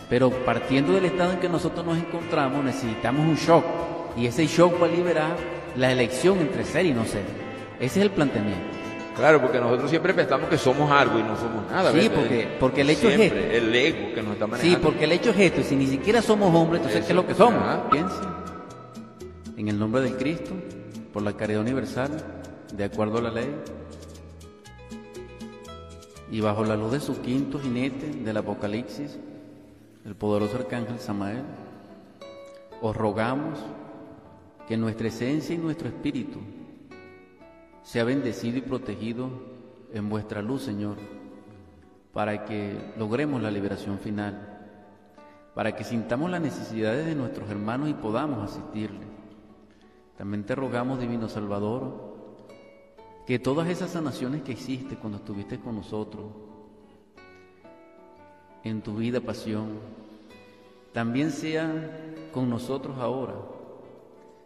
Pero 0.09 0.31
partiendo 0.45 0.93
del 0.93 1.05
estado 1.05 1.35
en 1.35 1.39
que 1.39 1.49
nosotros 1.49 1.87
nos 1.87 1.97
encontramos, 1.97 2.65
necesitamos 2.65 3.25
un 3.25 3.37
shock 3.37 3.65
y 4.17 4.27
ese 4.27 4.49
shock 4.49 4.83
va 4.83 4.87
a 4.87 4.91
liberar 4.91 5.37
la 5.77 5.93
elección 5.93 6.41
entre 6.41 6.65
ser 6.65 6.87
y 6.87 6.93
no 6.93 7.05
ser. 7.05 7.23
Ese 7.79 8.01
es 8.01 8.07
el 8.07 8.11
planteamiento. 8.11 8.80
Claro, 9.21 9.43
porque 9.43 9.61
nosotros 9.61 9.91
siempre 9.91 10.15
pensamos 10.15 10.49
que 10.49 10.57
somos 10.57 10.91
algo 10.91 11.19
y 11.19 11.23
no 11.23 11.37
somos 11.37 11.71
nada. 11.71 11.93
Sí, 11.93 12.09
porque, 12.09 12.57
porque 12.59 12.81
el 12.81 12.89
hecho 12.89 13.11
es 13.11 13.21
esto. 13.21 13.39
El 13.39 13.75
ego 13.75 14.15
que 14.15 14.23
nos 14.23 14.33
está 14.33 14.47
manejando. 14.47 14.77
Sí, 14.79 14.83
porque 14.83 15.05
el 15.05 15.13
hecho 15.13 15.29
es 15.29 15.39
esto. 15.39 15.63
Si 15.63 15.77
ni 15.77 15.87
siquiera 15.87 16.23
somos 16.23 16.55
hombres, 16.55 16.81
entonces 16.81 17.05
¿qué 17.05 17.13
es 17.13 17.17
lo 17.17 17.27
que 17.27 17.35
somos? 17.35 17.63
Piensa. 17.91 18.43
En 19.59 19.69
el 19.69 19.79
nombre 19.79 20.01
de 20.01 20.17
Cristo, 20.17 20.53
por 21.13 21.23
la 21.23 21.35
caridad 21.35 21.61
universal, 21.61 22.11
de 22.73 22.83
acuerdo 22.83 23.19
a 23.19 23.21
la 23.21 23.31
ley, 23.31 23.55
y 26.31 26.41
bajo 26.41 26.65
la 26.65 26.77
luz 26.77 26.93
de 26.93 27.01
su 27.01 27.21
quinto 27.21 27.59
jinete 27.61 28.07
del 28.07 28.39
Apocalipsis, 28.39 29.19
el 30.07 30.15
poderoso 30.15 30.57
arcángel 30.57 30.99
Samael, 30.99 31.43
os 32.81 32.97
rogamos 32.97 33.59
que 34.67 34.79
nuestra 34.79 35.09
esencia 35.09 35.55
y 35.55 35.59
nuestro 35.59 35.89
espíritu 35.89 36.39
sea 37.83 38.05
bendecido 38.05 38.59
y 38.59 38.63
protegido 38.63 39.31
en 39.93 40.09
vuestra 40.09 40.43
luz, 40.43 40.63
Señor, 40.63 40.97
para 42.13 42.45
que 42.45 42.93
logremos 42.99 43.43
la 43.43 43.51
liberación 43.51 43.99
final, 43.99 44.69
para 45.55 45.75
que 45.75 45.85
sintamos 45.85 46.31
las 46.31 46.41
necesidades 46.41 47.07
de 47.07 47.15
nuestros 47.15 47.49
hermanos 47.51 47.89
y 47.89 47.95
podamos 47.95 48.51
asistirles. 48.51 49.09
También 50.17 50.45
te 50.45 50.55
rogamos, 50.55 51.01
Divino 51.01 51.29
Salvador, 51.29 52.11
que 53.27 53.39
todas 53.39 53.69
esas 53.69 53.91
sanaciones 53.91 54.43
que 54.43 54.53
hiciste 54.53 54.97
cuando 54.97 55.19
estuviste 55.19 55.59
con 55.59 55.77
nosotros, 55.77 56.27
en 58.63 58.83
tu 58.83 58.97
vida, 58.97 59.21
pasión, 59.21 59.79
también 60.93 61.31
sean 61.31 61.91
con 62.33 62.51
nosotros 62.51 62.99
ahora 62.99 63.35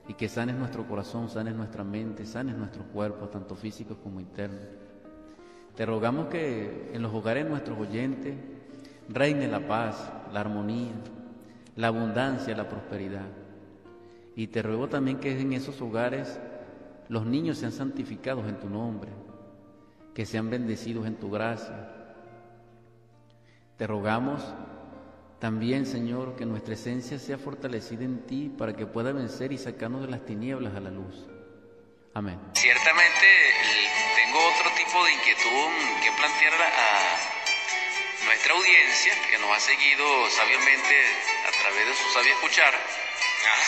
y 0.08 0.14
que 0.14 0.28
sanes 0.28 0.56
nuestro 0.56 0.86
corazón, 0.86 1.28
sanes 1.28 1.54
nuestra 1.54 1.84
mente, 1.84 2.26
sanes 2.26 2.56
nuestro 2.56 2.84
cuerpo, 2.84 3.28
tanto 3.28 3.54
físicos 3.54 3.96
como 4.02 4.20
internos. 4.20 4.60
Te 5.74 5.86
rogamos 5.86 6.26
que 6.26 6.90
en 6.92 7.02
los 7.02 7.12
hogares 7.12 7.48
nuestros 7.48 7.78
oyentes 7.78 8.36
reine 9.08 9.48
la 9.48 9.66
paz, 9.66 10.12
la 10.32 10.40
armonía, 10.40 10.92
la 11.76 11.88
abundancia, 11.88 12.56
la 12.56 12.68
prosperidad. 12.68 13.26
Y 14.36 14.48
te 14.48 14.62
ruego 14.62 14.88
también 14.88 15.18
que 15.18 15.40
en 15.40 15.52
esos 15.52 15.80
hogares 15.80 16.38
los 17.08 17.26
niños 17.26 17.58
sean 17.58 17.72
santificados 17.72 18.46
en 18.46 18.58
tu 18.58 18.68
nombre, 18.68 19.10
que 20.14 20.26
sean 20.26 20.50
bendecidos 20.50 21.06
en 21.06 21.16
tu 21.16 21.30
gracia. 21.30 21.90
Te 23.76 23.86
rogamos 23.86 24.42
también, 25.40 25.86
Señor, 25.86 26.36
que 26.36 26.46
nuestra 26.46 26.74
esencia 26.74 27.18
sea 27.18 27.38
fortalecida 27.38 28.04
en 28.04 28.26
ti 28.26 28.50
para 28.56 28.74
que 28.74 28.86
pueda 28.86 29.12
vencer 29.12 29.52
y 29.52 29.58
sacarnos 29.58 30.02
de 30.02 30.08
las 30.08 30.24
tinieblas 30.24 30.74
a 30.74 30.80
la 30.80 30.90
luz. 30.90 31.26
Amén. 32.14 32.38
Ciertamente 32.54 33.26
tengo 34.16 34.38
otro 34.46 34.70
tipo 34.76 35.04
de 35.04 35.12
inquietud 35.12 35.68
que 36.02 36.12
plantear 36.12 36.54
a 36.54 38.24
nuestra 38.24 38.54
audiencia, 38.54 39.12
que 39.30 39.38
nos 39.38 39.50
ha 39.50 39.60
seguido 39.60 40.30
sabiamente 40.30 41.06
a 41.46 41.62
través 41.62 41.86
de 41.88 41.94
su 41.94 42.10
sabio 42.14 42.32
escuchar, 42.34 42.72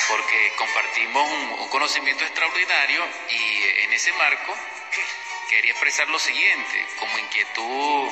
porque 0.08 0.52
compartimos 0.56 1.30
un 1.60 1.68
conocimiento 1.68 2.24
extraordinario 2.24 3.04
y 3.28 3.84
en 3.84 3.92
ese 3.92 4.12
marco 4.12 4.54
quería 5.50 5.72
expresar 5.72 6.08
lo 6.08 6.18
siguiente, 6.18 6.86
como 6.98 7.18
inquietud, 7.18 8.08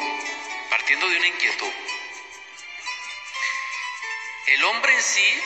partiendo 0.69 1.09
de 1.09 1.17
una 1.17 1.29
inquietud. 1.29 1.73
El 4.47 4.63
hombre 4.65 4.93
en 4.93 5.03
sí, 5.03 5.43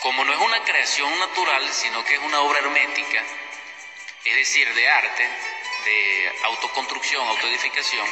como 0.00 0.24
no 0.24 0.32
es 0.32 0.38
una 0.40 0.64
creación 0.64 1.16
natural, 1.20 1.72
sino 1.72 2.04
que 2.04 2.14
es 2.14 2.20
una 2.20 2.40
obra 2.40 2.58
hermética, 2.58 3.22
es 4.24 4.34
decir, 4.34 4.72
de 4.74 4.88
arte, 4.90 5.28
de 5.84 6.32
autoconstrucción, 6.42 7.26
autoedificación, 7.28 8.08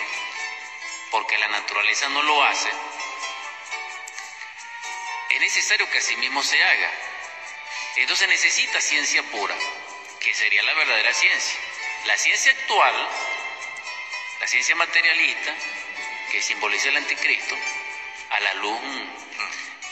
porque 1.10 1.36
la 1.38 1.48
naturaleza 1.48 2.08
no 2.10 2.22
lo 2.22 2.44
hace, 2.44 2.70
es 5.30 5.40
necesario 5.40 5.90
que 5.90 5.98
así 5.98 6.16
mismo 6.16 6.42
se 6.44 6.62
haga. 6.62 6.92
Entonces 7.96 8.28
necesita 8.28 8.80
ciencia 8.80 9.22
pura, 9.24 9.56
que 10.20 10.32
sería 10.32 10.62
la 10.62 10.74
verdadera 10.74 11.12
ciencia. 11.12 11.58
La 12.04 12.16
ciencia 12.16 12.52
actual, 12.52 13.08
la 14.38 14.46
ciencia 14.46 14.76
materialista, 14.76 15.54
que 16.30 16.40
simboliza 16.40 16.88
el 16.88 16.98
anticristo, 16.98 17.56
a 18.30 18.40
la 18.40 18.54
luz 18.54 18.80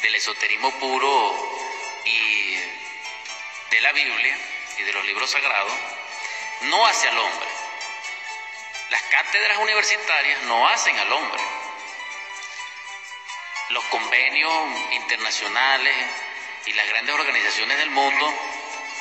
del 0.03 0.15
esoterismo 0.15 0.71
puro 0.79 1.35
y 2.05 2.55
de 3.71 3.81
la 3.81 3.93
Biblia 3.93 4.39
y 4.79 4.83
de 4.83 4.93
los 4.93 5.05
libros 5.05 5.31
sagrados, 5.31 5.73
no 6.63 6.87
hace 6.87 7.09
al 7.09 7.19
hombre. 7.19 7.49
Las 8.91 9.03
cátedras 9.03 9.59
universitarias 9.59 10.43
no 10.45 10.69
hacen 10.69 10.99
al 10.99 11.13
hombre. 11.13 11.43
Los 13.71 13.85
convenios 13.85 14.53
internacionales 14.93 15.95
y 16.67 16.73
las 16.73 16.89
grandes 16.89 17.15
organizaciones 17.15 17.79
del 17.79 17.91
mundo 17.91 18.35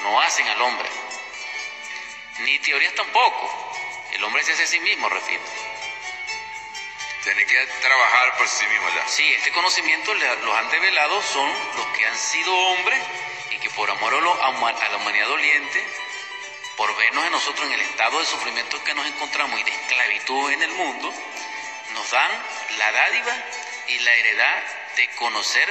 no 0.04 0.22
hacen 0.22 0.48
al 0.48 0.62
hombre. 0.62 0.90
Ni 2.40 2.60
teorías 2.60 2.94
tampoco. 2.96 3.74
El 4.12 4.24
hombre 4.24 4.44
se 4.44 4.54
hace 4.54 4.64
a 4.64 4.68
sí 4.68 4.80
mismo, 4.80 5.08
repito. 5.10 5.77
Tiene 7.28 7.46
que 7.46 7.66
trabajar 7.82 8.38
por 8.38 8.48
sí 8.48 8.66
mismo, 8.68 8.86
¿verdad? 8.86 9.04
Sí, 9.10 9.34
este 9.34 9.52
conocimiento 9.52 10.14
los 10.14 10.58
han 10.58 10.70
develado 10.70 11.22
son 11.22 11.52
los 11.76 11.86
que 11.88 12.06
han 12.06 12.18
sido 12.18 12.56
hombres 12.56 13.02
y 13.52 13.58
que 13.58 13.70
por 13.72 13.92
amor 13.92 14.14
a 14.14 14.22
la 14.22 14.96
humanidad 14.96 15.28
doliente, 15.28 15.86
por 16.78 16.96
vernos 16.96 17.26
en 17.26 17.34
nosotros 17.34 17.68
en 17.68 17.74
el 17.74 17.82
estado 17.82 18.20
de 18.20 18.26
sufrimiento 18.26 18.82
que 18.82 18.94
nos 18.94 19.06
encontramos 19.08 19.60
y 19.60 19.64
de 19.64 19.72
esclavitud 19.72 20.52
en 20.52 20.62
el 20.62 20.72
mundo, 20.72 21.14
nos 21.96 22.12
dan 22.12 22.32
la 22.78 22.92
dádiva 22.94 23.36
y 23.90 24.00
la 24.00 24.14
heredad 24.14 24.64
de 24.96 25.10
conocer 25.16 25.68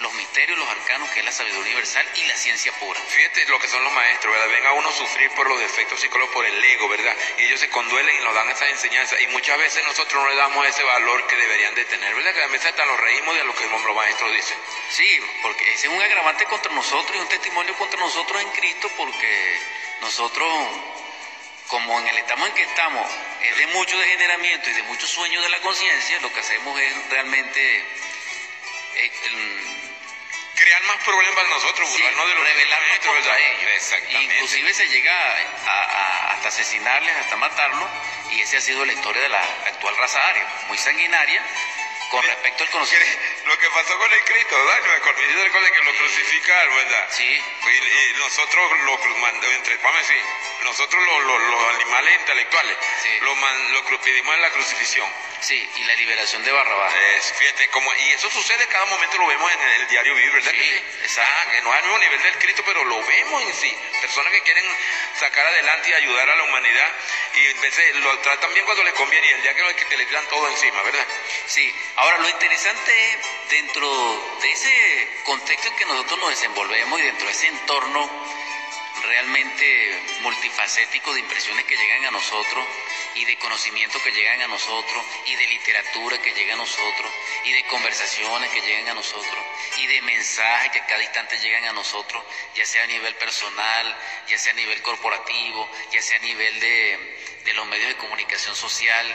los 0.00 0.12
misterios, 0.14 0.58
los 0.58 0.68
arcanos, 0.68 1.10
que 1.10 1.20
es 1.20 1.26
la 1.26 1.32
sabiduría 1.32 1.72
universal 1.72 2.06
y 2.14 2.24
la 2.24 2.34
ciencia 2.34 2.72
pura. 2.72 2.98
Fíjate 3.00 3.46
lo 3.46 3.58
que 3.58 3.68
son 3.68 3.84
los 3.84 3.92
maestros, 3.92 4.32
¿verdad? 4.32 4.48
Ven 4.48 4.66
a 4.66 4.72
uno 4.72 4.90
sufrir 4.92 5.30
por 5.32 5.46
los 5.46 5.60
defectos 5.60 6.00
psicológicos, 6.00 6.34
por 6.34 6.46
el 6.46 6.64
ego, 6.64 6.88
¿verdad? 6.88 7.14
Y 7.38 7.44
ellos 7.44 7.60
se 7.60 7.68
conduelen 7.68 8.16
y 8.16 8.24
nos 8.24 8.34
dan 8.34 8.48
esa 8.50 8.68
enseñanza. 8.68 9.20
Y 9.20 9.26
muchas 9.28 9.58
veces 9.58 9.84
nosotros 9.84 10.22
no 10.22 10.28
le 10.30 10.36
damos 10.36 10.66
ese 10.66 10.82
valor 10.82 11.26
que 11.26 11.36
deberían 11.36 11.74
de 11.74 11.84
tener, 11.84 12.14
¿verdad? 12.14 12.34
Que 12.34 12.42
a 12.42 12.46
veces 12.48 12.66
hasta 12.66 12.84
los 12.86 12.98
reímos 12.98 13.34
de 13.36 13.44
lo 13.44 13.54
que 13.54 13.66
los 13.66 13.94
maestros 13.94 14.32
dicen. 14.34 14.58
Sí, 14.90 15.20
porque 15.42 15.70
ese 15.72 15.86
es 15.86 15.92
un 15.92 16.00
agravante 16.00 16.44
contra 16.46 16.72
nosotros 16.72 17.16
y 17.16 17.20
un 17.20 17.28
testimonio 17.28 17.74
contra 17.74 18.00
nosotros 18.00 18.40
en 18.40 18.50
Cristo, 18.50 18.90
porque 18.96 19.58
nosotros 20.00 20.50
como 21.68 22.00
en 22.00 22.08
el 22.08 22.18
estado 22.18 22.44
en 22.46 22.52
que 22.52 22.62
estamos 22.62 23.08
es 23.42 23.56
de 23.56 23.66
mucho 23.68 23.96
degeneramiento 23.96 24.70
y 24.70 24.72
de 24.72 24.82
mucho 24.84 25.06
sueño 25.06 25.40
de 25.40 25.48
la 25.50 25.60
conciencia, 25.60 26.18
lo 26.20 26.32
que 26.32 26.40
hacemos 26.40 26.80
es 26.80 27.10
realmente 27.10 27.84
eh, 28.96 29.89
crear 30.60 30.82
más 30.84 31.02
problemas 31.04 31.48
nosotros, 31.48 31.88
sí, 31.88 32.02
de 32.02 32.12
los 32.12 32.44
rebelarnos 32.44 32.98
contra 32.98 33.38
ellos. 33.38 33.70
Exactamente. 33.76 34.34
Inclusive 34.34 34.74
se 34.74 34.88
llega 34.88 35.14
a, 35.66 36.32
hasta 36.32 36.48
asesinarles, 36.48 37.16
hasta 37.16 37.36
matarlos, 37.36 37.88
y 38.30 38.40
esa 38.42 38.58
ha 38.58 38.60
sido 38.60 38.84
la 38.84 38.92
historia 38.92 39.22
de 39.22 39.28
la 39.30 39.42
actual 39.66 39.96
raza 39.96 40.20
aria, 40.28 40.46
muy 40.68 40.76
sanguinaria, 40.76 41.42
con 42.10 42.22
respecto 42.24 42.64
al 42.64 42.70
conocimiento. 42.70 43.20
Lo 43.46 43.58
que 43.58 43.70
pasó 43.70 43.96
con 43.96 44.12
el 44.12 44.24
Cristo, 44.24 44.56
¿verdad? 44.58 44.82
Yo 44.84 45.44
recuerdo 45.44 45.72
que 45.72 45.84
lo 45.84 45.94
crucificaron, 45.94 46.76
¿verdad? 46.76 47.08
Sí. 47.10 47.24
Y, 47.24 48.18
nosotros, 48.18 48.80
lo, 48.80 48.98
entre, 49.28 49.76
vamos 49.76 49.96
a 49.96 50.00
decir, 50.00 50.22
nosotros 50.64 51.02
los, 51.24 51.74
animales 51.74 52.20
intelectuales, 52.20 52.76
sí. 53.02 53.08
lo, 53.20 53.34
lo 53.34 54.00
pedimos 54.00 54.34
en 54.34 54.42
la 54.42 54.50
crucifixión. 54.50 55.08
Sí, 55.40 55.70
y 55.76 55.84
la 55.84 55.94
liberación 55.94 56.44
de 56.44 56.52
Barrabás. 56.52 56.92
Es, 57.16 57.32
fíjate, 57.32 57.68
como, 57.70 57.90
y 57.94 58.10
eso 58.10 58.28
sucede 58.30 58.66
cada 58.66 58.84
momento, 58.86 59.16
lo 59.16 59.26
vemos 59.26 59.50
en 59.50 59.80
el, 59.80 59.88
diario 59.88 60.14
vivir, 60.14 60.32
¿verdad? 60.32 60.50
Sí, 60.50 60.84
exacto. 61.02 61.32
Ah, 61.34 61.50
que 61.50 61.62
no 61.62 61.72
es 61.72 61.78
al 61.78 61.84
mismo 61.84 61.98
nivel 61.98 62.22
del 62.22 62.38
Cristo, 62.38 62.62
pero 62.66 62.84
lo 62.84 63.02
vemos 63.02 63.42
en 63.42 63.54
sí. 63.54 63.78
Personas 64.02 64.32
que 64.32 64.42
quieren 64.42 64.64
sacar 65.18 65.46
adelante 65.46 65.88
y 65.88 65.92
ayudar 65.94 66.28
a 66.28 66.36
la 66.36 66.42
humanidad, 66.42 66.92
y 67.34 67.56
a 67.56 67.60
veces 67.60 67.96
lo 67.96 68.18
tratan 68.18 68.52
bien 68.52 68.66
cuando 68.66 68.84
les 68.84 68.92
conviene, 68.94 69.26
y 69.28 69.30
el 69.30 69.42
día 69.42 69.54
que, 69.54 69.76
que 69.76 69.84
te 69.86 69.96
le 69.96 70.06
tiran 70.06 70.26
todo 70.28 70.46
encima, 70.48 70.82
¿verdad? 70.82 71.06
Sí, 71.46 71.74
ahora 72.00 72.18
lo 72.18 72.28
interesante 72.30 73.12
es, 73.12 73.18
dentro 73.50 73.88
de 74.40 74.52
ese 74.52 75.08
contexto 75.24 75.68
en 75.68 75.76
que 75.76 75.84
nosotros 75.84 76.18
nos 76.18 76.30
desenvolvemos 76.30 76.98
y 76.98 77.02
dentro 77.02 77.26
de 77.26 77.32
ese 77.32 77.48
entorno, 77.48 78.08
realmente 79.02 80.02
multifacético 80.22 81.12
de 81.12 81.20
impresiones 81.20 81.64
que 81.64 81.76
llegan 81.76 82.06
a 82.06 82.10
nosotros 82.10 82.66
y 83.14 83.24
de 83.24 83.36
conocimiento 83.38 84.02
que 84.02 84.12
llegan 84.12 84.42
a 84.42 84.48
nosotros 84.48 85.04
y 85.26 85.34
de 85.34 85.46
literatura 85.46 86.18
que 86.22 86.32
llega 86.32 86.54
a 86.54 86.56
nosotros 86.56 87.12
y 87.44 87.52
de 87.52 87.64
conversaciones 87.64 88.50
que 88.50 88.60
llegan 88.60 88.88
a 88.88 88.94
nosotros 88.94 89.44
y 89.78 89.86
de 89.86 90.02
mensajes 90.02 90.72
que 90.72 90.80
a 90.80 90.86
cada 90.86 91.02
instante 91.02 91.38
llegan 91.38 91.64
a 91.66 91.72
nosotros, 91.72 92.22
ya 92.54 92.64
sea 92.64 92.84
a 92.84 92.86
nivel 92.86 93.14
personal, 93.16 93.96
ya 94.28 94.38
sea 94.38 94.52
a 94.52 94.56
nivel 94.56 94.80
corporativo, 94.82 95.68
ya 95.92 96.00
sea 96.00 96.18
a 96.18 96.22
nivel 96.22 96.60
de, 96.60 97.16
de 97.44 97.52
los 97.54 97.66
medios 97.66 97.88
de 97.88 97.96
comunicación 97.96 98.54
social, 98.54 99.06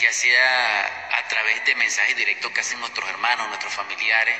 ya 0.00 0.12
sea 0.12 1.18
a 1.18 1.28
través 1.28 1.64
de 1.64 1.74
mensajes 1.74 2.16
directos 2.16 2.50
que 2.52 2.60
hacen 2.60 2.80
nuestros 2.80 3.08
hermanos, 3.08 3.48
nuestros 3.48 3.72
familiares, 3.74 4.38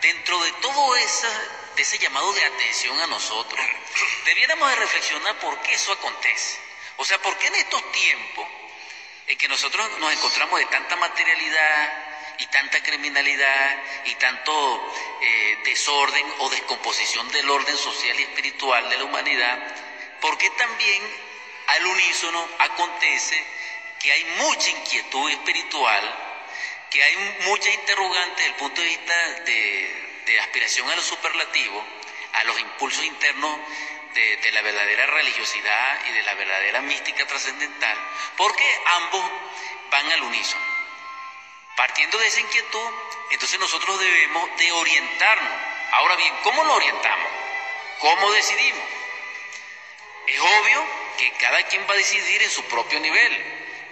dentro 0.00 0.42
de 0.42 0.52
todo 0.60 0.94
de 0.94 1.82
ese 1.82 1.98
llamado 1.98 2.32
de 2.32 2.44
atención 2.44 3.00
a 3.00 3.06
nosotros, 3.06 3.66
debiéramos 4.24 4.68
de 4.70 4.76
reflexionar 4.76 5.38
por 5.38 5.60
qué 5.62 5.74
eso 5.74 5.92
acontece. 5.92 6.58
O 6.96 7.04
sea, 7.04 7.20
¿por 7.20 7.36
qué 7.38 7.48
en 7.48 7.56
estos 7.56 7.92
tiempos 7.92 8.48
en 9.26 9.38
que 9.38 9.48
nosotros 9.48 9.98
nos 9.98 10.12
encontramos 10.12 10.58
de 10.60 10.66
tanta 10.66 10.96
materialidad 10.96 12.14
y 12.38 12.46
tanta 12.46 12.82
criminalidad 12.82 13.82
y 14.04 14.14
tanto 14.16 14.94
eh, 15.22 15.58
desorden 15.64 16.26
o 16.38 16.50
descomposición 16.50 17.30
del 17.30 17.48
orden 17.48 17.76
social 17.76 18.18
y 18.18 18.22
espiritual 18.22 18.88
de 18.90 18.98
la 18.98 19.04
humanidad, 19.04 19.58
¿por 20.20 20.36
qué 20.36 20.50
también 20.50 21.33
al 21.66 21.86
unísono 21.86 22.48
acontece 22.58 23.44
que 24.00 24.12
hay 24.12 24.24
mucha 24.24 24.70
inquietud 24.70 25.30
espiritual, 25.30 26.14
que 26.90 27.02
hay 27.02 27.16
mucha 27.46 27.70
interrogante 27.70 28.42
desde 28.42 28.46
el 28.46 28.54
punto 28.56 28.80
de 28.80 28.86
vista 28.86 29.30
de, 29.46 30.22
de 30.26 30.40
aspiración 30.40 30.90
a 30.90 30.96
lo 30.96 31.02
superlativo, 31.02 31.84
a 32.34 32.44
los 32.44 32.58
impulsos 32.58 33.04
internos 33.04 33.58
de, 34.14 34.52
la 34.52 34.62
verdadera 34.62 35.06
religiosidad 35.06 36.06
y 36.06 36.12
de 36.12 36.22
la 36.22 36.34
verdadera 36.34 36.80
mística 36.82 37.26
trascendental, 37.26 37.98
porque 38.36 38.80
ambos 38.96 39.30
van 39.90 40.12
al 40.12 40.22
unísono. 40.22 40.64
Partiendo 41.76 42.18
de 42.18 42.28
esa 42.28 42.40
inquietud, 42.40 42.90
entonces 43.30 43.58
nosotros 43.58 43.98
debemos 43.98 44.56
de 44.56 44.70
orientarnos. 44.72 45.52
Ahora 45.92 46.14
bien, 46.16 46.32
¿cómo 46.44 46.62
lo 46.62 46.74
orientamos? 46.74 47.30
¿Cómo 47.98 48.30
decidimos? 48.32 48.84
Es 50.26 50.40
obvio 50.40 50.86
que 51.16 51.32
cada 51.32 51.62
quien 51.64 51.86
va 51.88 51.94
a 51.94 51.98
decidir 51.98 52.42
en 52.42 52.50
su 52.50 52.64
propio 52.64 53.00
nivel 53.00 53.44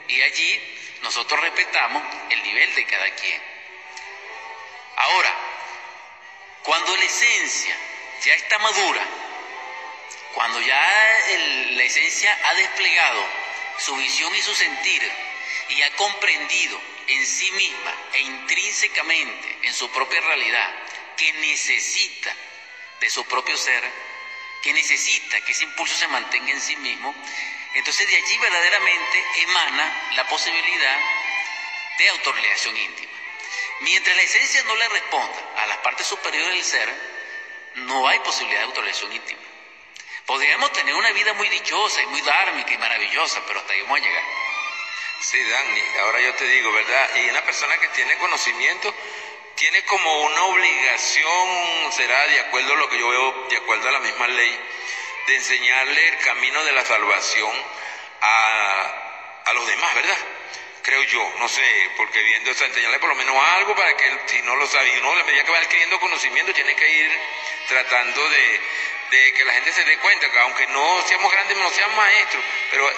y 0.08 0.22
allí 0.22 0.60
nosotros 1.02 1.40
respetamos 1.40 2.02
el 2.30 2.42
nivel 2.42 2.74
de 2.74 2.86
cada 2.86 3.10
quien. 3.14 3.42
Ahora, 4.96 5.34
cuando 6.62 6.96
la 6.96 7.04
esencia 7.04 7.76
ya 8.24 8.34
está 8.34 8.58
madura, 8.58 9.02
cuando 10.34 10.60
ya 10.60 11.20
la 11.70 11.82
esencia 11.82 12.38
ha 12.44 12.54
desplegado 12.54 13.26
su 13.78 13.96
visión 13.96 14.34
y 14.34 14.42
su 14.42 14.54
sentir 14.54 15.10
y 15.70 15.82
ha 15.82 15.90
comprendido 15.96 16.80
en 17.08 17.26
sí 17.26 17.50
misma 17.52 17.94
e 18.12 18.20
intrínsecamente 18.20 19.58
en 19.62 19.74
su 19.74 19.90
propia 19.90 20.20
realidad 20.20 20.72
que 21.16 21.32
necesita 21.34 22.34
de 23.00 23.10
su 23.10 23.24
propio 23.26 23.56
ser, 23.56 23.82
que 24.62 24.72
necesita 24.72 25.40
que 25.40 25.52
ese 25.52 25.64
impulso 25.64 25.94
se 25.96 26.08
mantenga 26.08 26.52
en 26.52 26.60
sí 26.60 26.76
mismo, 26.76 27.14
entonces 27.74 28.06
de 28.06 28.16
allí 28.16 28.38
verdaderamente 28.38 29.24
emana 29.42 30.10
la 30.14 30.28
posibilidad 30.28 31.00
de 31.98 32.08
autorrealización 32.10 32.76
íntima. 32.76 33.12
Mientras 33.80 34.16
la 34.16 34.22
esencia 34.22 34.62
no 34.64 34.76
le 34.76 34.88
responda 34.88 35.52
a 35.56 35.66
las 35.66 35.78
partes 35.78 36.06
superiores 36.06 36.54
del 36.54 36.64
ser, 36.64 37.12
no 37.74 38.06
hay 38.06 38.20
posibilidad 38.20 38.60
de 38.60 38.66
autorrealización 38.66 39.12
íntima. 39.12 39.40
Podríamos 40.26 40.72
tener 40.72 40.94
una 40.94 41.10
vida 41.10 41.32
muy 41.34 41.48
dichosa 41.48 42.00
y 42.00 42.06
muy 42.06 42.20
dármica 42.20 42.72
y 42.72 42.78
maravillosa, 42.78 43.42
pero 43.46 43.58
hasta 43.58 43.72
ahí 43.72 43.82
vamos 43.82 43.98
a 43.98 44.02
llegar. 44.02 44.22
Sí, 45.20 45.42
Dani, 45.42 45.82
ahora 46.00 46.20
yo 46.20 46.34
te 46.34 46.46
digo, 46.46 46.72
¿verdad? 46.72 47.16
Y 47.16 47.30
una 47.30 47.44
persona 47.44 47.76
que 47.78 47.88
tiene 47.88 48.16
conocimiento 48.18 48.94
tiene 49.56 49.84
como 49.84 50.22
una 50.22 50.44
obligación, 50.46 51.92
será 51.92 52.26
de 52.26 52.40
acuerdo 52.40 52.72
a 52.72 52.76
lo 52.76 52.88
que 52.88 52.98
yo 52.98 53.08
veo, 53.08 53.46
de 53.48 53.56
acuerdo 53.56 53.88
a 53.88 53.92
la 53.92 54.00
misma 54.00 54.26
ley, 54.28 54.58
de 55.26 55.34
enseñarle 55.36 56.08
el 56.08 56.18
camino 56.18 56.64
de 56.64 56.72
la 56.72 56.84
salvación 56.84 57.52
a, 58.20 59.42
a 59.46 59.52
los 59.52 59.66
demás, 59.66 59.94
¿verdad? 59.94 60.18
Creo 60.82 61.02
yo, 61.04 61.32
no 61.38 61.48
sé, 61.48 61.90
porque 61.96 62.20
viendo 62.22 62.50
esa 62.50 62.66
enseñarle 62.66 62.98
por 62.98 63.10
lo 63.10 63.14
menos 63.14 63.36
algo 63.36 63.74
para 63.76 63.96
que 63.96 64.10
si 64.26 64.42
no 64.42 64.56
lo 64.56 64.66
sabe, 64.66 64.98
uno 64.98 65.12
a 65.12 65.24
medida 65.24 65.44
que 65.44 65.52
va 65.52 65.58
adquiriendo 65.58 66.00
conocimiento 66.00 66.52
tiene 66.52 66.74
que 66.74 66.90
ir 66.90 67.20
tratando 67.68 68.28
de, 68.28 68.60
de 69.12 69.32
que 69.34 69.44
la 69.44 69.52
gente 69.52 69.72
se 69.72 69.84
dé 69.84 69.96
cuenta 69.98 70.28
que 70.30 70.38
aunque 70.40 70.66
no 70.68 71.02
seamos 71.06 71.30
grandes, 71.30 71.56
no 71.56 71.70
seamos 71.70 71.96
maestros, 71.96 72.44
pero 72.70 72.90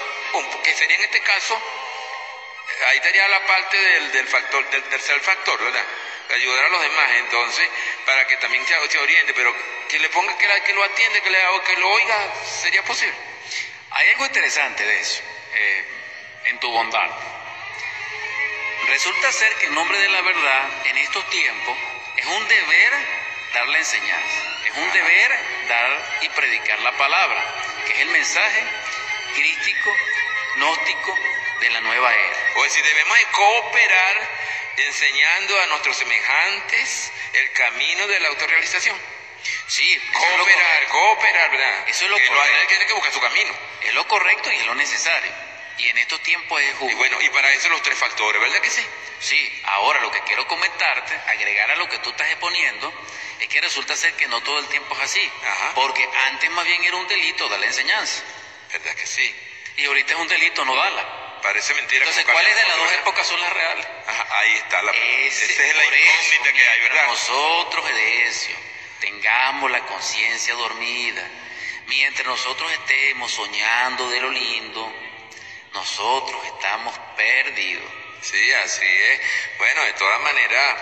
que 0.63 0.75
sería 0.75 0.97
en 0.97 1.03
este 1.03 1.21
caso, 1.21 1.61
ahí 2.89 2.97
estaría 2.97 3.29
la 3.29 3.47
parte 3.47 3.77
del, 3.77 4.13
del 4.13 4.29
factor, 4.29 4.71
del 4.71 4.83
tercer 4.85 5.21
factor, 5.21 5.63
¿verdad? 5.63 5.85
ayudar 6.35 6.65
a 6.65 6.69
los 6.69 6.83
demás, 6.83 7.11
entonces, 7.19 7.69
para 8.07 8.27
que 8.27 8.37
también 8.39 8.65
se, 8.67 8.99
oriente, 8.99 9.35
pero 9.35 9.55
que 9.89 9.99
le 9.99 10.09
ponga 10.09 10.37
que, 10.39 10.47
que 10.65 10.73
lo 10.73 10.83
atiende, 10.83 11.21
que, 11.21 11.31
le, 11.31 11.39
que 11.67 11.77
lo 11.77 11.91
oiga, 11.91 12.35
sería 12.63 12.83
posible. 12.83 13.15
Hay 13.91 14.09
algo 14.11 14.27
interesante 14.27 14.85
de 14.85 15.01
eso. 15.01 15.23
eh, 15.55 15.85
en 16.45 16.59
tu 16.61 16.71
bondad. 16.71 17.11
Resulta 18.89 19.33
ser 19.33 19.55
que 19.57 19.67
en 19.67 19.75
nombre 19.75 19.99
de 19.99 20.09
la 20.09 20.21
verdad, 20.21 20.87
en 20.87 20.99
estos 20.99 21.29
tiempos, 21.31 21.77
es 22.17 22.27
un 22.27 22.49
deber 22.49 22.93
dar 23.55 23.67
la 23.69 23.79
enseñanza, 23.79 24.41
es 24.67 24.77
un 24.77 24.93
deber 24.93 25.39
dar 25.69 26.19
y 26.23 26.29
predicar 26.31 26.79
la 26.81 26.93
palabra, 26.93 27.43
que 27.87 27.93
es 27.95 28.01
el 28.01 28.09
mensaje 28.09 28.63
crístico, 29.35 29.97
gnóstico 30.57 31.19
de 31.65 31.71
la 31.71 31.81
nueva 31.81 32.15
era. 32.15 32.53
O 32.57 32.63
decir, 32.63 32.85
debemos 32.85 33.19
cooperar 33.33 34.29
enseñando 34.77 35.61
a 35.61 35.67
nuestros 35.67 35.97
semejantes 35.97 37.13
el 37.33 37.53
camino 37.53 38.07
de 38.07 38.21
la 38.21 38.29
autorrealización. 38.29 38.97
Sí, 39.67 39.99
cooperar, 40.13 40.89
cooperar, 40.89 41.51
¿verdad? 41.51 41.89
Eso 41.89 42.05
es 42.05 42.11
lo 42.11 42.17
que 42.17 42.27
correcto. 42.27 42.69
tiene 42.69 42.87
que 42.87 42.93
buscar 42.95 43.13
su 43.13 43.21
camino. 43.21 43.55
Es 43.83 43.95
lo 43.95 44.07
correcto 44.09 44.53
y 44.53 44.57
es 44.57 44.67
lo 44.67 44.75
necesario. 44.75 45.33
Y 45.79 45.89
en 45.89 45.99
estos 45.99 46.23
tiempos 46.23 46.61
es 46.61 46.71
justo. 46.77 46.91
Y 46.91 46.95
bueno, 46.95 47.21
y 47.21 47.29
para 47.31 47.51
eso 47.53 47.69
los 47.69 47.83
tres 47.83 47.99
factores, 47.99 48.41
¿verdad 48.41 48.61
que 48.61 48.71
sí? 48.71 48.87
Sí, 49.21 49.63
ahora 49.65 50.01
lo 50.01 50.11
que 50.11 50.21
quiero 50.21 50.47
comentarte, 50.47 51.15
agregar 51.29 51.71
a 51.71 51.77
lo 51.77 51.89
que 51.89 51.99
tú 51.99 52.11
estás 52.11 52.29
exponiendo, 52.29 52.93
es 53.41 53.49
que 53.49 53.61
resulta 53.61 53.97
ser 53.97 54.15
que 54.15 54.29
no 54.29 54.41
todo 54.43 54.59
el 54.59 54.69
tiempo 54.69 54.95
es 54.97 55.01
así. 55.03 55.33
Porque 55.75 56.09
antes 56.27 56.51
más 56.51 56.65
bien 56.65 56.85
era 56.85 56.97
un 56.97 57.09
delito 57.09 57.49
dar 57.49 57.59
la 57.59 57.67
enseñanza. 57.67 58.23
¿Verdad 58.73 58.95
que 58.95 59.07
sí? 59.07 59.35
Y 59.77 59.87
ahorita 59.87 60.13
es 60.13 60.19
un 60.19 60.29
delito 60.29 60.65
no 60.65 60.75
darla. 60.77 61.24
Parece 61.45 61.75
mentira. 61.75 61.99
Entonces, 61.99 62.25
¿cuáles 62.25 62.57
de 62.57 62.63
las 62.63 62.77
dos 62.79 62.93
épocas 62.93 63.27
son 63.27 63.39
las 63.39 63.53
reales? 63.53 63.87
ahí 64.31 64.53
está 64.55 64.83
la 64.83 64.93
Ese, 64.93 65.45
Esa 65.45 65.63
es 65.63 65.77
la 65.77 65.85
incógnita 65.85 66.53
que 66.55 66.69
hay, 66.69 66.81
¿verdad? 66.81 67.07
Nosotros, 67.07 67.91
Edesio, 67.91 68.57
tengamos 68.99 69.71
la 69.71 69.81
conciencia 69.81 70.55
dormida. 70.55 71.23
Mientras 71.87 72.27
nosotros 72.27 72.73
estemos 72.73 73.31
soñando 73.31 74.09
de 74.09 74.21
lo 74.21 74.31
lindo, 74.31 74.91
nosotros 75.75 76.47
estamos 76.47 76.99
perdidos. 77.15 77.93
Sí, 78.23 78.53
así 78.65 78.87
es. 78.87 79.21
Bueno, 79.59 79.85
de 79.85 79.93
todas 79.93 80.21
maneras, 80.23 80.81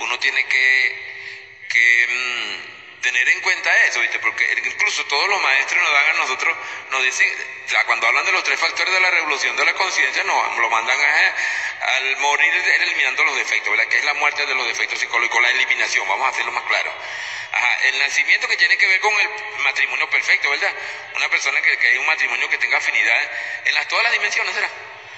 uno 0.00 0.18
tiene 0.18 0.44
que, 0.44 1.66
que 1.66 2.06
mm, 2.10 2.83
tener 3.04 3.28
en 3.28 3.40
cuenta 3.42 3.70
eso, 3.84 4.00
¿viste? 4.00 4.18
Porque 4.18 4.50
incluso 4.64 5.04
todos 5.04 5.28
los 5.28 5.40
maestros 5.42 5.82
nos 5.82 5.92
dan 5.92 6.06
a 6.06 6.12
nosotros, 6.14 6.56
nos 6.90 7.02
dicen, 7.04 7.28
cuando 7.84 8.06
hablan 8.06 8.24
de 8.24 8.32
los 8.32 8.42
tres 8.42 8.58
factores 8.58 8.92
de 8.94 9.00
la 9.00 9.10
revolución 9.10 9.54
de 9.56 9.64
la 9.66 9.74
conciencia, 9.74 10.24
nos 10.24 10.56
lo 10.56 10.70
mandan 10.70 10.98
a, 10.98 11.96
al 11.96 12.16
morir 12.16 12.54
eliminando 12.80 13.24
los 13.24 13.36
defectos, 13.36 13.70
¿verdad? 13.70 13.86
Que 13.88 13.98
es 13.98 14.04
la 14.04 14.14
muerte 14.14 14.46
de 14.46 14.54
los 14.54 14.66
defectos 14.66 14.98
psicológicos, 14.98 15.42
la 15.42 15.50
eliminación, 15.50 16.08
vamos 16.08 16.26
a 16.26 16.30
hacerlo 16.30 16.52
más 16.52 16.64
claro. 16.64 16.92
Ajá, 17.52 17.78
el 17.88 17.98
nacimiento 17.98 18.48
que 18.48 18.56
tiene 18.56 18.76
que 18.78 18.86
ver 18.86 19.00
con 19.00 19.14
el 19.20 19.28
matrimonio 19.58 20.08
perfecto, 20.08 20.48
¿verdad? 20.48 20.72
Una 21.14 21.28
persona 21.28 21.60
que, 21.60 21.76
que 21.76 21.88
hay 21.88 21.98
un 21.98 22.06
matrimonio 22.06 22.48
que 22.48 22.56
tenga 22.56 22.78
afinidad 22.78 23.30
en 23.66 23.74
las, 23.74 23.86
todas 23.86 24.04
las 24.04 24.12
dimensiones, 24.14 24.54
¿verdad? 24.54 24.70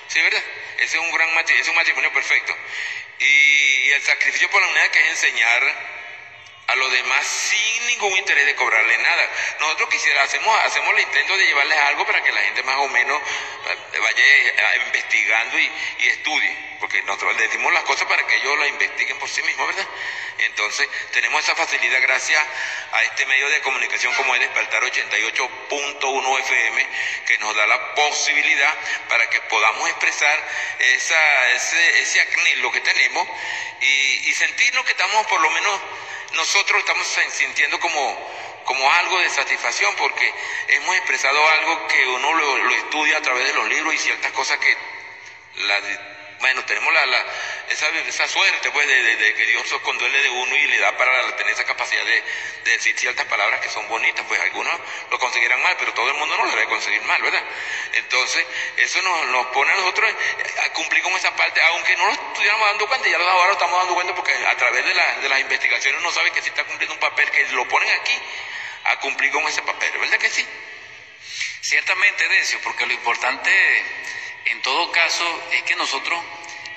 Sí, 0.08 0.20
¿verdad? 0.20 0.42
Ese 0.78 0.96
es 0.96 1.02
un 1.02 1.12
gran 1.12 1.32
matrimonio, 1.34 1.62
es 1.62 1.68
un 1.68 1.76
matrimonio 1.76 2.12
perfecto. 2.12 2.56
Y, 3.20 3.90
el 3.90 4.02
sacrificio 4.02 4.50
por 4.50 4.60
la 4.60 4.68
unidad 4.68 4.88
que 4.88 5.00
es 5.00 5.10
enseñar 5.10 6.05
a 6.66 6.74
los 6.76 6.92
demás 6.92 7.26
sin 7.26 7.86
ningún 7.86 8.16
interés 8.16 8.46
de 8.46 8.54
cobrarle 8.54 8.98
nada. 8.98 9.30
Nosotros 9.60 9.88
quisiera, 9.90 10.22
hacemos, 10.22 10.58
hacemos 10.64 10.94
el 10.94 11.00
intento 11.00 11.36
de 11.36 11.46
llevarles 11.46 11.78
algo 11.78 12.06
para 12.06 12.22
que 12.22 12.32
la 12.32 12.40
gente 12.42 12.62
más 12.64 12.76
o 12.76 12.88
menos 12.88 13.20
eh, 13.20 13.98
vaya 13.98 14.24
eh, 14.24 14.82
investigando 14.86 15.58
y, 15.58 15.72
y 15.98 16.08
estudie 16.08 16.66
porque 16.80 17.02
nosotros 17.02 17.36
le 17.36 17.42
decimos 17.42 17.72
las 17.72 17.82
cosas 17.84 18.06
para 18.06 18.26
que 18.26 18.36
ellos 18.36 18.58
las 18.58 18.68
investiguen 18.68 19.18
por 19.18 19.28
sí 19.28 19.42
mismos, 19.42 19.66
¿verdad? 19.68 19.86
Entonces, 20.38 20.88
tenemos 21.12 21.42
esa 21.42 21.54
facilidad 21.54 22.00
gracias 22.02 22.42
a 22.92 23.02
este 23.04 23.26
medio 23.26 23.48
de 23.48 23.60
comunicación 23.62 24.12
como 24.14 24.34
es 24.34 24.40
Despertar 24.40 24.82
88.1 24.82 26.40
FM, 26.40 26.88
que 27.26 27.38
nos 27.38 27.56
da 27.56 27.66
la 27.66 27.94
posibilidad 27.94 28.74
para 29.08 29.28
que 29.30 29.40
podamos 29.42 29.88
expresar 29.88 30.38
esa, 30.78 31.50
ese, 31.52 32.00
ese 32.00 32.26
lo 32.56 32.70
que 32.70 32.80
tenemos 32.80 33.26
y 33.80 34.34
sentirnos 34.34 34.84
que 34.84 34.92
estamos, 34.92 35.26
por 35.26 35.40
lo 35.40 35.50
menos, 35.50 35.80
nosotros 36.34 36.78
estamos 36.80 37.06
sintiendo 37.32 37.78
como, 37.80 38.30
como 38.64 38.90
algo 38.92 39.18
de 39.20 39.30
satisfacción 39.30 39.94
porque 39.96 40.32
hemos 40.68 40.96
expresado 40.96 41.48
algo 41.48 41.86
que 41.88 42.06
uno 42.08 42.32
lo, 42.32 42.58
lo 42.58 42.74
estudia 42.74 43.18
a 43.18 43.22
través 43.22 43.46
de 43.46 43.54
los 43.54 43.68
libros 43.68 43.94
y 43.94 43.98
ciertas 43.98 44.32
cosas 44.32 44.58
que 44.58 44.76
la 45.66 45.80
bueno, 46.40 46.64
tenemos 46.64 46.92
la, 46.92 47.06
la 47.06 47.24
esa, 47.70 47.88
esa, 47.88 48.28
suerte 48.28 48.70
pues 48.70 48.86
de, 48.86 49.34
que 49.34 49.46
Dios 49.46 49.72
os 49.72 49.80
conduele 49.82 50.22
de 50.22 50.28
uno 50.28 50.56
y 50.56 50.66
le 50.66 50.78
da 50.78 50.96
para 50.96 51.36
tener 51.36 51.52
esa 51.52 51.64
capacidad 51.64 52.04
de, 52.04 52.22
decir 52.64 52.98
ciertas 52.98 53.26
palabras 53.26 53.60
que 53.60 53.68
son 53.68 53.88
bonitas, 53.88 54.24
pues 54.28 54.40
algunos 54.40 54.74
lo 55.10 55.18
conseguirán 55.18 55.62
mal, 55.62 55.76
pero 55.78 55.94
todo 55.94 56.08
el 56.10 56.16
mundo 56.16 56.36
no 56.36 56.44
lo 56.44 56.50
debe 56.50 56.66
conseguir 56.66 57.00
mal, 57.02 57.22
¿verdad? 57.22 57.42
Entonces, 57.92 58.44
eso 58.76 59.00
nos, 59.02 59.26
nos 59.28 59.46
pone 59.46 59.72
a 59.72 59.76
nosotros 59.76 60.14
a 60.64 60.72
cumplir 60.72 61.02
con 61.02 61.12
esa 61.12 61.34
parte, 61.34 61.62
aunque 61.62 61.96
no 61.96 62.06
lo 62.06 62.12
estuviéramos 62.12 62.68
dando 62.68 62.86
cuenta, 62.88 63.08
ya 63.08 63.16
ahora 63.16 63.46
lo 63.46 63.52
estamos 63.52 63.78
dando 63.78 63.94
cuenta 63.94 64.14
porque 64.14 64.32
a 64.34 64.56
través 64.56 64.84
de, 64.84 64.94
la, 64.94 65.16
de 65.20 65.28
las 65.28 65.40
investigaciones 65.40 66.00
uno 66.00 66.10
sabe 66.12 66.30
que 66.32 66.42
si 66.42 66.48
está 66.48 66.64
cumpliendo 66.64 66.94
un 66.94 67.00
papel, 67.00 67.30
que 67.30 67.44
lo 67.52 67.66
ponen 67.68 67.88
aquí 68.00 68.18
a 68.84 68.96
cumplir 69.00 69.30
con 69.32 69.44
ese 69.44 69.62
papel, 69.62 69.90
¿verdad 69.98 70.18
que 70.18 70.30
sí? 70.30 70.46
Ciertamente, 71.60 72.28
Decio, 72.28 72.60
porque 72.62 72.86
lo 72.86 72.92
importante 72.92 73.50
en 74.46 74.62
todo 74.62 74.90
caso, 74.92 75.24
es 75.52 75.62
que 75.64 75.76
nosotros 75.76 76.22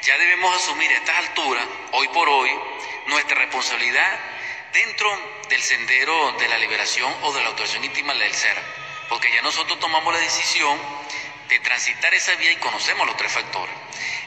ya 0.02 0.18
debemos 0.18 0.56
asumir 0.56 0.90
a 0.92 0.98
estas 0.98 1.18
alturas, 1.18 1.66
hoy 1.92 2.08
por 2.10 2.28
hoy, 2.28 2.52
nuestra 3.08 3.38
responsabilidad 3.38 4.20
dentro 4.74 5.42
del 5.50 5.62
sendero 5.62 6.32
de 6.34 6.48
la 6.48 6.58
liberación 6.58 7.14
o 7.22 7.32
de 7.34 7.42
la 7.42 7.50
autorización 7.50 7.84
íntima 7.84 8.14
del 8.14 8.34
ser. 8.34 8.58
Porque 9.08 9.32
ya 9.32 9.42
nosotros 9.42 9.80
tomamos 9.80 10.14
la 10.14 10.20
decisión 10.20 10.80
de 11.48 11.60
transitar 11.60 12.14
esa 12.14 12.36
vía 12.36 12.52
y 12.52 12.58
conocemos 12.58 13.06
los 13.06 13.18
tres 13.18 13.32
factores. 13.32 13.76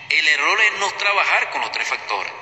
El 0.08 0.28
error 0.28 0.60
es 0.60 0.72
no 0.74 0.90
trabajar 0.92 1.50
con 1.50 1.62
los 1.62 1.72
tres 1.72 1.88
factores, 1.88 2.32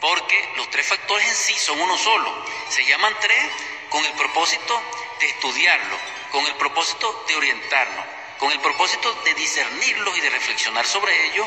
porque 0.00 0.52
los 0.56 0.70
tres 0.70 0.86
factores 0.86 1.28
en 1.28 1.34
sí 1.34 1.54
son 1.54 1.80
uno 1.80 1.96
solo. 1.98 2.44
Se 2.68 2.84
llaman 2.86 3.14
tres 3.20 3.44
con 3.88 4.04
el 4.04 4.12
propósito 4.12 4.82
de 5.20 5.26
estudiarlo, 5.28 5.98
con 6.30 6.46
el 6.46 6.54
propósito 6.54 7.24
de 7.28 7.36
orientarnos 7.36 8.19
con 8.40 8.50
el 8.50 8.58
propósito 8.60 9.12
de 9.22 9.34
discernirlos 9.34 10.16
y 10.16 10.20
de 10.22 10.30
reflexionar 10.30 10.86
sobre 10.86 11.26
ellos, 11.26 11.46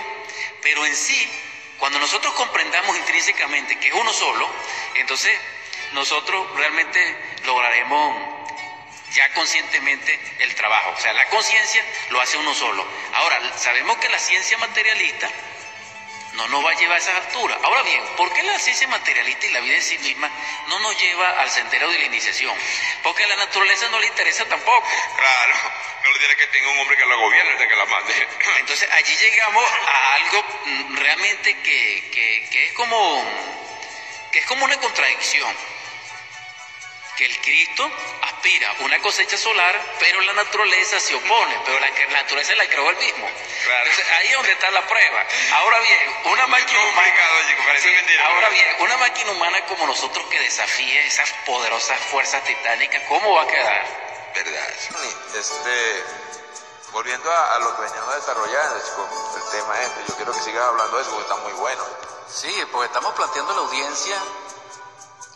pero 0.61 0.85
en 0.85 0.95
sí, 0.95 1.27
cuando 1.79 1.97
nosotros 1.97 2.31
comprendamos 2.35 2.95
intrínsecamente 2.95 3.79
que 3.79 3.87
es 3.87 3.93
uno 3.95 4.13
solo, 4.13 4.47
entonces 4.93 5.35
nosotros 5.93 6.55
realmente 6.55 7.17
lograremos 7.45 8.43
ya 9.11 9.33
conscientemente 9.33 10.19
el 10.39 10.53
trabajo. 10.53 10.93
O 10.95 11.01
sea, 11.01 11.13
la 11.13 11.27
conciencia 11.29 11.83
lo 12.11 12.21
hace 12.21 12.37
uno 12.37 12.53
solo. 12.53 12.85
Ahora, 13.15 13.57
sabemos 13.57 13.97
que 13.97 14.09
la 14.09 14.19
ciencia 14.19 14.57
materialista 14.59 15.29
no 16.33 16.47
nos 16.47 16.65
va 16.65 16.71
a 16.71 16.73
llevar 16.75 16.97
a 16.97 17.01
esas 17.01 17.15
alturas. 17.25 17.57
Ahora 17.63 17.83
bien, 17.83 18.03
¿por 18.17 18.31
qué 18.33 18.43
la 18.43 18.57
ciencia 18.59 18.87
materialista 18.87 19.45
y 19.45 19.51
la 19.51 19.59
vida 19.59 19.75
en 19.75 19.81
sí 19.81 19.97
misma 19.99 20.29
no 20.67 20.79
nos 20.79 20.99
lleva 20.99 21.29
al 21.41 21.49
sendero 21.49 21.89
de 21.89 21.99
la 21.99 22.05
iniciación? 22.05 22.55
Porque 23.03 23.23
a 23.23 23.27
la 23.27 23.35
naturaleza 23.37 23.87
no 23.89 23.99
le 23.99 24.07
interesa 24.07 24.45
tampoco. 24.45 24.87
Claro, 25.15 25.53
no 26.03 26.11
le 26.11 26.19
tiene 26.19 26.35
que 26.35 26.47
tenga 26.47 26.69
un 26.69 26.79
hombre 26.79 26.97
que 26.97 27.05
la 27.05 27.15
gobierne, 27.15 27.67
que 27.67 27.75
la 27.75 27.85
mande. 27.85 28.27
Entonces 28.59 28.89
allí 28.91 29.15
llegamos 29.15 29.65
a 29.87 30.13
algo 30.15 30.45
mm, 30.65 30.95
realmente 30.97 31.55
que, 31.61 32.09
que, 32.11 32.49
que 32.49 32.65
es 32.67 32.73
como 32.73 33.23
que 34.31 34.39
es 34.39 34.45
como 34.47 34.65
una 34.65 34.77
contradicción 34.77 35.72
que 37.15 37.25
el 37.25 37.41
Cristo 37.41 37.89
aspira 38.21 38.75
una 38.79 38.99
cosecha 38.99 39.37
solar, 39.37 39.79
pero 39.99 40.21
la 40.21 40.33
naturaleza 40.33 40.99
se 40.99 41.15
opone, 41.15 41.59
pero 41.65 41.79
la, 41.79 41.89
la 41.89 42.21
naturaleza 42.21 42.55
la 42.55 42.65
creó 42.67 42.89
él 42.89 42.97
mismo. 42.97 43.27
Entonces 43.27 44.05
ahí 44.19 44.27
es 44.27 44.33
donde 44.33 44.51
está 44.51 44.71
la 44.71 44.85
prueba. 44.87 45.25
Ahora 45.53 45.79
bien, 45.79 46.15
una 46.25 46.47
máquina 46.53 46.79
humana, 46.85 47.23
ahora 48.25 48.49
bien, 48.49 48.65
una 48.79 48.97
máquina 48.97 49.31
humana 49.31 49.65
como 49.65 49.87
nosotros 49.87 50.25
que 50.29 50.39
desafíe 50.39 51.05
esas 51.05 51.31
poderosas 51.45 51.99
fuerzas 52.11 52.43
titánicas, 52.43 53.03
¿cómo 53.07 53.33
va 53.33 53.43
a 53.43 53.47
quedar? 53.47 53.85
Verdad. 54.33 54.69
Este, 55.35 56.03
volviendo 56.91 57.31
a, 57.31 57.59
lo 57.59 57.75
que 57.75 57.81
veníamos 57.83 58.15
desarrollando, 58.15 58.75
el 58.77 59.51
tema 59.51 59.81
este, 59.81 59.99
yo 60.07 60.15
quiero 60.15 60.33
que 60.33 60.39
sigas 60.39 60.63
hablando 60.65 60.97
de 60.97 61.03
eso 61.03 61.11
porque 61.11 61.29
está 61.29 61.41
muy 61.43 61.53
bueno. 61.53 61.83
Sí, 62.27 62.51
porque 62.71 62.87
estamos 62.87 63.13
planteando 63.13 63.51
a 63.51 63.55
la 63.55 63.61
audiencia 63.61 64.15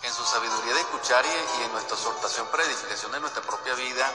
en 0.03 0.13
su 0.13 0.25
sabiduría 0.25 0.73
de 0.73 0.81
escuchar 0.81 1.25
y, 1.25 1.63
en 1.63 1.71
nuestra 1.71 1.95
exhortación 1.97 2.47
para 2.47 2.63
edificación 2.63 3.11
de 3.11 3.19
nuestra 3.19 3.41
propia 3.41 3.73
vida, 3.75 4.11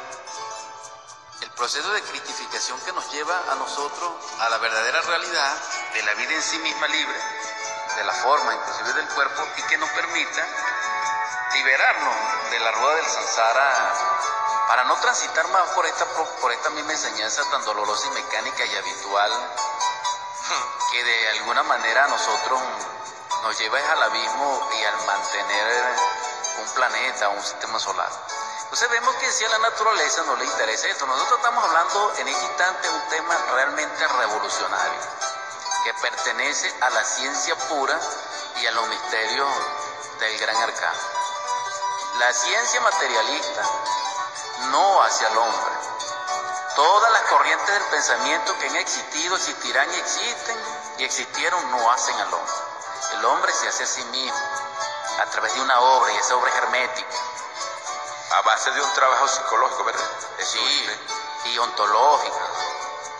el 1.40 1.50
proceso 1.50 1.90
de 1.92 2.02
critificación 2.02 2.80
que 2.80 2.92
nos 2.92 3.10
lleva 3.12 3.36
a 3.50 3.54
nosotros 3.56 4.12
a 4.40 4.48
la 4.48 4.58
verdadera 4.58 5.00
realidad 5.02 5.56
de 5.92 6.02
la 6.02 6.14
vida 6.14 6.34
en 6.34 6.42
sí 6.42 6.58
misma 6.58 6.86
libre, 6.86 7.18
de 7.96 8.04
la 8.04 8.12
forma 8.12 8.54
inclusive 8.54 8.92
del 8.94 9.08
cuerpo 9.08 9.42
y 9.56 9.62
que 9.62 9.78
nos 9.78 9.90
permita 9.90 10.46
liberarnos 11.54 12.50
de 12.50 12.60
la 12.60 12.72
rueda 12.72 12.94
del 12.96 13.06
samsara 13.06 13.92
para 14.68 14.84
no 14.84 14.96
transitar 15.00 15.48
más 15.48 15.68
por 15.70 15.84
esta, 15.84 16.06
por 16.40 16.52
esta 16.52 16.70
misma 16.70 16.92
enseñanza 16.92 17.42
tan 17.50 17.64
dolorosa 17.64 18.08
y 18.08 18.10
mecánica 18.12 18.64
y 18.64 18.76
habitual 18.76 19.32
que 20.90 21.04
de 21.04 21.28
alguna 21.30 21.62
manera 21.62 22.06
nosotros 22.08 22.60
nos 23.42 23.58
lleva 23.58 23.78
al 23.78 24.02
abismo 24.02 24.70
y 24.78 24.84
al 24.84 25.06
mantener 25.06 25.96
un 26.58 26.68
planeta, 26.74 27.28
un 27.30 27.42
sistema 27.42 27.78
solar. 27.78 28.10
Entonces 28.72 28.88
vemos 28.90 29.14
que 29.16 29.30
si 29.30 29.44
a 29.44 29.48
la 29.50 29.58
naturaleza 29.58 30.22
no 30.24 30.36
le 30.36 30.44
interesa 30.44 30.88
esto. 30.88 31.06
Nosotros 31.06 31.38
estamos 31.38 31.62
hablando 31.64 32.14
en 32.16 32.28
este 32.28 32.44
instante 32.44 32.88
de 32.88 32.94
un 32.94 33.08
tema 33.08 33.36
realmente 33.52 34.08
revolucionario, 34.08 35.00
que 35.84 35.94
pertenece 35.94 36.74
a 36.80 36.90
la 36.90 37.04
ciencia 37.04 37.54
pura 37.68 38.00
y 38.56 38.66
a 38.66 38.70
los 38.72 38.88
misterios 38.88 39.48
del 40.20 40.38
gran 40.38 40.56
arcano. 40.56 41.00
La 42.18 42.32
ciencia 42.32 42.80
materialista 42.80 43.62
no 44.70 45.02
hacia 45.02 45.28
el 45.28 45.36
hombre. 45.36 45.74
Todas 46.74 47.12
las 47.12 47.22
corrientes 47.22 47.74
del 47.74 47.84
pensamiento 47.84 48.58
que 48.58 48.68
han 48.68 48.76
existido, 48.76 49.36
existirán 49.36 49.92
y 49.92 49.96
existen 49.96 50.56
y 50.98 51.04
existieron 51.04 51.70
no 51.70 51.90
hacen 51.90 52.14
al 52.20 52.32
hombre. 52.32 52.54
El 53.12 53.24
hombre 53.24 53.52
se 53.52 53.68
hace 53.68 53.84
a 53.84 53.86
sí 53.86 54.04
mismo 54.06 54.38
a 55.20 55.26
través 55.26 55.54
de 55.54 55.60
una 55.60 55.78
obra 55.80 56.12
y 56.12 56.16
esa 56.16 56.36
obra 56.36 56.50
es 56.50 56.56
hermética 56.56 57.16
a 58.32 58.40
base 58.42 58.70
de 58.70 58.80
un 58.80 58.92
trabajo 58.94 59.28
psicológico, 59.28 59.84
¿verdad? 59.84 60.10
sí, 60.42 60.86
y 61.44 61.58
ontológico, 61.58 62.40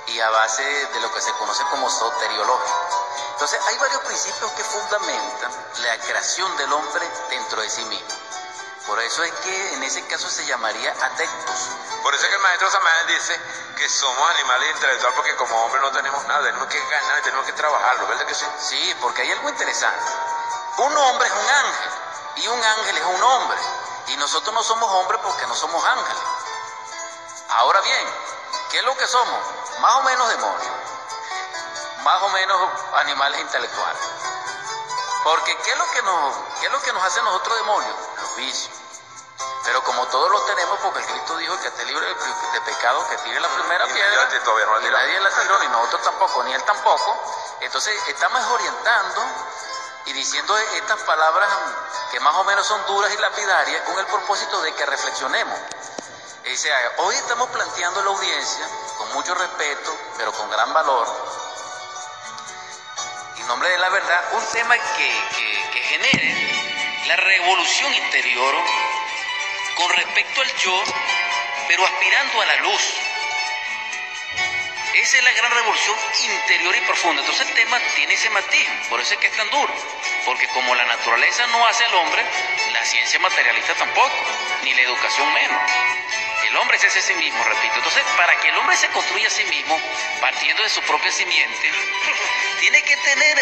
y 0.07 0.21
a 0.21 0.31
base 0.31 0.63
de 0.63 1.01
lo 1.01 1.13
que 1.13 1.21
se 1.21 1.33
conoce 1.33 1.63
como 1.65 1.89
soteriológico. 1.91 2.93
Entonces, 3.33 3.61
hay 3.69 3.77
varios 3.79 4.01
principios 4.03 4.51
que 4.53 4.65
fundamentan 4.65 5.53
la 5.83 5.99
creación 5.99 6.57
del 6.57 6.73
hombre 6.73 7.11
dentro 7.29 7.61
de 7.61 7.69
sí 7.69 7.85
mismo. 7.85 8.22
Por 8.87 9.01
eso 9.01 9.23
es 9.23 9.33
que 9.33 9.75
en 9.75 9.83
ese 9.85 10.05
caso 10.07 10.29
se 10.29 10.45
llamaría 10.45 10.91
adeptos. 10.91 11.69
Por 12.03 12.15
eso 12.15 12.25
es 12.25 12.29
que 12.29 12.35
el 12.35 12.43
maestro 12.43 12.71
Samael 12.71 13.07
dice 13.07 13.41
que 13.77 13.89
somos 13.89 14.31
animales 14.31 14.71
intelectuales 14.73 15.17
porque 15.17 15.37
como 15.37 15.65
hombre 15.65 15.81
no 15.81 15.93
tenemos 15.93 16.25
nada, 16.27 16.43
tenemos 16.43 16.67
que 16.67 16.81
ganar, 16.81 17.23
tenemos 17.23 17.47
que 17.47 17.53
trabajarlo, 17.53 18.07
¿verdad 18.09 18.27
que 18.27 18.35
sí? 18.35 18.47
Sí, 18.59 18.97
porque 19.01 19.23
hay 19.23 19.31
algo 19.31 19.49
interesante. 19.49 20.05
Un 20.79 20.97
hombre 20.97 21.29
es 21.29 21.35
un 21.35 21.49
ángel 21.49 21.91
y 22.37 22.49
un 22.49 22.65
ángel 22.65 22.99
es 22.99 23.05
un 23.05 23.23
hombre. 23.23 23.59
Y 24.09 24.17
nosotros 24.17 24.53
no 24.53 24.63
somos 24.63 24.91
hombres 24.91 25.21
porque 25.23 25.47
no 25.47 25.55
somos 25.55 25.85
ángeles. 25.85 26.23
Ahora 27.51 27.81
bien, 27.83 28.09
¿qué 28.71 28.79
es 28.79 28.85
lo 28.85 28.97
que 28.97 29.07
somos? 29.07 29.41
Más 29.79 29.95
o 29.95 30.03
menos 30.03 30.29
demonios. 30.29 30.73
Más 32.03 32.23
o 32.23 32.29
menos 32.31 32.71
animales 32.95 33.41
intelectuales. 33.41 34.03
Porque 35.23 35.57
¿qué 35.59 35.71
es 35.71 35.79
lo 35.79 35.91
que 35.93 36.03
nos, 36.03 36.37
qué 36.61 36.67
es 36.67 36.73
lo 36.73 36.83
que 36.83 36.93
nos 36.93 37.05
hace 37.05 37.23
nosotros 37.23 37.57
demonios? 37.59 37.95
Pero 39.65 39.83
como 39.85 40.07
todos 40.09 40.31
lo 40.31 40.41
tenemos, 40.43 40.79
porque 40.81 41.01
el 41.01 41.07
Cristo 41.07 41.37
dijo 41.37 41.61
que 41.61 41.69
esté 41.69 41.85
libre 41.85 42.07
de, 42.07 42.61
pecado, 42.63 43.09
que 43.09 43.17
tire 43.19 43.41
la 43.41 43.49
primera 43.49 43.87
piedra. 43.87 44.29
y 44.81 44.91
nadie 44.91 45.21
la 45.21 45.31
tiró, 45.31 45.59
ni 45.61 45.69
nosotros 45.69 46.03
tampoco, 46.03 46.43
ni 46.45 46.55
él 46.55 46.63
tampoco. 46.65 47.17
Entonces 47.61 47.95
estamos 48.09 48.45
orientando 48.51 49.23
y 50.07 50.13
diciendo 50.15 50.57
estas 50.59 51.01
palabras 51.03 51.49
que 52.11 52.21
más 52.21 52.35
o 52.35 52.45
menos 52.45 52.67
son 52.67 52.85
duras 52.87 53.13
y 53.13 53.17
lapidarias 53.19 53.83
con 53.83 53.99
el 53.99 54.07
propósito 54.07 54.61
de 54.63 54.75
que 54.75 54.87
reflexionemos. 54.87 55.59
hoy 56.99 57.15
estamos 57.17 57.49
planteando 57.51 58.01
a 58.01 58.05
la 58.05 58.11
audiencia, 58.11 58.69
con 58.99 59.13
mucho 59.13 59.35
respeto, 59.35 59.97
pero 60.17 60.33
con 60.33 60.51
gran 60.51 60.73
valor, 60.73 61.07
en 63.37 63.47
nombre 63.47 63.69
de 63.69 63.79
la 63.79 63.89
verdad, 63.91 64.25
un 64.33 64.47
tema 64.47 64.75
que, 64.77 65.71
que 65.73 65.81
genere 65.81 66.62
la 67.07 67.17
revolución 67.17 67.95
interior 67.95 68.55
con 69.75 69.91
respecto 69.97 70.41
al 70.41 70.57
yo, 70.57 70.85
pero 71.69 71.85
aspirando 71.85 72.41
a 72.41 72.47
la 72.47 72.57
luz 72.57 72.83
esa 74.95 75.17
es 75.17 75.25
la 75.25 75.33
gran 75.33 75.51
revolución 75.51 75.97
interior 76.23 76.77
y 76.77 76.81
profunda. 76.83 77.23
Entonces 77.23 77.49
el 77.49 77.55
tema 77.55 77.79
tiene 77.97 78.13
ese 78.13 78.29
matiz, 78.29 78.69
por 78.91 79.01
eso 79.01 79.15
es 79.15 79.21
que 79.21 79.29
es 79.29 79.37
tan 79.37 79.49
duro. 79.49 79.75
Porque 80.27 80.47
como 80.49 80.75
la 80.75 80.85
naturaleza 80.85 81.47
no 81.47 81.67
hace 81.67 81.85
al 81.87 81.95
hombre, 81.95 82.23
la 82.73 82.85
ciencia 82.85 83.19
materialista 83.19 83.75
tampoco, 83.75 84.15
ni 84.63 84.75
la 84.75 84.83
educación 84.83 85.33
menos. 85.33 85.63
El 86.47 86.57
hombre 86.59 86.77
es 86.77 86.85
ese 86.85 87.01
sí 87.01 87.15
mismo, 87.15 87.43
repito. 87.43 87.75
Entonces, 87.77 88.03
para 88.19 88.39
que 88.41 88.49
el 88.51 88.57
hombre 88.59 88.77
se 88.77 88.89
construya 88.89 89.29
a 89.29 89.31
sí 89.31 89.45
mismo, 89.45 89.81
partiendo 90.21 90.63
de 90.63 90.69
su 90.69 90.83
propia 90.83 91.11
simiente, 91.11 91.73
tiene 92.61 92.83
que 92.83 92.97
tener 92.99 93.39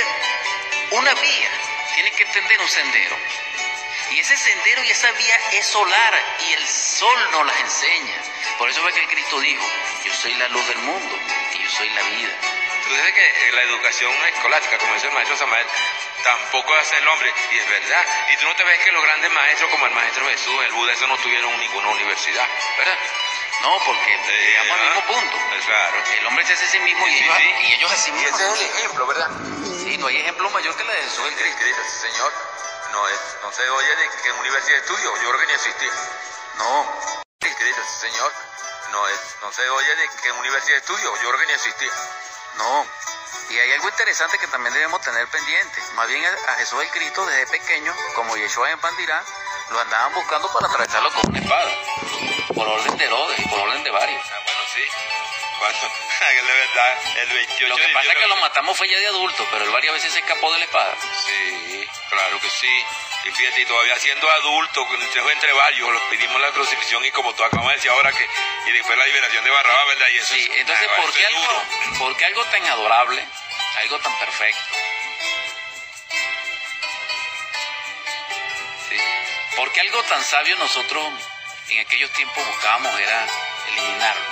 una 0.93 1.13
vía, 1.15 1.51
tiene 1.95 2.11
que 2.13 2.25
tener 2.27 2.61
un 2.61 2.69
sendero. 2.69 3.17
Y 4.11 4.19
ese 4.19 4.37
sendero 4.37 4.83
y 4.83 4.91
esa 4.91 5.11
vía 5.13 5.41
es 5.53 5.67
solar 5.67 6.37
y 6.41 6.53
el 6.55 6.67
sol 6.67 7.31
nos 7.31 7.47
las 7.47 7.61
enseña. 7.61 8.17
Por 8.59 8.69
eso 8.69 8.81
fue 8.83 8.93
que 8.93 9.07
Cristo 9.07 9.39
dijo, 9.41 9.65
yo 10.05 10.13
soy 10.15 10.35
la 10.35 10.49
luz 10.49 10.67
del 10.67 10.79
mundo 10.79 11.19
y 11.53 11.63
yo 11.63 11.71
soy 11.71 11.89
la 11.91 12.03
vida. 12.03 12.35
Tú 12.85 12.97
dices 12.97 13.13
que 13.13 13.53
la 13.53 13.63
educación 13.63 14.13
escolástica, 14.35 14.79
como 14.79 14.95
dice 14.95 15.07
el 15.07 15.13
maestro 15.13 15.37
Samuel, 15.37 15.67
tampoco 16.25 16.75
hace 16.75 16.97
el 16.99 17.07
hombre, 17.07 17.33
y 17.53 17.59
es 17.59 17.69
verdad. 17.69 18.05
Y 18.33 18.37
tú 18.37 18.47
no 18.47 18.57
te 18.57 18.65
ves 18.65 18.79
que 18.81 18.91
los 18.91 19.03
grandes 19.03 19.31
maestros 19.31 19.71
como 19.71 19.87
el 19.87 19.93
maestro 19.93 20.29
Jesús, 20.29 20.65
el 20.65 20.73
Buda, 20.73 20.93
eso 20.93 21.07
no 21.07 21.17
tuvieron 21.19 21.57
ninguna 21.61 21.89
universidad, 21.91 22.49
¿verdad? 22.79 22.99
No, 23.63 23.77
porque 23.85 24.17
llegamos 24.27 24.79
al 24.79 24.87
mismo 24.87 25.07
punto. 25.07 25.37
Claro. 25.67 25.97
El 26.19 26.27
hombre 26.27 26.47
se 26.47 26.55
hace 26.55 26.65
a 26.65 26.69
sí 26.69 26.81
mismo 26.81 27.07
y, 27.07 27.13
ellos, 27.13 27.37
y 27.63 27.73
ellos 27.75 27.93
a 27.93 27.97
sí 27.97 28.13
mismos. 28.13 28.41
ese 28.41 28.53
es 28.53 28.61
el 28.61 28.77
ejemplo, 28.77 29.07
¿verdad? 29.07 29.29
Sí, 29.83 29.99
no 29.99 30.07
hay 30.07 30.17
ejemplo 30.17 30.51
mayor 30.51 30.75
que 30.77 30.85
la 30.85 30.93
de 30.93 31.03
Jesús. 31.03 31.27
El 31.27 31.91
Señor, 32.01 32.33
no, 32.93 33.09
es, 33.09 33.21
no 33.43 33.53
se 33.53 33.69
oye 33.69 33.97
de 33.97 34.09
que 34.23 34.29
en 34.29 34.39
universidad 34.39 34.77
de 34.77 34.81
estudio, 34.81 35.17
yo 35.17 35.29
creo 35.29 35.41
que 35.41 35.47
ni 35.47 35.53
existía. 35.53 35.93
No. 36.59 37.21
Señor, 38.01 38.33
no, 38.93 39.09
es, 39.09 39.21
no 39.43 39.53
se 39.53 39.69
oye 39.69 39.97
de 39.97 40.09
que 40.23 40.29
en 40.29 40.37
universidad 40.37 40.75
de 40.75 40.81
estudio, 40.81 41.15
yo 41.23 41.29
creo 41.29 41.39
que 41.39 41.47
ni 41.47 41.53
existía. 41.53 41.93
No. 42.57 42.87
Y 43.51 43.59
hay 43.59 43.73
algo 43.73 43.89
interesante 43.89 44.39
que 44.39 44.47
también 44.47 44.73
debemos 44.73 45.01
tener 45.03 45.27
pendiente. 45.29 45.83
Más 45.95 46.09
bien 46.09 46.25
a 46.25 46.55
Jesús 46.55 46.83
el 46.83 46.91
Cristo 46.91 47.27
desde 47.27 47.47
pequeño, 47.47 47.95
como 48.15 48.37
Yeshua 48.37 48.71
en 48.71 48.79
Pandirá, 48.79 49.23
lo 49.71 49.81
andaban 49.81 50.15
buscando 50.15 50.53
para 50.53 50.67
atravesarlo 50.67 51.13
con 51.13 51.31
una 51.31 51.39
espada. 51.41 51.71
Por 52.55 52.69
orden 52.69 52.97
de 52.97 53.05
Herodes 53.05 53.40
y 54.21 54.45
bueno, 54.45 54.63
sí. 54.75 54.85
Cuando, 55.59 55.89
de 55.89 56.53
verdad, 56.53 57.21
el 57.23 57.29
28 57.29 57.69
Lo 57.69 57.77
que 57.77 57.89
pasa 57.89 58.13
es 58.13 58.19
que 58.19 58.27
lo 58.27 58.37
matamos 58.37 58.77
fue 58.77 58.89
ya 58.89 58.99
de 58.99 59.07
adulto, 59.09 59.47
pero 59.51 59.65
él 59.65 59.71
varias 59.71 59.95
veces 59.95 60.13
se 60.13 60.19
escapó 60.21 60.53
de 60.53 60.59
la 60.59 60.65
espada. 60.65 60.97
Sí, 61.27 61.89
claro 62.09 62.41
que 62.41 62.51
sí. 62.51 62.85
Y 63.25 63.31
fíjate, 63.31 63.67
todavía 63.67 63.99
siendo 63.99 64.31
adulto, 64.31 64.87
entre 65.31 65.53
varios, 65.53 65.93
los 65.93 66.03
pedimos 66.05 66.41
la 66.41 66.51
crucifixión 66.53 67.05
y 67.05 67.11
como 67.11 67.35
tú 67.35 67.45
acabas 67.45 67.69
de 67.69 67.75
decir 67.75 67.91
ahora 67.91 68.13
que, 68.13 68.27
y 68.67 68.73
después 68.73 68.97
la 68.97 69.05
liberación 69.05 69.45
de 69.45 69.51
Barrabás, 69.51 69.87
¿verdad? 69.89 70.09
Y 70.09 70.17
eso 70.17 70.35
sí, 70.35 70.51
entonces, 70.57 70.89
¿por, 70.97 71.13
qué 71.13 71.27
algo, 71.27 71.63
¿por 71.99 72.17
qué 72.17 72.25
algo 72.25 72.45
tan 72.47 72.67
adorable, 72.67 73.29
algo 73.83 73.99
tan 73.99 74.19
perfecto? 74.19 74.63
¿Sí? 78.89 78.97
¿Por 79.57 79.73
qué 79.73 79.81
algo 79.83 80.03
tan 80.05 80.25
sabio 80.25 80.57
nosotros 80.57 81.13
en 81.69 81.81
aquellos 81.81 82.11
tiempos 82.13 82.47
buscábamos 82.47 82.99
era 82.99 83.27
eliminarlo? 83.71 84.25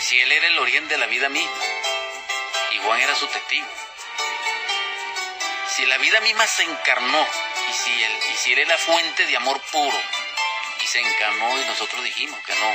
Si 0.00 0.20
él 0.20 0.32
era 0.32 0.46
el 0.46 0.58
origen 0.58 0.88
de 0.88 0.98
la 0.98 1.06
vida 1.06 1.28
misma 1.28 1.62
y 2.72 2.78
Juan 2.78 3.00
era 3.00 3.14
su 3.14 3.26
testigo 3.26 3.66
si 5.76 5.84
la 5.84 5.98
vida 5.98 6.20
misma 6.22 6.46
se 6.46 6.62
encarnó 6.62 7.26
y 7.68 7.72
si, 7.74 8.02
él, 8.02 8.12
y 8.32 8.36
si 8.38 8.52
es 8.54 8.66
la 8.66 8.78
fuente 8.78 9.26
de 9.26 9.36
amor 9.36 9.60
puro 9.70 9.98
y 10.82 10.86
se 10.86 11.00
encarnó 11.00 11.60
y 11.60 11.66
nosotros 11.66 12.02
dijimos 12.02 12.40
que 12.46 12.54
no. 12.54 12.74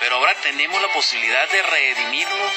Pero 0.00 0.16
ahora 0.16 0.34
tenemos 0.40 0.80
la 0.80 0.90
posibilidad 0.94 1.46
de 1.50 1.62
redimirnos, 1.64 2.52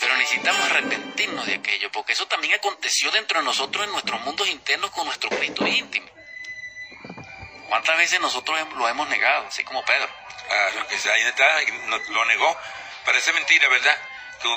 pero 0.00 0.16
necesitamos 0.16 0.62
arrepentirnos 0.70 1.46
de 1.46 1.54
aquello, 1.54 1.92
porque 1.92 2.14
eso 2.14 2.26
también 2.26 2.54
aconteció 2.54 3.12
dentro 3.12 3.38
de 3.38 3.44
nosotros 3.44 3.84
en 3.84 3.92
nuestros 3.92 4.20
mundos 4.22 4.48
internos 4.48 4.90
con 4.90 5.06
nuestro 5.06 5.30
Cristo 5.30 5.64
íntimo. 5.64 6.13
¿Cuántas 7.68 7.96
veces 7.96 8.20
nosotros 8.20 8.58
lo 8.74 8.88
hemos 8.88 9.08
negado, 9.08 9.46
así 9.46 9.64
como 9.64 9.84
Pedro? 9.84 10.08
Claro, 10.48 10.88
que 10.88 11.10
ahí 11.10 11.22
está, 11.22 11.46
lo 12.10 12.24
negó. 12.26 12.56
Parece 13.04 13.32
mentira, 13.32 13.68
¿verdad? 13.68 13.98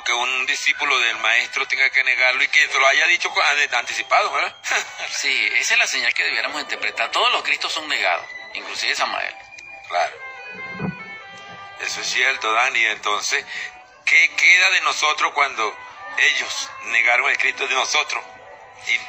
que 0.04 0.14
un 0.14 0.46
discípulo 0.46 1.00
del 1.00 1.18
maestro 1.18 1.66
tenga 1.66 1.90
que 1.90 2.04
negarlo 2.04 2.44
y 2.44 2.48
que 2.50 2.68
te 2.68 2.80
lo 2.80 2.88
haya 2.88 3.08
dicho 3.08 3.32
anticipado, 3.72 4.32
¿verdad? 4.32 4.56
sí, 5.12 5.50
esa 5.56 5.76
es 5.76 5.80
la 5.80 5.88
señal 5.88 6.14
que 6.14 6.24
debiéramos 6.24 6.62
interpretar. 6.62 7.10
Todos 7.12 7.32
los 7.32 7.42
cristos 7.44 7.72
son 7.72 7.88
negados, 7.88 8.26
inclusive 8.54 8.96
Samael. 8.96 9.34
Claro. 9.88 10.14
Eso 11.80 12.02
es 12.02 12.08
cierto, 12.08 12.52
Dani. 12.52 12.84
Entonces, 12.86 13.46
¿qué 14.06 14.36
queda 14.36 14.70
de 14.72 14.82
nosotros 14.82 15.32
cuando 15.34 15.78
ellos 16.18 16.70
negaron 16.86 17.30
el 17.30 17.38
Cristo 17.38 17.68
de 17.68 17.76
nosotros? 17.76 18.24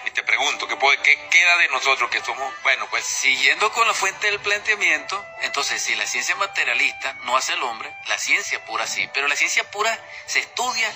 Y, 0.06 0.10
te 0.10 0.22
pregunto, 0.22 0.66
¿qué, 0.66 0.76
¿qué 1.02 1.28
queda 1.28 1.56
de 1.58 1.68
nosotros 1.68 2.10
que 2.10 2.20
somos, 2.24 2.52
bueno, 2.62 2.86
pues... 2.90 3.04
Siguiendo 3.04 3.70
con 3.72 3.86
la 3.86 3.94
fuente 3.94 4.28
del 4.30 4.40
planteamiento, 4.40 5.24
entonces 5.42 5.82
si 5.82 5.94
la 5.94 6.06
ciencia 6.06 6.34
materialista 6.36 7.12
no 7.24 7.36
hace 7.36 7.52
el 7.52 7.62
hombre, 7.62 7.94
la 8.06 8.18
ciencia 8.18 8.64
pura 8.64 8.86
sí, 8.86 9.08
pero 9.12 9.28
la 9.28 9.36
ciencia 9.36 9.70
pura 9.70 9.96
se 10.26 10.40
estudia 10.40 10.92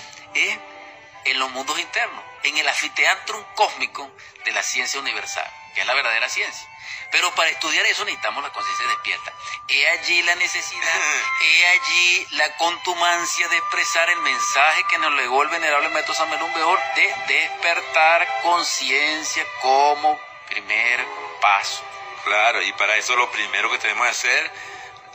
en 1.25 1.39
los 1.39 1.51
mundos 1.51 1.79
internos, 1.79 2.23
en 2.43 2.57
el 2.57 2.67
anfiteatro 2.67 3.47
cósmico 3.55 4.11
de 4.43 4.51
la 4.51 4.63
ciencia 4.63 4.99
universal, 4.99 5.49
que 5.73 5.81
es 5.81 5.87
la 5.87 5.93
verdadera 5.93 6.29
ciencia. 6.29 6.69
Pero 7.11 7.33
para 7.35 7.49
estudiar 7.49 7.85
eso 7.85 8.03
necesitamos 8.05 8.43
la 8.43 8.51
conciencia 8.51 8.87
despierta. 8.87 9.33
He 9.67 9.87
allí 9.89 10.23
la 10.23 10.35
necesidad, 10.35 11.01
he 11.41 11.67
allí 11.67 12.27
la 12.31 12.57
contumacia 12.57 13.47
de 13.49 13.57
expresar 13.57 14.09
el 14.09 14.19
mensaje 14.19 14.83
que 14.89 14.97
nos 14.97 15.13
legó 15.13 15.43
el 15.43 15.49
venerable 15.49 15.89
método 15.89 16.15
Samuel 16.15 16.39
Beor 16.55 16.79
de 16.95 17.15
despertar 17.27 18.41
conciencia 18.41 19.45
como 19.61 20.19
primer 20.49 21.05
paso. 21.39 21.83
Claro, 22.23 22.61
y 22.61 22.71
para 22.73 22.95
eso 22.95 23.15
lo 23.15 23.29
primero 23.31 23.69
que 23.69 23.77
tenemos 23.77 24.05
que 24.05 24.11
hacer, 24.11 24.51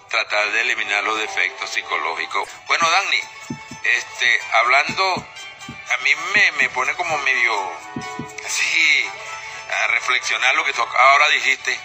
tratar 0.09 0.50
de 0.52 0.61
eliminar 0.61 1.02
los 1.04 1.18
defectos 1.18 1.70
psicológicos. 1.70 2.48
Bueno, 2.66 2.88
Dani, 2.88 3.20
este, 3.82 4.40
hablando, 4.52 5.14
a 5.14 5.96
mí 5.98 6.11
me, 6.34 6.52
me 6.52 6.68
pone 6.70 6.94
como 6.94 7.16
medio 7.18 7.72
así 8.46 9.11
a 9.70 9.86
reflexionar 9.88 10.54
lo 10.54 10.64
que 10.64 10.72
tú 10.72 10.82
ahora 10.82 11.28
dijiste 11.30 11.78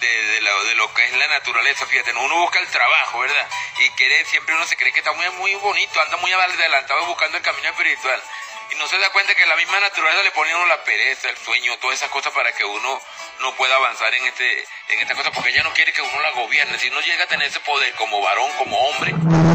de, 0.00 0.74
lo, 0.76 0.94
que 0.94 1.04
es 1.04 1.12
la 1.12 1.26
naturaleza, 1.28 1.86
fíjate, 1.86 2.12
uno 2.12 2.36
busca 2.36 2.58
el 2.60 2.68
trabajo, 2.68 3.20
¿verdad? 3.20 3.48
Y 3.80 3.90
quiere, 3.90 4.24
siempre 4.26 4.54
uno 4.54 4.66
se 4.66 4.76
cree 4.76 4.92
que 4.92 5.00
está 5.00 5.12
muy, 5.12 5.28
muy 5.30 5.54
bonito, 5.56 6.00
anda 6.00 6.16
muy 6.18 6.32
adelantado 6.32 7.06
buscando 7.06 7.36
el 7.36 7.42
camino 7.42 7.68
espiritual. 7.68 8.22
Y 8.70 8.74
no 8.74 8.86
se 8.86 8.98
da 8.98 9.10
cuenta 9.10 9.34
que 9.34 9.46
la 9.46 9.56
misma 9.56 9.80
naturaleza 9.80 10.22
le 10.22 10.30
pone 10.32 10.54
uno 10.54 10.66
la 10.66 10.84
pereza, 10.84 11.30
el 11.30 11.38
sueño, 11.38 11.76
todas 11.78 11.96
esas 11.96 12.10
cosas 12.10 12.32
para 12.34 12.52
que 12.52 12.64
uno 12.64 13.00
no 13.40 13.54
pueda 13.54 13.74
avanzar 13.76 14.12
en 14.14 14.24
este 14.26 14.66
en 14.88 15.00
esta 15.00 15.14
cosa, 15.14 15.30
porque 15.32 15.50
ella 15.50 15.62
no 15.62 15.72
quiere 15.72 15.92
que 15.92 16.02
uno 16.02 16.20
la 16.20 16.30
gobierne. 16.32 16.78
Si 16.78 16.88
uno 16.88 17.00
llega 17.00 17.24
a 17.24 17.28
tener 17.28 17.48
ese 17.48 17.60
poder 17.60 17.94
como 17.94 18.20
varón, 18.20 18.52
como 18.58 18.76
hombre, 18.88 19.12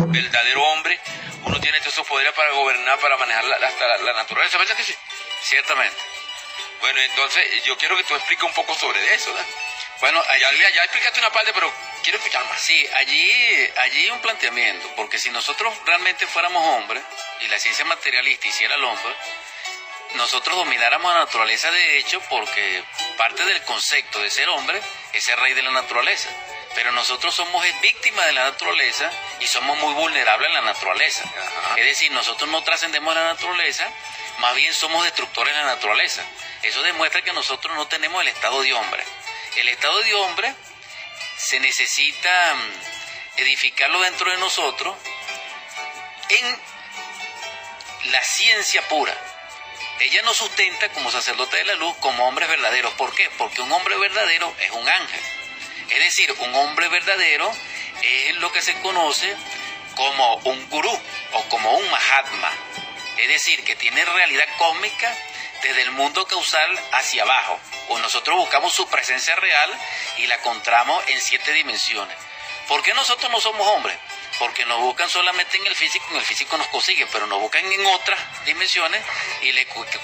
verdadero 0.08 0.64
hombre, 0.64 1.00
uno 1.44 1.60
tiene 1.60 1.80
todos 1.80 1.94
esos 1.94 2.08
poderes 2.08 2.34
para 2.34 2.52
gobernar, 2.52 3.00
para 3.00 3.16
manejar 3.18 3.44
la, 3.44 3.60
la 3.60 4.14
naturaleza, 4.14 4.58
¿verdad 4.58 4.76
que 4.78 4.84
sí? 4.84 4.96
Ciertamente. 5.44 6.23
Bueno, 6.84 7.00
entonces 7.00 7.64
yo 7.64 7.78
quiero 7.78 7.96
que 7.96 8.04
tú 8.04 8.14
expliques 8.14 8.44
un 8.44 8.52
poco 8.52 8.76
sobre 8.76 9.16
eso, 9.16 9.34
¿verdad? 9.34 9.48
Bueno, 10.02 10.22
ya, 10.38 10.52
ya 10.52 10.84
explicaste 10.84 11.22
una 11.22 11.32
parte, 11.32 11.54
pero 11.54 11.74
quiero 12.04 12.18
escuchar 12.18 12.44
más. 12.50 12.60
Sí, 12.60 12.86
allí, 12.96 13.72
allí 13.78 14.10
un 14.10 14.20
planteamiento, 14.20 14.92
porque 14.98 15.18
si 15.18 15.30
nosotros 15.30 15.74
realmente 15.86 16.28
fuéramos 16.28 16.62
hombres 16.76 17.02
y 17.40 17.48
la 17.48 17.58
ciencia 17.58 17.86
materialista 17.86 18.50
hiciera 18.50 18.76
el 18.76 18.84
hombre, 18.84 19.16
nosotros 20.16 20.58
domináramos 20.58 21.14
la 21.14 21.22
naturaleza 21.22 21.72
de 21.72 22.00
hecho 22.00 22.20
porque 22.30 22.84
parte 23.18 23.46
del 23.46 23.64
concepto 23.64 24.20
de 24.20 24.30
ser 24.30 24.50
hombre 24.50 24.82
es 25.14 25.24
ser 25.24 25.40
rey 25.40 25.54
de 25.54 25.62
la 25.62 25.72
naturaleza. 25.72 26.28
Pero 26.76 26.92
nosotros 26.92 27.34
somos 27.34 27.66
víctimas 27.82 28.26
de 28.26 28.34
la 28.34 28.44
naturaleza 28.44 29.10
y 29.40 29.48
somos 29.48 29.78
muy 29.78 29.94
vulnerables 29.94 30.50
en 30.50 30.56
la 30.56 30.74
naturaleza. 30.74 31.24
Es 31.78 31.86
decir, 31.86 32.12
nosotros 32.12 32.50
no 32.50 32.62
trascendemos 32.62 33.16
la 33.16 33.24
naturaleza, 33.24 33.90
más 34.40 34.54
bien 34.56 34.74
somos 34.74 35.06
destructores 35.06 35.56
de 35.56 35.62
la 35.62 35.68
naturaleza. 35.76 36.26
Eso 36.64 36.82
demuestra 36.82 37.22
que 37.22 37.34
nosotros 37.34 37.76
no 37.76 37.88
tenemos 37.88 38.22
el 38.22 38.30
estado 38.30 38.62
de 38.62 38.74
hombre. 38.74 39.04
El 39.58 39.68
estado 39.70 40.02
de 40.02 40.14
hombre 40.16 40.54
se 41.38 41.60
necesita 41.60 42.56
mm, 42.56 43.42
edificarlo 43.42 44.02
dentro 44.02 44.32
de 44.32 44.38
nosotros 44.38 44.96
en 46.30 46.60
la 48.12 48.24
ciencia 48.24 48.82
pura. 48.88 49.14
Ella 50.00 50.22
nos 50.24 50.38
sustenta 50.38 50.90
como 50.90 51.12
sacerdote 51.12 51.58
de 51.58 51.66
la 51.66 51.76
luz, 51.76 51.96
como 51.98 52.28
hombres 52.28 52.50
verdaderos. 52.50 52.94
¿Por 52.94 53.14
qué? 53.14 53.30
Porque 53.38 53.62
un 53.62 53.72
hombre 53.72 53.98
verdadero 53.98 54.56
es 54.60 54.72
un 54.72 54.88
ángel. 54.88 55.22
Es 55.90 56.00
decir, 56.00 56.32
un 56.40 56.56
hombre 56.56 56.88
verdadero 56.88 57.54
es 58.02 58.36
lo 58.38 58.52
que 58.52 58.62
se 58.62 58.74
conoce 58.82 59.36
como 59.96 60.36
un 60.46 60.70
gurú 60.70 60.98
o 61.34 61.44
como 61.50 61.78
un 61.78 61.90
mahatma. 61.90 62.52
Es 63.18 63.28
decir, 63.28 63.64
que 63.64 63.76
tiene 63.76 64.04
realidad 64.04 64.48
cósmica 64.58 65.16
desde 65.64 65.82
el 65.82 65.92
mundo 65.92 66.26
causal 66.28 66.80
hacia 66.92 67.24
abajo. 67.24 67.60
O 67.90 68.00
nosotros 68.00 68.38
buscamos 68.38 68.74
su 68.74 68.88
presencia 68.88 69.36
real 69.36 69.72
y 70.18 70.28
la 70.28 70.36
encontramos 70.36 71.04
en 71.08 71.20
siete 71.22 71.54
dimensiones. 71.54 72.16
¿Por 72.68 72.82
qué 72.84 72.94
nosotros 72.94 73.32
no 73.32 73.42
somos 73.42 73.68
hombres? 73.68 73.98
Porque 74.40 74.66
nos 74.66 74.80
buscan 74.80 75.10
solamente 75.10 75.58
en 75.58 75.68
el 75.68 75.76
físico, 75.76 76.06
en 76.12 76.18
el 76.18 76.26
físico 76.26 76.58
nos 76.58 76.68
consiguen, 76.68 77.08
pero 77.12 77.28
nos 77.28 77.40
buscan 77.40 77.72
en 77.72 77.86
otras 77.86 78.20
dimensiones 78.46 79.02
y, 79.42 79.50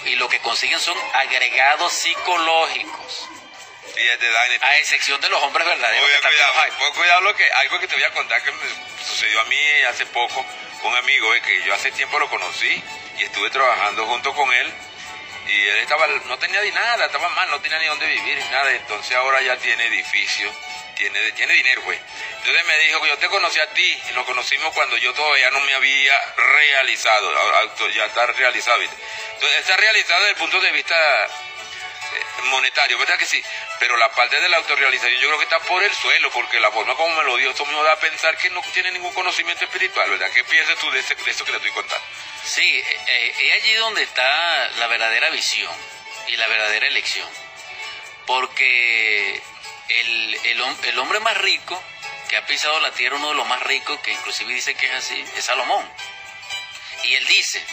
y 0.10 0.16
lo 0.16 0.30
que 0.30 0.40
consiguen 0.40 0.80
son 0.80 0.98
agregados 1.14 1.92
psicológicos. 1.94 3.30
A 4.62 4.78
excepción 4.78 5.20
de 5.20 5.30
los 5.30 5.42
hombres 5.44 5.68
verdaderos. 5.68 6.10
cuidado, 6.22 6.94
cuidado 6.94 7.22
lo 7.22 7.36
que, 7.36 7.52
algo 7.52 7.80
que 7.80 7.88
te 7.88 7.96
voy 7.96 8.04
a 8.04 8.14
contar 8.14 8.42
que 8.44 8.52
me 8.52 8.66
sucedió 9.06 9.42
a 9.42 9.44
mí 9.46 9.58
hace 9.90 10.06
poco, 10.06 10.46
un 10.84 10.96
amigo 10.96 11.34
eh, 11.36 11.42
que 11.42 11.62
yo 11.64 11.74
hace 11.74 11.92
tiempo 11.92 12.20
lo 12.20 12.30
conocí 12.30 12.82
y 13.18 13.24
estuve 13.24 13.50
trabajando 13.50 14.06
junto 14.06 14.34
con 14.34 14.54
él 14.54 14.74
y 15.50 15.68
él 15.68 15.78
estaba, 15.78 16.06
no 16.08 16.38
tenía 16.38 16.62
ni 16.62 16.72
nada, 16.72 17.06
estaba 17.06 17.28
mal, 17.30 17.50
no 17.50 17.60
tenía 17.60 17.80
ni 17.80 17.86
dónde 17.88 18.06
vivir, 18.06 18.38
ni 18.38 18.50
nada. 18.50 18.72
Entonces 18.72 19.16
ahora 19.16 19.42
ya 19.42 19.58
tiene 19.58 19.86
edificio, 19.88 20.54
tiene, 20.96 21.32
tiene 21.32 21.54
dinero, 21.54 21.82
güey. 21.84 22.00
Entonces 22.38 22.66
me 22.66 22.78
dijo 22.80 23.02
que 23.02 23.08
yo 23.10 23.18
te 23.18 23.28
conocí 23.28 23.60
a 23.60 23.70
ti 23.72 24.02
y 24.10 24.14
nos 24.14 24.26
conocimos 24.26 24.74
cuando 24.74 24.96
yo 24.98 25.14
todavía 25.14 25.50
no 25.52 25.60
me 25.62 25.74
había 25.74 26.14
realizado, 26.36 27.32
ya 27.96 28.06
está 28.06 28.28
realizado. 28.28 28.82
Entonces 28.82 29.60
está 29.60 29.76
realizado 29.78 30.20
desde 30.22 30.32
el 30.32 30.38
punto 30.38 30.60
de 30.60 30.72
vista 30.72 30.96
monetario, 32.46 32.98
¿verdad 32.98 33.18
que 33.18 33.26
sí? 33.26 33.44
Pero 33.80 33.96
la 33.98 34.10
parte 34.12 34.40
de 34.40 34.50
la 34.50 34.58
autorrealización 34.58 35.20
yo 35.20 35.28
creo 35.28 35.38
que 35.38 35.44
está 35.46 35.60
por 35.60 35.84
el 35.84 35.94
suelo, 35.94 36.32
porque 36.32 36.60
la 36.60 36.72
forma 36.72 36.96
como 36.96 37.16
me 37.16 37.24
lo 37.24 37.38
dio, 37.38 37.52
eso 37.52 37.66
me 37.66 37.74
da 37.84 37.94
a 37.94 38.00
pensar 38.00 38.38
que 38.38 38.50
no 38.50 38.62
tiene 38.74 38.92
ningún 38.92 39.14
conocimiento 39.14 39.66
espiritual, 39.66 40.10
¿verdad? 40.10 40.30
¿Qué 40.34 40.44
piensas 40.44 40.78
tú 40.80 40.90
de, 40.92 41.00
eso 41.00 41.16
que 41.16 41.24
te 41.24 41.32
estoy 41.32 41.72
contando? 41.72 42.06
Sí, 42.44 42.80
eh, 42.80 43.02
eh, 43.08 43.36
es 43.40 43.64
allí 43.64 43.74
donde 43.76 44.04
está 44.04 44.70
la 44.78 44.88
verdadera 44.88 45.30
visión 45.30 45.74
y 46.28 46.38
la 46.38 46.48
verdadera 46.48 46.88
elección. 46.88 47.30
Porque 48.26 49.42
el, 49.90 50.40
el 50.44 51.00
hombre 51.00 51.20
más 51.20 51.38
rico 51.38 51.82
que 52.30 52.38
ha 52.38 52.46
pisado 52.46 52.80
la 52.80 52.92
tierra, 52.92 53.18
uno 53.18 53.30
de 53.30 53.36
los 53.36 53.48
más 53.48 53.62
ricos, 53.64 54.00
que 54.02 54.12
inclusive 54.12 54.54
dice 54.54 54.76
que 54.76 54.86
es 54.86 54.94
así, 54.94 55.26
es 55.36 55.46
Salomón. 55.46 55.84
Y 57.04 57.16
él 57.16 57.26
dice, 57.26 57.64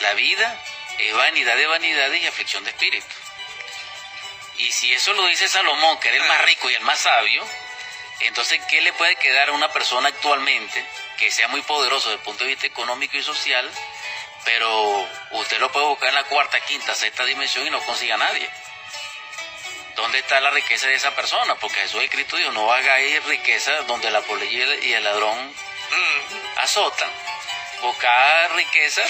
la 0.00 0.12
vida 0.14 0.60
es 0.98 1.14
vanidad 1.14 1.56
de 1.56 1.66
vanidades 1.66 2.22
y 2.22 2.26
aflicción 2.26 2.64
de 2.64 2.70
espíritu. 2.70 3.06
Y 4.58 4.72
si 4.72 4.92
eso 4.92 5.12
lo 5.12 5.26
dice 5.26 5.48
Salomón, 5.48 5.98
que 6.00 6.08
era 6.08 6.16
el 6.16 6.28
más 6.28 6.42
rico 6.42 6.70
y 6.70 6.74
el 6.74 6.82
más 6.82 7.00
sabio, 7.00 7.46
entonces, 8.20 8.60
¿qué 8.68 8.80
le 8.80 8.92
puede 8.94 9.16
quedar 9.16 9.50
a 9.50 9.52
una 9.52 9.70
persona 9.72 10.08
actualmente 10.08 10.84
que 11.18 11.30
sea 11.30 11.48
muy 11.48 11.62
poderoso 11.62 12.08
desde 12.08 12.20
el 12.20 12.24
punto 12.24 12.44
de 12.44 12.50
vista 12.50 12.66
económico 12.66 13.16
y 13.16 13.22
social, 13.22 13.70
pero 14.44 15.08
usted 15.32 15.58
lo 15.58 15.70
puede 15.70 15.86
buscar 15.86 16.08
en 16.08 16.14
la 16.14 16.24
cuarta, 16.24 16.60
quinta, 16.60 16.94
sexta 16.94 17.24
dimensión 17.24 17.66
y 17.66 17.70
no 17.70 17.80
consiga 17.82 18.14
a 18.14 18.18
nadie? 18.18 18.48
¿Dónde 19.96 20.18
está 20.18 20.40
la 20.40 20.50
riqueza 20.50 20.86
de 20.88 20.94
esa 20.94 21.14
persona? 21.14 21.54
Porque 21.56 21.80
Jesús 21.80 22.02
el 22.02 22.10
Cristo 22.10 22.36
dijo, 22.36 22.52
no 22.52 22.70
hagáis 22.72 23.24
riqueza 23.24 23.72
donde 23.82 24.10
la 24.10 24.20
polilla 24.22 24.74
y 24.82 24.92
el 24.92 25.04
ladrón 25.04 25.38
mm, 25.48 26.58
azotan. 26.58 27.10
Buscar 27.82 28.54
riqueza 28.54 29.02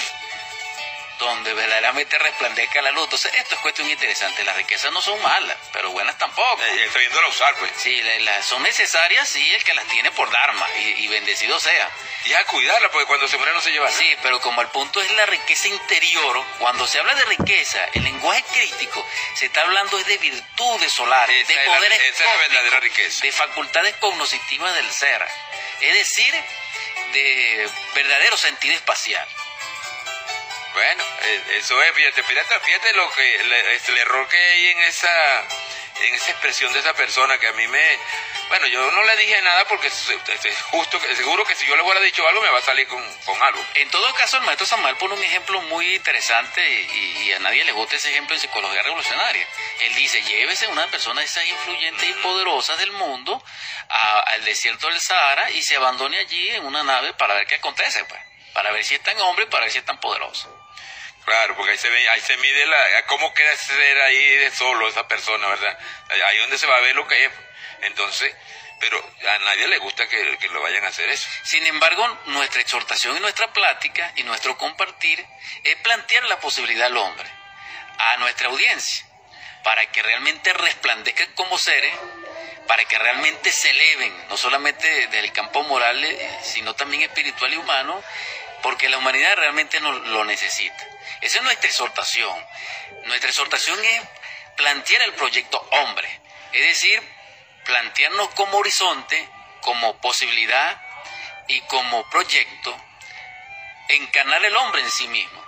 donde 1.17 1.53
verdaderamente 1.53 2.17
resplandezca 2.17 2.81
la 2.81 2.91
luz. 2.91 3.05
Entonces, 3.05 3.33
esto 3.35 3.55
es 3.55 3.61
cuestión 3.61 3.89
interesante. 3.89 4.43
Las 4.43 4.55
riquezas 4.55 4.91
no 4.91 5.01
son 5.01 5.21
malas, 5.21 5.57
pero 5.73 5.91
buenas 5.91 6.17
tampoco. 6.17 6.61
Eh, 6.61 6.85
estoy 6.85 7.01
viendo 7.01 7.19
a 7.19 7.27
usar, 7.27 7.55
pues. 7.55 7.71
Sí, 7.77 8.01
son 8.43 8.63
necesarias, 8.63 9.27
sí, 9.27 9.53
el 9.53 9.63
que 9.63 9.73
las 9.73 9.87
tiene 9.87 10.11
por 10.11 10.29
Dharma, 10.31 10.67
y, 10.77 11.07
bendecido 11.07 11.59
sea. 11.59 11.89
Y 12.25 12.33
a 12.33 12.45
cuidarla, 12.45 12.89
porque 12.91 13.07
cuando 13.07 13.27
se 13.27 13.37
muere 13.37 13.53
no 13.53 13.61
se 13.61 13.71
lleva 13.71 13.89
Sí, 13.91 14.15
pero 14.21 14.39
como 14.41 14.61
el 14.61 14.67
punto 14.69 15.01
es 15.01 15.11
la 15.11 15.25
riqueza 15.25 15.67
interior, 15.67 16.43
cuando 16.59 16.85
se 16.85 16.99
habla 16.99 17.15
de 17.15 17.25
riqueza, 17.25 17.83
el 17.93 18.03
lenguaje 18.03 18.43
crítico 18.51 19.07
se 19.35 19.45
está 19.45 19.61
hablando 19.61 19.97
es 19.97 20.05
de 20.05 20.17
virtudes 20.17 20.91
solares, 20.91 21.47
de 21.47 21.55
poderes 21.65 22.01
esa 22.01 22.23
es 22.23 22.29
la 22.29 22.37
verdadera 22.37 22.79
riqueza. 22.79 23.23
de 23.23 23.31
facultades 23.31 23.95
cognitivas 23.97 24.75
del 24.75 24.91
ser. 24.91 25.25
Es 25.81 25.93
decir, 25.93 26.33
de 27.13 27.69
verdadero 27.93 28.37
sentido 28.37 28.75
espacial. 28.75 29.27
Bueno, 30.77 31.03
eh, 31.23 31.43
eso 31.57 31.81
es, 31.81 31.91
fíjate, 31.95 32.21
fíjate, 32.21 32.59
fíjate 32.59 32.93
lo 32.93 33.11
que, 33.11 33.35
este, 33.73 33.93
el 33.93 33.97
error 33.97 34.27
que 34.29 34.37
hay 34.37 34.67
en 34.67 34.79
esa, 34.81 35.39
en 36.01 36.13
esa 36.13 36.31
expresión 36.33 36.71
de 36.71 36.81
esa 36.81 36.93
persona 36.93 37.35
que 37.39 37.47
a 37.47 37.53
mí 37.53 37.67
me, 37.67 37.99
bueno, 38.49 38.67
yo 38.67 38.91
no 38.91 39.03
le 39.03 39.17
dije 39.17 39.41
nada 39.41 39.65
porque 39.65 39.87
es, 39.87 40.07
justo, 40.69 40.99
seguro 41.15 41.45
que 41.45 41.55
si 41.55 41.65
yo 41.65 41.75
le 41.75 41.81
hubiera 41.81 41.99
dicho 41.99 42.27
algo 42.27 42.41
me 42.41 42.49
va 42.49 42.59
a 42.59 42.61
salir 42.61 42.87
con, 42.87 43.03
algo. 43.41 43.65
En 43.73 43.89
todo 43.89 44.13
caso, 44.13 44.37
el 44.37 44.43
maestro 44.43 44.67
Samuel 44.67 44.95
pone 44.97 45.15
un 45.15 45.23
ejemplo 45.23 45.61
muy 45.63 45.95
interesante 45.95 46.61
y, 46.69 47.31
a 47.33 47.39
nadie 47.39 47.65
le 47.65 47.71
gusta 47.71 47.95
ese 47.95 48.09
ejemplo 48.09 48.35
en 48.35 48.39
psicología 48.39 48.83
revolucionaria. 48.83 49.47
Él 49.81 49.95
dice, 49.95 50.21
llévese 50.21 50.67
una 50.67 50.85
persona 50.91 51.21
de 51.21 51.25
esas 51.25 51.45
influyentes 51.47 52.07
y 52.07 52.13
poderosas 52.13 52.77
del 52.77 52.91
mundo 52.91 53.43
al 53.89 54.45
desierto 54.45 54.87
del 54.87 54.99
Sahara 54.99 55.49
y 55.49 55.63
se 55.63 55.75
abandone 55.75 56.19
allí 56.19 56.49
en 56.49 56.65
una 56.65 56.83
nave 56.83 57.13
para 57.13 57.33
ver 57.33 57.47
qué 57.47 57.55
acontece, 57.55 58.05
pues. 58.05 58.21
Para 58.53 58.71
ver 58.71 58.83
si 58.85 58.95
es 58.95 59.01
tan 59.01 59.19
hombre, 59.21 59.47
para 59.47 59.63
ver 59.63 59.71
si 59.71 59.79
es 59.79 59.85
tan 59.85 59.99
poderoso. 59.99 60.66
Claro, 61.27 61.57
porque 61.57 61.73
ahí 61.73 61.77
se 61.77 61.89
ve, 61.89 62.09
ahí 62.09 62.21
se 62.21 62.37
mide 62.37 62.65
la, 62.67 62.77
cómo 63.07 63.33
queda 63.33 63.53
ser 63.57 64.01
ahí 64.03 64.37
de 64.37 64.49
solo 64.49 64.87
esa 64.87 65.09
persona, 65.09 65.45
¿verdad? 65.49 65.77
Ahí 66.25 66.37
donde 66.37 66.57
se 66.57 66.65
va 66.65 66.77
a 66.77 66.79
ver 66.79 66.95
lo 66.95 67.05
que 67.05 67.25
es. 67.25 67.31
Entonces, 67.81 68.33
pero 68.79 68.97
a 69.29 69.37
nadie 69.39 69.67
le 69.67 69.77
gusta 69.79 70.07
que, 70.07 70.37
que, 70.37 70.47
lo 70.47 70.61
vayan 70.61 70.85
a 70.85 70.87
hacer 70.87 71.09
eso. 71.09 71.27
Sin 71.43 71.67
embargo, 71.67 72.07
nuestra 72.27 72.61
exhortación 72.61 73.17
y 73.17 73.19
nuestra 73.19 73.51
plática 73.51 74.09
y 74.15 74.23
nuestro 74.23 74.57
compartir 74.57 75.27
es 75.65 75.75
plantear 75.81 76.23
la 76.27 76.39
posibilidad 76.39 76.87
al 76.87 76.95
hombre, 76.95 77.29
a 77.97 78.15
nuestra 78.19 78.47
audiencia, 78.47 79.05
para 79.65 79.85
que 79.91 80.01
realmente 80.01 80.53
resplandezcan 80.53 81.33
como 81.33 81.57
seres, 81.57 81.93
para 82.67 82.85
que 82.85 82.97
realmente 82.97 83.51
se 83.51 83.71
eleven, 83.71 84.27
no 84.29 84.37
solamente 84.37 84.87
desde 84.87 85.19
el 85.19 85.33
campo 85.33 85.61
moral, 85.63 86.01
eh, 86.05 86.39
sino 86.41 86.73
también 86.73 87.03
espiritual 87.03 87.53
y 87.53 87.57
humano, 87.57 88.01
porque 88.61 88.89
la 88.89 88.97
humanidad 88.97 89.35
realmente 89.35 89.79
no, 89.79 89.91
lo 89.91 90.25
necesita. 90.25 90.87
Esa 91.21 91.37
es 91.37 91.43
nuestra 91.43 91.69
exhortación. 91.69 92.45
Nuestra 93.05 93.29
exhortación 93.29 93.83
es 93.83 94.01
plantear 94.55 95.03
el 95.03 95.13
proyecto 95.13 95.59
hombre, 95.71 96.21
Es 96.51 96.61
decir, 96.61 97.01
plantearnos 97.65 98.29
como 98.29 98.57
horizonte, 98.57 99.29
como 99.61 99.97
posibilidad 99.97 100.81
y 101.47 101.61
como 101.61 102.09
proyecto, 102.09 102.75
encarnar 103.89 104.43
el 104.45 104.55
hombre 104.55 104.81
en 104.81 104.91
sí 104.91 105.07
mismo. 105.07 105.43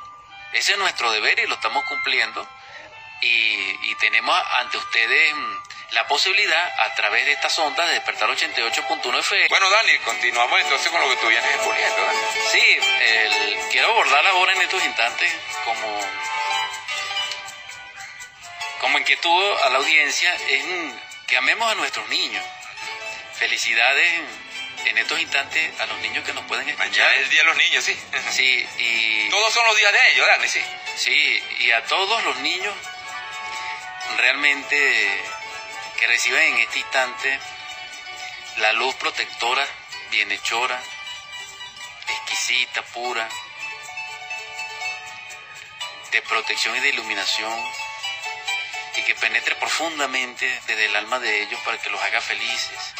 Ese 0.53 0.73
es 0.73 0.77
nuestro 0.77 1.11
deber 1.11 1.39
y 1.39 1.47
lo 1.47 1.55
estamos 1.55 1.83
cumpliendo. 1.85 2.47
Y, 3.21 3.95
tenemos 3.95 4.35
ante 4.59 4.77
ustedes 4.77 5.33
mm, 5.35 5.57
la 5.91 6.07
posibilidad 6.07 6.73
a 6.79 6.93
través 6.95 7.25
de 7.25 7.31
estas 7.31 7.57
ondas 7.59 7.87
de 7.87 7.93
despertar 7.93 8.29
88.1 8.29 9.19
FM. 9.19 9.47
Bueno, 9.49 9.69
Dani, 9.69 9.97
continuamos 9.99 10.59
entonces 10.59 10.91
con 10.91 11.01
lo 11.01 11.09
que 11.09 11.15
tú 11.17 11.27
vienes 11.27 11.55
exponiendo. 11.55 12.09
Sí, 12.51 12.79
quiero 13.71 13.89
abordar 13.89 14.25
ahora 14.27 14.53
en 14.53 14.61
estos 14.61 14.83
instantes 14.83 15.33
como, 15.65 15.99
como 18.79 18.99
inquietud 18.99 19.57
a 19.65 19.69
la 19.69 19.77
audiencia 19.77 20.35
en 20.47 20.99
que 21.27 21.37
amemos 21.37 21.71
a 21.71 21.75
nuestros 21.75 22.07
niños. 22.09 22.43
Felicidades 23.33 24.21
en 24.85 24.97
estos 24.97 25.19
instantes 25.19 25.79
a 25.79 25.85
los 25.87 25.97
niños 25.99 26.23
que 26.25 26.33
nos 26.33 26.45
pueden 26.45 26.67
escuchar. 26.69 26.89
Mañana 26.89 27.15
es 27.15 27.23
el 27.23 27.29
Día 27.29 27.41
de 27.41 27.47
los 27.47 27.57
Niños, 27.57 27.83
sí. 27.83 27.99
Sí, 28.31 28.67
y... 28.77 29.29
Todos 29.29 29.53
son 29.53 29.65
los 29.65 29.75
días 29.75 29.91
de 29.91 30.11
ellos, 30.11 30.27
Dani, 30.27 30.47
sí. 30.47 30.61
Sí, 30.95 31.43
y 31.59 31.71
a 31.71 31.83
todos 31.85 32.23
los 32.23 32.37
niños 32.37 32.73
realmente 34.17 35.23
que 35.99 36.07
reciben 36.07 36.53
en 36.53 36.59
este 36.59 36.79
instante 36.79 37.39
la 38.57 38.71
luz 38.73 38.95
protectora, 38.95 39.65
bienhechora, 40.11 40.81
exquisita, 42.07 42.81
pura, 42.93 43.27
de 46.11 46.21
protección 46.21 46.75
y 46.77 46.79
de 46.79 46.89
iluminación, 46.89 47.53
y 48.95 49.03
que 49.03 49.15
penetre 49.15 49.55
profundamente 49.55 50.47
desde 50.67 50.85
el 50.85 50.95
alma 50.95 51.19
de 51.19 51.43
ellos 51.43 51.59
para 51.65 51.77
que 51.77 51.89
los 51.89 52.01
haga 52.01 52.21
felices 52.21 52.93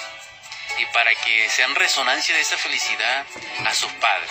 y 0.77 0.85
para 0.87 1.13
que 1.15 1.49
sean 1.49 1.75
resonancia 1.75 2.35
de 2.35 2.41
esa 2.41 2.57
felicidad 2.57 3.25
a 3.65 3.73
sus 3.73 3.91
padres. 3.93 4.29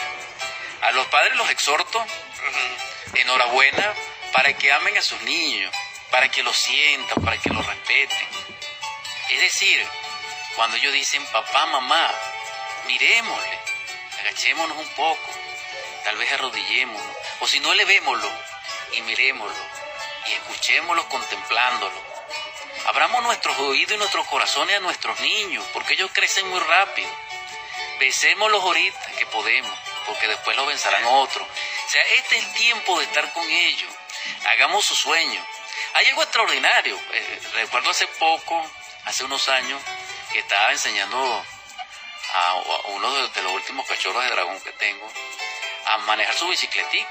A 0.82 0.92
los 0.92 1.06
padres 1.08 1.36
los 1.36 1.50
exhorto, 1.50 2.04
enhorabuena, 3.14 3.94
para 4.32 4.52
que 4.52 4.70
amen 4.72 4.96
a 4.98 5.02
sus 5.02 5.20
niños, 5.22 5.74
para 6.10 6.30
que 6.30 6.42
los 6.42 6.56
sientan, 6.56 7.24
para 7.24 7.38
que 7.38 7.50
los 7.50 7.66
respeten. 7.66 8.37
Es 9.30 9.40
decir, 9.40 9.86
cuando 10.56 10.76
ellos 10.78 10.92
dicen 10.92 11.24
papá, 11.26 11.66
mamá, 11.66 12.10
miremosle, 12.86 13.58
agachémonos 14.20 14.76
un 14.76 14.88
poco, 14.90 15.30
tal 16.04 16.16
vez 16.16 16.32
arrodillémonos, 16.32 17.16
o 17.40 17.46
si 17.46 17.60
no, 17.60 17.72
elevémoslo 17.72 18.30
y 18.92 19.02
miremoslo 19.02 19.78
y 20.26 20.32
escuchémoslo 20.32 21.08
contemplándolo. 21.08 22.02
Abramos 22.86 23.22
nuestros 23.22 23.58
oídos 23.58 23.94
y 23.94 23.98
nuestros 23.98 24.26
corazones 24.28 24.76
a 24.76 24.80
nuestros 24.80 25.20
niños, 25.20 25.64
porque 25.72 25.94
ellos 25.94 26.10
crecen 26.12 26.48
muy 26.48 26.60
rápido. 26.60 27.10
Besémoslos 27.98 28.62
ahorita 28.62 29.12
que 29.18 29.26
podemos, 29.26 29.72
porque 30.06 30.28
después 30.28 30.56
los 30.56 30.66
vencerán 30.66 31.04
otros. 31.04 31.46
O 31.46 31.90
sea, 31.90 32.02
este 32.16 32.38
es 32.38 32.44
el 32.44 32.52
tiempo 32.54 32.98
de 32.98 33.04
estar 33.04 33.30
con 33.32 33.48
ellos. 33.50 33.90
Hagamos 34.52 34.84
su 34.84 34.94
sueño. 34.94 35.44
Hay 35.94 36.06
algo 36.06 36.22
extraordinario. 36.22 36.98
Eh, 37.12 37.40
recuerdo 37.54 37.90
hace 37.90 38.06
poco 38.06 38.70
hace 39.08 39.24
unos 39.24 39.48
años 39.48 39.80
que 40.32 40.40
estaba 40.40 40.70
enseñando 40.70 41.44
a, 42.34 42.54
uno 42.88 43.28
de, 43.28 43.42
los 43.42 43.52
últimos 43.52 43.86
cachorros 43.86 44.22
de 44.22 44.30
dragón 44.30 44.60
que 44.60 44.72
tengo 44.72 45.10
a 45.86 45.98
manejar 45.98 46.34
su 46.34 46.46
bicicletica. 46.46 47.08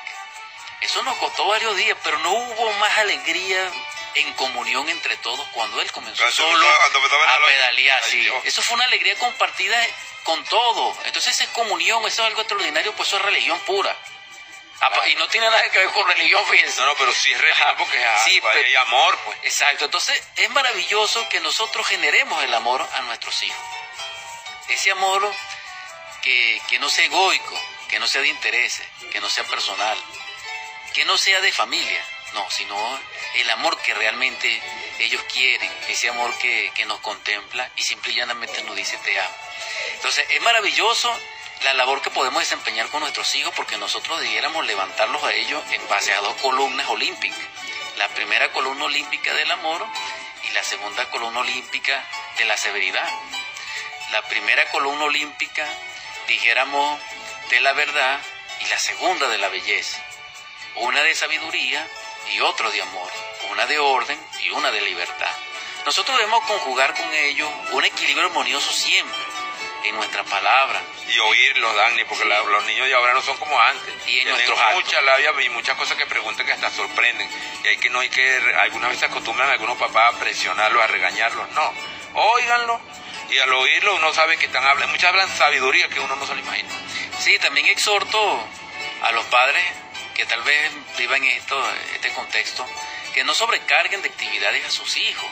Eso 0.82 1.02
nos 1.02 1.18
costó 1.18 1.48
varios 1.48 1.76
días, 1.76 1.98
pero 2.04 2.20
no 2.20 2.32
hubo 2.32 2.72
más 2.74 2.98
alegría 3.00 3.72
en 4.14 4.32
comunión 4.34 4.88
entre 4.90 5.18
todos 5.18 5.48
cuando 5.54 5.82
él 5.82 5.92
comenzó 5.92 6.30
solo 6.32 6.68
a 6.68 7.46
pedalear. 7.48 8.04
Sí. 8.04 8.30
Eso 8.44 8.62
fue 8.62 8.76
una 8.76 8.86
alegría 8.86 9.18
compartida 9.18 9.78
con 10.24 10.44
todos. 10.46 10.98
Entonces 11.06 11.34
esa 11.34 11.46
es 11.46 11.50
comunión, 11.50 12.06
eso 12.06 12.22
es 12.22 12.28
algo 12.28 12.42
extraordinario, 12.42 12.94
pues 12.94 13.08
eso 13.08 13.18
es 13.18 13.24
religión 13.24 13.60
pura. 13.62 13.96
Y 15.08 15.16
no 15.16 15.28
tiene 15.30 15.50
nada 15.50 15.62
que 15.70 15.80
ver 15.80 15.90
con 15.92 16.08
religión, 16.08 16.46
fíjense. 16.46 16.80
No, 16.82 16.88
no, 16.88 16.96
pero 16.96 17.12
sí 17.14 17.32
es 17.32 17.42
religión 17.42 17.76
porque 17.78 17.98
sí, 18.24 18.42
hay 18.54 18.76
amor, 18.76 19.18
pues. 19.26 19.38
Exacto. 19.44 19.86
Entonces, 19.86 20.22
es 20.36 20.50
maravilloso 20.52 21.28
que 21.30 21.40
nosotros 21.40 21.88
generemos 21.88 22.44
el 22.44 22.54
amor 22.54 22.88
a 22.94 23.02
nuestros 23.02 23.42
hijos. 23.44 23.66
Ese 24.68 24.92
amor 24.92 25.34
que, 26.22 26.62
que 26.68 26.78
no 26.80 26.90
sea 26.90 27.06
egoico, 27.06 27.60
que 27.88 28.00
no 28.00 28.08
sea 28.08 28.22
de 28.22 28.28
intereses, 28.28 28.86
que 29.12 29.20
no 29.22 29.30
sea 29.30 29.46
personal, 29.46 29.98
que 30.94 31.06
no 31.06 31.18
sea 31.18 31.40
de 31.42 31.52
familia, 31.52 32.06
no, 32.34 32.50
sino 32.52 33.00
el 33.36 33.50
amor 33.52 33.82
que 33.82 33.94
realmente 33.94 34.62
ellos 35.00 35.22
quieren, 35.32 35.72
ese 35.88 36.10
amor 36.10 36.38
que, 36.38 36.72
que 36.76 36.86
nos 36.86 37.00
contempla 37.00 37.72
y 37.76 37.84
simple 37.84 38.12
y 38.12 38.16
llanamente 38.16 38.62
nos 38.64 38.76
dice 38.76 38.98
te 38.98 39.20
amo. 39.20 39.36
Entonces, 39.94 40.26
es 40.30 40.42
maravilloso 40.42 41.18
la 41.64 41.74
labor 41.74 42.02
que 42.02 42.12
podemos 42.12 42.42
desempeñar 42.42 42.88
con 42.90 43.02
nuestros 43.02 43.34
hijos 43.36 43.54
porque 43.56 43.78
nosotros 43.78 44.20
debiéramos 44.22 44.66
levantarlos 44.66 45.24
a 45.24 45.34
ellos 45.34 45.64
en 45.72 45.88
base 45.88 46.14
a 46.14 46.22
dos 46.22 46.36
columnas 46.42 46.88
olímpicas. 46.90 47.40
La 47.98 48.08
primera 48.10 48.52
columna 48.52 48.86
olímpica 48.86 49.34
del 49.34 49.52
amor 49.52 49.86
y 50.48 50.54
la 50.54 50.64
segunda 50.64 51.10
columna 51.10 51.40
olímpica 51.40 52.06
de 52.38 52.46
la 52.46 52.58
severidad. 52.58 53.10
La 54.12 54.22
primera 54.24 54.70
columna 54.72 55.06
olímpica, 55.06 55.68
dijéramos, 56.28 57.00
de 57.50 57.60
la 57.62 57.74
verdad 57.74 58.20
y 58.60 58.66
la 58.68 58.78
segunda 58.78 59.28
de 59.28 59.38
la 59.38 59.50
belleza. 59.50 60.04
Una 60.76 61.02
de 61.02 61.16
sabiduría 61.16 61.88
y 62.34 62.40
otra 62.42 62.70
de 62.70 62.82
amor. 62.82 63.12
Una 63.52 63.66
de 63.66 63.80
orden 63.80 64.20
y 64.44 64.52
una 64.52 64.72
de 64.72 64.82
libertad. 64.82 65.32
Nosotros 65.86 66.18
debemos 66.18 66.44
conjugar 66.46 66.94
con 66.94 67.14
ellos 67.14 67.52
un 67.72 67.84
equilibrio 67.84 68.28
armonioso 68.28 68.72
siempre 68.72 69.27
en 69.86 69.96
nuestra 69.96 70.24
palabra. 70.24 70.82
Y 71.08 71.20
oírlos, 71.20 71.76
Dani, 71.76 72.04
porque 72.06 72.26
los 72.26 72.66
niños 72.66 72.88
de 72.88 72.94
ahora 72.94 73.14
no 73.14 73.22
son 73.22 73.38
como 73.38 73.60
antes. 73.60 73.94
Y 74.08 74.20
en 74.20 74.30
nuestros 74.30 74.60
mucha 74.74 75.02
labia 75.02 75.34
y 75.44 75.50
muchas 75.50 75.78
cosas 75.78 75.98
que 75.98 76.06
preguntan 76.06 76.46
que 76.46 76.54
hasta 76.54 76.70
sorprenden. 76.70 77.30
Y 77.64 77.68
hay 77.68 77.78
que 77.78 77.90
no 77.90 78.00
hay 78.00 78.10
que, 78.10 78.38
algunas 78.60 78.90
veces 78.90 79.10
acostumbran 79.10 79.50
a 79.50 79.54
algunos 79.54 79.78
papás 79.78 80.16
a 80.16 80.20
presionarlos, 80.20 80.84
a 80.84 80.88
regañarlos. 80.88 81.50
No, 81.52 81.74
óiganlo. 82.14 82.82
Y 83.30 83.38
al 83.40 83.54
oírlo 83.54 83.96
uno 83.96 84.14
sabe 84.14 84.38
que 84.38 84.46
están 84.46 84.66
hablando, 84.66 84.92
muchas 84.92 85.10
hablan 85.10 85.30
sabiduría 85.38 85.90
que 85.90 86.00
uno 86.00 86.16
no 86.16 86.26
se 86.26 86.34
lo 86.34 86.40
imagina. 86.40 86.70
Sí, 87.20 87.38
también 87.40 87.68
exhorto 87.68 88.48
a 89.02 89.12
los 89.12 89.26
padres 89.26 89.64
que 90.16 90.26
tal 90.26 90.42
vez 90.44 90.72
vivan 90.98 91.24
en 91.24 91.38
esto, 91.38 91.62
este 91.94 92.10
contexto, 92.12 92.66
que 93.14 93.24
no 93.24 93.34
sobrecarguen 93.34 94.02
de 94.02 94.10
actividades 94.10 94.66
a 94.66 94.72
sus 94.72 94.98
hijos, 94.98 95.30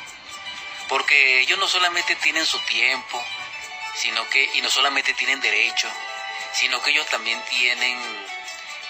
porque 0.87 1.39
ellos 1.39 1.57
no 1.57 1.67
solamente 1.67 2.15
tienen 2.17 2.45
su 2.45 2.59
tiempo, 2.59 3.23
sino 3.95 4.27
que, 4.29 4.49
y 4.53 4.61
no 4.61 4.69
solamente 4.69 5.13
tienen 5.13 5.39
derecho, 5.41 5.89
sino 6.53 6.81
que 6.81 6.91
ellos 6.91 7.07
también 7.07 7.41
tienen 7.49 7.97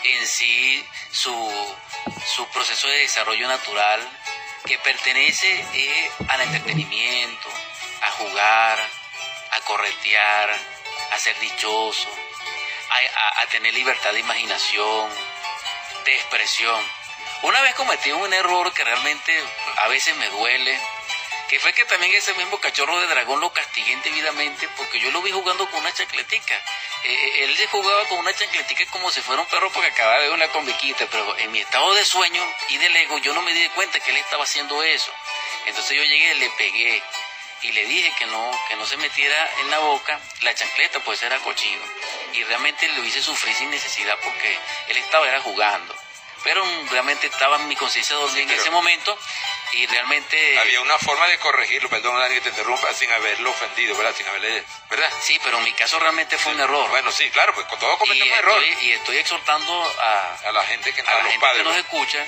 en 0.04 0.28
sí 0.28 0.86
su, 1.12 1.68
su 2.36 2.48
proceso 2.50 2.88
de 2.88 3.00
desarrollo 3.00 3.48
natural 3.48 4.08
que 4.66 4.78
pertenece 4.80 5.66
eh, 5.74 6.12
al 6.28 6.42
entretenimiento, 6.42 7.50
a 8.02 8.12
jugar, 8.12 8.80
a 9.52 9.60
corretear, 9.62 10.50
a 11.12 11.20
ser 11.20 11.38
dichoso, 11.40 12.10
a, 12.90 13.42
a, 13.42 13.48
tener 13.48 13.74
libertad 13.74 14.12
de 14.12 14.20
imaginación, 14.20 15.10
de 16.04 16.16
expresión. 16.16 16.84
Una 17.44 17.62
vez 17.62 17.76
cometí 17.76 18.12
un 18.12 18.34
error 18.34 18.74
que 18.74 18.84
realmente 18.84 19.40
a 19.84 19.88
veces 19.88 20.16
me 20.18 20.30
duele, 20.30 20.80
que 21.50 21.60
fue 21.60 21.74
que 21.74 21.86
también 21.86 22.14
ese 22.16 22.34
mismo 22.34 22.60
cachorro 22.60 23.00
de 23.00 23.08
dragón 23.08 23.40
lo 23.40 23.54
castigué 23.54 23.92
indebidamente 23.92 24.68
porque 24.78 25.00
yo 25.00 25.12
lo 25.12 25.22
vi 25.22 25.32
jugando 25.32 25.70
con 25.70 25.80
una 25.80 25.94
chancletica. 25.94 26.56
Eh, 27.04 27.14
eh, 27.14 27.44
él 27.44 27.56
se 27.56 27.68
jugaba 27.68 28.08
con 28.08 28.20
una 28.20 28.34
chancletica 28.34 28.86
como 28.92 29.12
si 29.12 29.22
fuera 29.22 29.42
un 29.42 29.48
perro 29.48 29.72
porque 29.72 29.90
acababa 29.90 30.22
de 30.22 30.32
una 30.32 30.48
conviquita, 30.48 31.08
pero 31.12 31.38
en 31.38 31.52
mi 31.52 31.60
estado 31.60 31.94
de 31.94 32.04
sueño 32.04 32.44
y 32.70 32.78
del 32.78 32.96
ego 32.96 33.18
yo 33.20 33.34
no 33.34 33.42
me 33.44 33.54
di 33.54 33.68
cuenta 33.70 34.00
que 34.00 34.12
él 34.12 34.18
estaba 34.18 34.44
haciendo 34.44 34.82
eso. 34.82 35.12
Entonces 35.68 35.96
yo 35.96 36.04
llegué, 36.04 36.34
le 36.36 36.50
pegué 36.52 37.04
y 37.62 37.72
le 37.72 37.86
dije 37.86 38.12
que 38.18 38.26
no, 38.26 38.52
que 38.68 38.76
no 38.76 38.86
se 38.86 38.98
metiera 38.98 39.50
en 39.62 39.72
la 39.72 39.80
boca 39.80 40.20
la 40.42 40.54
chancleta, 40.54 41.00
pues 41.02 41.22
era 41.24 41.38
cochino. 41.40 41.84
Y 42.34 42.44
realmente 42.44 42.88
lo 42.90 43.04
hice 43.04 43.22
sufrir 43.22 43.56
sin 43.56 43.70
necesidad 43.70 44.18
porque 44.24 44.58
él 44.90 44.98
estaba 44.98 45.28
era 45.28 45.42
jugando. 45.42 45.96
Pero 46.46 46.64
realmente 46.92 47.28
estaba 47.28 47.58
en 47.58 47.68
mi 47.68 47.76
conciencia 47.76 48.16
dormida 48.16 48.44
en 48.44 48.52
ese 48.52 48.70
momento 48.70 49.18
y 49.74 49.86
realmente... 49.88 50.60
Había 50.60 50.80
una 50.80 50.98
forma 51.00 51.28
de 51.28 51.38
corregirlo, 51.40 51.90
perdón, 51.90 52.18
nadie 52.18 52.36
que 52.36 52.42
te 52.42 52.50
interrumpa, 52.50 52.94
sin 52.94 53.12
haberlo 53.12 53.50
ofendido, 53.50 53.98
¿verdad? 53.98 54.16
Sin 54.16 54.28
haberle... 54.28 54.64
¿verdad? 54.90 55.12
Sí, 55.22 55.38
pero 55.44 55.58
en 55.58 55.64
mi 55.64 55.74
caso 55.74 56.00
realmente 56.00 56.38
fue 56.38 56.54
un 56.54 56.62
error. 56.62 56.88
Bueno, 56.90 57.12
sí, 57.12 57.30
claro, 57.32 57.54
pues 57.54 57.66
con 57.66 57.80
todo 57.80 57.98
cometemos 57.98 58.32
un 58.32 58.38
error. 58.38 58.64
Y 58.82 58.92
estoy 58.92 59.18
exhortando 59.18 59.94
a, 60.00 60.36
a 60.48 60.52
la 60.54 60.64
gente 60.66 60.94
que, 60.94 61.02
a 61.02 61.04
la 61.04 61.26
gente 61.26 61.48
que 61.58 61.64
nos 61.64 61.76
escucha 61.76 62.26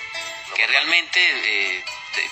que 0.56 0.66
realmente 0.66 1.20
eh, 1.22 1.86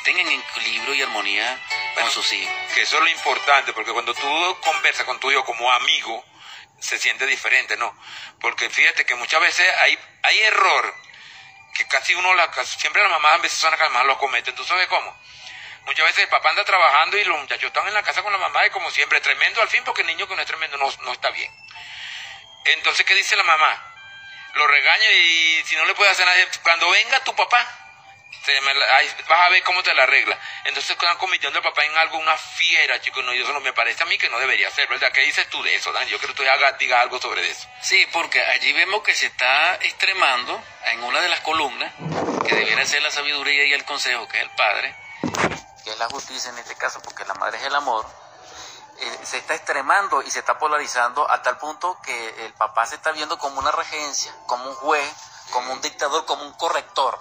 tengan 0.03 0.27
equilibrio 0.27 0.95
y 0.95 1.01
armonía 1.03 1.59
con 1.93 2.09
sus 2.09 2.33
hijos. 2.33 2.53
Que 2.73 2.81
eso 2.81 2.97
es 2.97 3.03
lo 3.03 3.09
importante, 3.09 3.73
porque 3.73 3.91
cuando 3.91 4.13
tú 4.15 4.57
conversas 4.61 5.05
con 5.05 5.19
tu 5.19 5.31
hijo 5.31 5.45
como 5.45 5.71
amigo, 5.71 6.25
se 6.79 6.97
siente 6.97 7.25
diferente, 7.27 7.77
¿no? 7.77 7.95
Porque 8.41 8.69
fíjate 8.69 9.05
que 9.05 9.15
muchas 9.15 9.39
veces 9.41 9.67
hay, 9.81 9.97
hay 10.23 10.39
error 10.39 10.95
que 11.75 11.85
casi 11.87 12.15
uno, 12.15 12.33
la, 12.35 12.51
siempre 12.63 13.01
las 13.03 13.11
mamás 13.11 13.33
a 13.33 13.37
veces 13.39 13.59
son 13.59 13.69
las 13.71 13.79
que 13.79 13.89
más 13.89 14.05
lo 14.05 14.17
cometen. 14.17 14.55
¿Tú 14.55 14.63
sabes 14.63 14.87
cómo? 14.87 15.15
Muchas 15.85 16.05
veces 16.05 16.23
el 16.23 16.29
papá 16.29 16.49
anda 16.49 16.63
trabajando 16.63 17.17
y 17.17 17.23
los 17.25 17.37
muchachos 17.37 17.67
están 17.67 17.87
en 17.87 17.93
la 17.93 18.01
casa 18.01 18.23
con 18.23 18.31
la 18.31 18.39
mamá 18.39 18.65
y 18.65 18.69
como 18.71 18.89
siempre, 18.89 19.21
tremendo 19.21 19.61
al 19.61 19.69
fin 19.69 19.83
porque 19.83 20.01
el 20.01 20.07
niño 20.07 20.27
que 20.27 20.35
no 20.35 20.41
es 20.41 20.47
tremendo 20.47 20.77
no, 20.77 20.89
no 21.01 21.11
está 21.11 21.29
bien. 21.29 21.51
Entonces, 22.63 23.05
¿qué 23.05 23.13
dice 23.13 23.35
la 23.35 23.43
mamá? 23.43 23.93
Lo 24.55 24.65
regaña 24.67 25.11
y 25.11 25.63
si 25.65 25.75
no 25.75 25.85
le 25.85 25.93
puede 25.93 26.09
hacer 26.09 26.25
nada, 26.25 26.37
cuando 26.63 26.89
venga 26.89 27.23
tu 27.23 27.35
papá, 27.35 27.84
vas 29.27 29.41
a 29.41 29.49
ver 29.49 29.63
cómo 29.63 29.81
te 29.83 29.93
la 29.93 30.03
arregla. 30.03 30.37
Entonces 30.65 30.91
están 30.91 31.17
convirtiendo 31.17 31.59
al 31.59 31.63
papá 31.63 31.83
en 31.83 31.97
algo, 31.97 32.17
una 32.17 32.37
fiera, 32.37 32.99
chicos, 33.01 33.23
no, 33.23 33.33
y 33.33 33.41
eso 33.41 33.53
no 33.53 33.59
me 33.59 33.73
parece 33.73 34.03
a 34.03 34.05
mí 34.05 34.17
que 34.17 34.29
no 34.29 34.39
debería 34.39 34.69
ser, 34.71 34.87
¿verdad? 34.87 35.11
¿Qué 35.13 35.21
dices 35.21 35.49
tú 35.49 35.61
de 35.63 35.75
eso, 35.75 35.91
Dan? 35.91 36.07
Yo 36.07 36.17
creo 36.17 36.33
que 36.33 36.43
tú 36.43 36.43
digas 36.79 37.01
algo 37.01 37.19
sobre 37.19 37.49
eso. 37.49 37.67
Sí, 37.81 38.05
porque 38.11 38.41
allí 38.41 38.73
vemos 38.73 39.03
que 39.03 39.13
se 39.13 39.27
está 39.27 39.75
extremando 39.75 40.61
en 40.85 41.03
una 41.03 41.21
de 41.21 41.29
las 41.29 41.39
columnas, 41.41 41.93
que 42.47 42.55
debiera 42.55 42.85
ser 42.85 43.01
la 43.01 43.11
sabiduría 43.11 43.65
y 43.65 43.73
el 43.73 43.85
consejo, 43.85 44.27
que 44.27 44.37
es 44.37 44.43
el 44.43 44.51
padre, 44.51 44.95
que 45.83 45.91
es 45.91 45.97
la 45.97 46.07
justicia 46.07 46.49
en 46.51 46.57
este 46.59 46.75
caso, 46.75 47.01
porque 47.01 47.25
la 47.25 47.33
madre 47.35 47.57
es 47.57 47.63
el 47.63 47.75
amor, 47.75 48.05
eh, 48.97 49.19
se 49.23 49.37
está 49.37 49.55
extremando 49.55 50.21
y 50.21 50.31
se 50.31 50.39
está 50.39 50.57
polarizando 50.57 51.29
a 51.29 51.41
tal 51.41 51.57
punto 51.57 51.99
que 52.01 52.45
el 52.45 52.53
papá 52.53 52.85
se 52.85 52.95
está 52.95 53.11
viendo 53.11 53.37
como 53.37 53.59
una 53.59 53.71
regencia, 53.71 54.33
como 54.47 54.69
un 54.69 54.75
juez, 54.75 55.13
como 55.51 55.73
un 55.73 55.81
dictador, 55.81 56.25
como 56.25 56.43
un 56.43 56.53
corrector. 56.53 57.17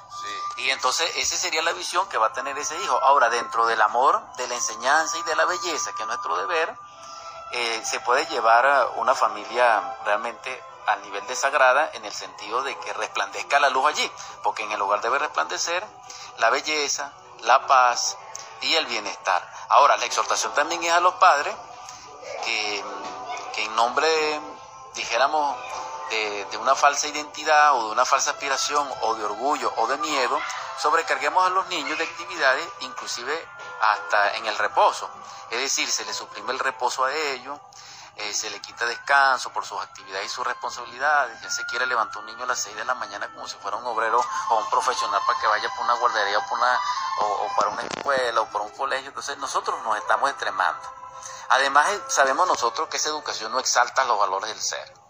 Y 0.56 0.70
entonces 0.70 1.10
esa 1.16 1.36
sería 1.36 1.62
la 1.62 1.72
visión 1.72 2.08
que 2.08 2.18
va 2.18 2.28
a 2.28 2.32
tener 2.32 2.56
ese 2.58 2.78
hijo. 2.80 2.98
Ahora, 3.02 3.28
dentro 3.28 3.66
del 3.66 3.80
amor, 3.82 4.22
de 4.36 4.46
la 4.46 4.54
enseñanza 4.54 5.18
y 5.18 5.22
de 5.22 5.36
la 5.36 5.44
belleza, 5.44 5.92
que 5.94 6.02
es 6.02 6.08
nuestro 6.08 6.36
deber, 6.36 6.76
eh, 7.52 7.82
se 7.84 8.00
puede 8.00 8.26
llevar 8.26 8.66
a 8.66 8.86
una 8.96 9.14
familia 9.14 9.96
realmente 10.04 10.62
al 10.86 11.02
nivel 11.02 11.26
de 11.26 11.34
sagrada 11.34 11.90
en 11.94 12.04
el 12.04 12.12
sentido 12.12 12.62
de 12.62 12.76
que 12.78 12.92
resplandezca 12.92 13.58
la 13.58 13.70
luz 13.70 13.86
allí, 13.86 14.10
porque 14.42 14.62
en 14.64 14.72
el 14.72 14.80
hogar 14.82 15.00
debe 15.00 15.18
resplandecer 15.18 15.84
la 16.38 16.50
belleza, 16.50 17.12
la 17.40 17.66
paz 17.66 18.16
y 18.60 18.74
el 18.74 18.86
bienestar. 18.86 19.42
Ahora, 19.68 19.96
la 19.96 20.04
exhortación 20.04 20.52
también 20.54 20.82
es 20.84 20.92
a 20.92 21.00
los 21.00 21.14
padres 21.14 21.54
que, 22.44 22.84
que 23.54 23.64
en 23.64 23.76
nombre, 23.76 24.40
dijéramos, 24.94 25.56
de, 26.10 26.56
una 26.58 26.74
falsa 26.74 27.08
identidad 27.08 27.74
o 27.74 27.86
de 27.86 27.92
una 27.92 28.04
falsa 28.04 28.30
aspiración 28.32 28.88
o 29.02 29.14
de 29.14 29.24
orgullo 29.24 29.72
o 29.76 29.86
de 29.86 29.98
miedo, 29.98 30.40
sobrecarguemos 30.78 31.44
a 31.44 31.50
los 31.50 31.66
niños 31.68 31.98
de 31.98 32.04
actividades, 32.04 32.66
inclusive 32.80 33.48
hasta 33.80 34.34
en 34.36 34.46
el 34.46 34.56
reposo. 34.56 35.08
Es 35.50 35.60
decir, 35.60 35.90
se 35.90 36.04
les 36.04 36.16
suprime 36.16 36.52
el 36.52 36.58
reposo 36.58 37.04
a 37.04 37.12
ellos, 37.12 37.58
eh, 38.16 38.32
se 38.32 38.48
le 38.50 38.60
quita 38.60 38.86
descanso 38.86 39.50
por 39.50 39.66
sus 39.66 39.80
actividades 39.80 40.26
y 40.26 40.28
sus 40.28 40.46
responsabilidades. 40.46 41.40
Ya 41.42 41.50
se 41.50 41.66
quiere 41.66 41.86
levantar 41.86 42.18
un 42.18 42.26
niño 42.26 42.44
a 42.44 42.46
las 42.46 42.60
6 42.60 42.76
de 42.76 42.84
la 42.84 42.94
mañana 42.94 43.28
como 43.34 43.48
si 43.48 43.56
fuera 43.56 43.76
un 43.76 43.86
obrero 43.86 44.24
o 44.50 44.56
un 44.56 44.70
profesional 44.70 45.20
para 45.26 45.40
que 45.40 45.46
vaya 45.46 45.68
por 45.74 45.84
una 45.84 45.94
guardería 45.94 46.38
o, 46.38 46.54
una, 46.54 46.80
o 47.20 47.48
para 47.56 47.70
una 47.70 47.82
escuela 47.82 48.40
o 48.40 48.46
por 48.46 48.62
un 48.62 48.70
colegio. 48.70 49.08
Entonces 49.08 49.36
nosotros 49.38 49.82
nos 49.82 49.96
estamos 49.96 50.30
extremando. 50.30 51.04
Además, 51.50 51.88
eh, 51.90 52.02
sabemos 52.08 52.46
nosotros 52.46 52.88
que 52.88 52.96
esa 52.96 53.10
educación 53.10 53.52
no 53.52 53.58
exalta 53.58 54.04
los 54.04 54.18
valores 54.18 54.48
del 54.50 54.60
ser. 54.60 55.03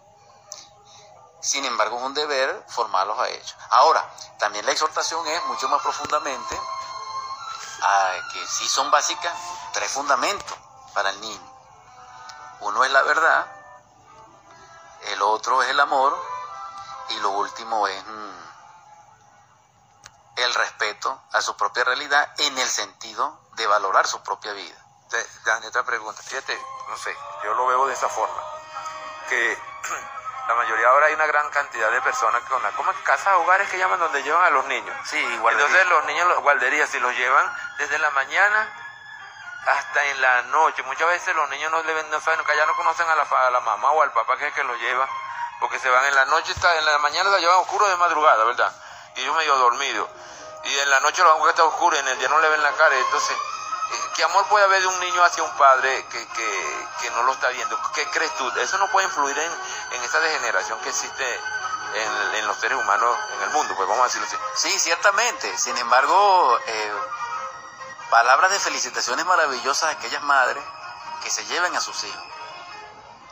Sin 1.45 1.63
embargo, 1.63 1.97
es 1.97 2.03
un 2.03 2.15
deber 2.15 2.65
formarlos 2.67 3.19
a 3.19 3.29
ellos. 3.29 3.55
Ahora, 3.69 4.03
también 4.39 4.65
la 4.65 4.71
exhortación 4.71 5.25
es 5.27 5.45
mucho 5.45 5.69
más 5.69 5.79
profundamente 5.81 6.59
a 7.83 8.13
que 8.33 8.47
sí 8.47 8.67
son 8.67 8.89
básicas 8.89 9.31
tres 9.71 9.91
fundamentos 9.91 10.57
para 10.95 11.11
el 11.11 11.21
niño. 11.21 11.55
Uno 12.61 12.83
es 12.83 12.91
la 12.91 13.03
verdad, 13.03 13.45
el 15.01 15.21
otro 15.21 15.61
es 15.61 15.69
el 15.69 15.79
amor 15.79 16.19
y 17.09 17.19
lo 17.19 17.29
último 17.29 17.87
es 17.87 18.03
mm, 18.07 18.45
el 20.37 20.53
respeto 20.55 21.21
a 21.31 21.41
su 21.41 21.55
propia 21.55 21.83
realidad 21.83 22.27
en 22.39 22.57
el 22.57 22.67
sentido 22.67 23.39
de 23.53 23.67
valorar 23.67 24.07
su 24.07 24.19
propia 24.23 24.51
vida. 24.53 24.75
Dani, 25.45 25.67
otra 25.67 25.83
pregunta. 25.83 26.23
Fíjate, 26.23 26.59
no 26.89 26.97
sé, 26.97 27.15
yo 27.43 27.53
lo 27.53 27.67
veo 27.67 27.85
de 27.85 27.93
esa 27.93 28.09
forma. 28.09 28.41
Que 29.29 29.57
la 30.47 30.55
mayoría 30.55 30.87
ahora 30.87 31.07
hay 31.07 31.13
una 31.13 31.25
gran 31.25 31.49
cantidad 31.49 31.89
de 31.89 32.01
personas 32.01 32.41
con 32.43 32.61
la, 32.61 32.71
como 32.71 32.93
casas 33.03 33.35
hogares 33.35 33.69
que 33.69 33.77
llaman 33.77 33.99
donde 33.99 34.21
llevan 34.21 34.43
a 34.43 34.49
los 34.51 34.65
niños. 34.65 34.95
Sí, 35.05 35.23
Entonces 35.23 35.87
los 35.87 36.05
niños, 36.05 36.27
los 36.27 36.39
guarderías, 36.39 36.89
si 36.89 36.99
los 36.99 37.15
llevan 37.15 37.51
desde 37.77 37.97
la 37.97 38.11
mañana 38.11 38.69
hasta 39.65 40.03
en 40.05 40.21
la 40.21 40.41
noche. 40.43 40.83
Muchas 40.83 41.07
veces 41.07 41.35
los 41.35 41.49
niños 41.49 41.71
no 41.71 41.81
le 41.81 41.93
ven, 41.93 42.09
no 42.11 42.19
saben, 42.21 42.45
que 42.45 42.55
ya 42.55 42.65
no 42.65 42.75
conocen 42.75 43.07
a 43.09 43.15
la, 43.15 43.23
a 43.23 43.51
la 43.51 43.59
mamá 43.61 43.91
o 43.91 44.01
al 44.01 44.11
papá 44.11 44.37
que 44.37 44.47
es 44.47 44.53
que 44.53 44.63
los 44.63 44.79
lleva, 44.79 45.07
porque 45.59 45.79
se 45.79 45.89
van 45.89 46.05
en 46.05 46.15
la 46.15 46.25
noche, 46.25 46.51
está, 46.51 46.75
en 46.77 46.85
la 46.85 46.97
mañana 46.99 47.31
se 47.31 47.39
llevan 47.39 47.57
oscuro 47.57 47.87
de 47.87 47.95
madrugada, 47.97 48.43
¿verdad? 48.45 48.71
Y 49.15 49.21
ellos 49.21 49.35
medio 49.35 49.55
dormidos. 49.57 50.09
Y 50.63 50.79
en 50.79 50.89
la 50.89 50.99
noche 50.99 51.23
los 51.23 51.39
van 51.39 51.47
a 51.47 51.51
estar 51.51 51.65
oscuro 51.65 51.95
y 51.95 51.99
en 51.99 52.07
el 52.07 52.19
día 52.19 52.29
no 52.29 52.39
le 52.39 52.49
ven 52.49 52.61
la 52.61 52.71
cara. 52.73 52.95
Entonces, 52.95 53.37
¿Qué 54.15 54.23
amor 54.23 54.47
puede 54.47 54.65
haber 54.65 54.81
de 54.81 54.87
un 54.87 54.99
niño 54.99 55.23
hacia 55.23 55.43
un 55.43 55.51
padre 55.57 56.05
que, 56.07 56.27
que, 56.27 57.11
no 57.11 57.23
lo 57.23 57.33
está 57.33 57.49
viendo? 57.49 57.77
¿Qué 57.93 58.09
crees 58.09 58.33
tú? 58.35 58.49
Eso 58.59 58.77
no 58.77 58.89
puede 58.89 59.07
influir 59.07 59.37
en, 59.37 59.51
en 59.91 60.03
esta 60.03 60.19
degeneración 60.19 60.79
que 60.79 60.89
existe 60.89 61.35
en, 61.93 62.35
en, 62.35 62.47
los 62.47 62.57
seres 62.57 62.77
humanos 62.77 63.17
en 63.33 63.43
el 63.43 63.49
mundo, 63.51 63.73
pues 63.75 63.87
vamos 63.87 64.03
a 64.03 64.05
decirlo 64.05 64.27
así. 64.27 64.37
Sí, 64.55 64.79
ciertamente. 64.79 65.57
Sin 65.57 65.77
embargo, 65.77 66.59
eh, 66.65 66.93
palabras 68.09 68.51
de 68.51 68.59
felicitaciones 68.59 69.25
maravillosas 69.25 69.89
a 69.89 69.91
aquellas 69.91 70.23
madres 70.23 70.63
que 71.23 71.29
se 71.29 71.45
lleven 71.45 71.75
a 71.75 71.81
sus 71.81 72.03
hijos, 72.03 72.23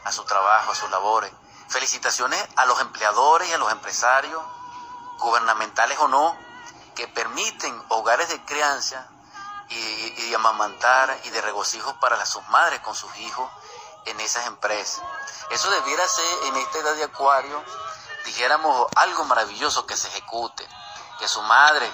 a 0.04 0.12
su 0.12 0.24
trabajo, 0.26 0.72
a 0.72 0.76
sus 0.76 0.89
labores. 0.91 1.32
Felicitaciones 1.70 2.45
a 2.58 2.66
los 2.66 2.80
empleadores 2.82 3.49
y 3.49 3.54
a 3.54 3.58
los 3.58 3.72
empresarios, 3.72 4.41
gubernamentales 5.20 5.97
o 5.99 6.08
no, 6.08 6.38
que 6.95 7.08
permiten 7.08 7.84
hogares 7.89 8.30
de 8.30 8.43
crianza 8.45 9.08
y, 9.70 10.30
de 10.30 10.36
amamantar 10.36 11.20
y 11.24 11.30
de 11.30 11.41
regocijo 11.41 11.99
para 11.99 12.26
sus 12.26 12.47
madres 12.49 12.80
con 12.82 12.95
sus 12.95 13.16
hijos 13.18 13.49
en 14.05 14.20
esas 14.20 14.45
empresas. 14.47 15.03
Eso 15.49 15.70
debiera 15.70 16.07
ser 16.07 16.26
en 16.45 16.57
esta 16.57 16.80
edad 16.80 16.95
de 16.95 17.03
acuario, 17.05 17.64
dijéramos, 18.26 18.88
algo 18.95 19.26
maravilloso 19.26 19.86
que 19.86 19.95
se 19.95 20.07
ejecute, 20.09 20.68
que 21.20 21.28
su 21.28 21.41
madre 21.43 21.89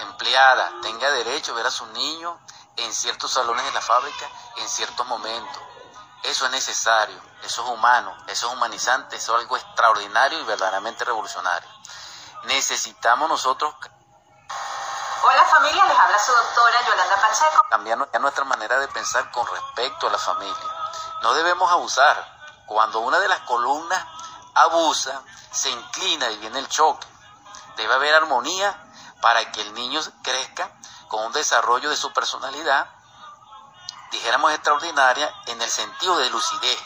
empleada 0.00 0.72
tenga 0.82 1.10
derecho 1.10 1.52
a 1.52 1.56
ver 1.56 1.66
a 1.66 1.70
su 1.70 1.86
niño 1.86 2.38
en 2.76 2.94
ciertos 2.94 3.32
salones 3.32 3.64
de 3.64 3.72
la 3.72 3.80
fábrica 3.80 4.28
en 4.56 4.68
ciertos 4.68 5.06
momentos. 5.06 5.62
Eso 6.22 6.46
es 6.46 6.50
necesario, 6.50 7.20
eso 7.42 7.62
es 7.62 7.70
humano, 7.70 8.16
eso 8.26 8.48
es 8.48 8.52
humanizante, 8.52 9.16
eso 9.16 9.36
es 9.36 9.42
algo 9.42 9.56
extraordinario 9.56 10.40
y 10.40 10.44
verdaderamente 10.44 11.04
revolucionario. 11.04 11.68
Necesitamos 12.44 13.28
nosotros 13.28 13.74
familia, 15.48 15.84
les 15.86 15.98
habla 15.98 16.18
su 16.18 16.32
doctora 16.32 16.80
Yolanda 16.86 17.16
Pacheco. 17.16 17.62
Cambiar 17.70 17.98
nuestra 18.20 18.44
manera 18.44 18.78
de 18.78 18.88
pensar 18.88 19.30
con 19.30 19.46
respecto 19.46 20.06
a 20.06 20.10
la 20.10 20.18
familia. 20.18 20.66
No 21.22 21.34
debemos 21.34 21.70
abusar. 21.70 22.38
Cuando 22.66 23.00
una 23.00 23.18
de 23.18 23.28
las 23.28 23.40
columnas 23.40 24.04
abusa, 24.54 25.22
se 25.50 25.70
inclina 25.70 26.30
y 26.30 26.36
viene 26.38 26.58
el 26.58 26.68
choque. 26.68 27.06
Debe 27.76 27.94
haber 27.94 28.14
armonía 28.14 28.76
para 29.22 29.50
que 29.50 29.62
el 29.62 29.72
niño 29.74 30.00
crezca 30.22 30.70
con 31.08 31.24
un 31.24 31.32
desarrollo 31.32 31.88
de 31.88 31.96
su 31.96 32.12
personalidad, 32.12 32.86
dijéramos 34.10 34.52
extraordinaria, 34.52 35.32
en 35.46 35.60
el 35.62 35.70
sentido 35.70 36.18
de 36.18 36.30
lucidez. 36.30 36.78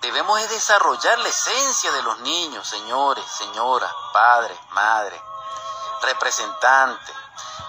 Debemos 0.00 0.40
desarrollar 0.48 1.18
la 1.18 1.28
esencia 1.28 1.92
de 1.92 2.02
los 2.02 2.18
niños, 2.20 2.66
señores, 2.66 3.24
señoras, 3.26 3.92
padres, 4.12 4.58
madres, 4.70 5.20
representantes, 6.00 7.14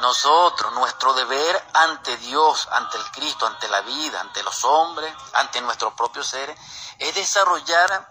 nosotros, 0.02 0.74
nuestro 0.74 1.14
deber 1.14 1.64
ante 1.74 2.18
Dios, 2.18 2.68
ante 2.72 2.98
el 2.98 3.12
Cristo, 3.12 3.48
ante 3.48 3.68
la 3.70 3.82
vida, 3.82 4.20
ante 4.20 4.44
los 4.44 4.64
hombres, 4.66 5.14
ante 5.34 5.62
nuestros 5.62 5.94
propios 5.94 6.28
seres, 6.28 6.60
es 7.00 7.16
desarrollar 7.16 8.10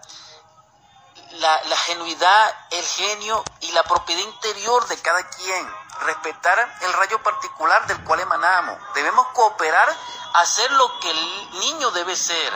la, 1.31 1.63
la 1.63 1.75
genuidad, 1.77 2.55
el 2.71 2.85
genio 2.85 3.43
y 3.61 3.71
la 3.71 3.83
propiedad 3.83 4.21
interior 4.21 4.87
de 4.87 5.01
cada 5.01 5.27
quien, 5.29 5.75
respetar 6.01 6.77
el 6.81 6.93
rayo 6.93 7.21
particular 7.21 7.85
del 7.87 8.03
cual 8.03 8.19
emanamos. 8.19 8.77
Debemos 8.93 9.27
cooperar, 9.33 9.95
hacer 10.35 10.71
lo 10.71 10.99
que 10.99 11.11
el 11.11 11.59
niño 11.59 11.91
debe 11.91 12.15
ser, 12.15 12.53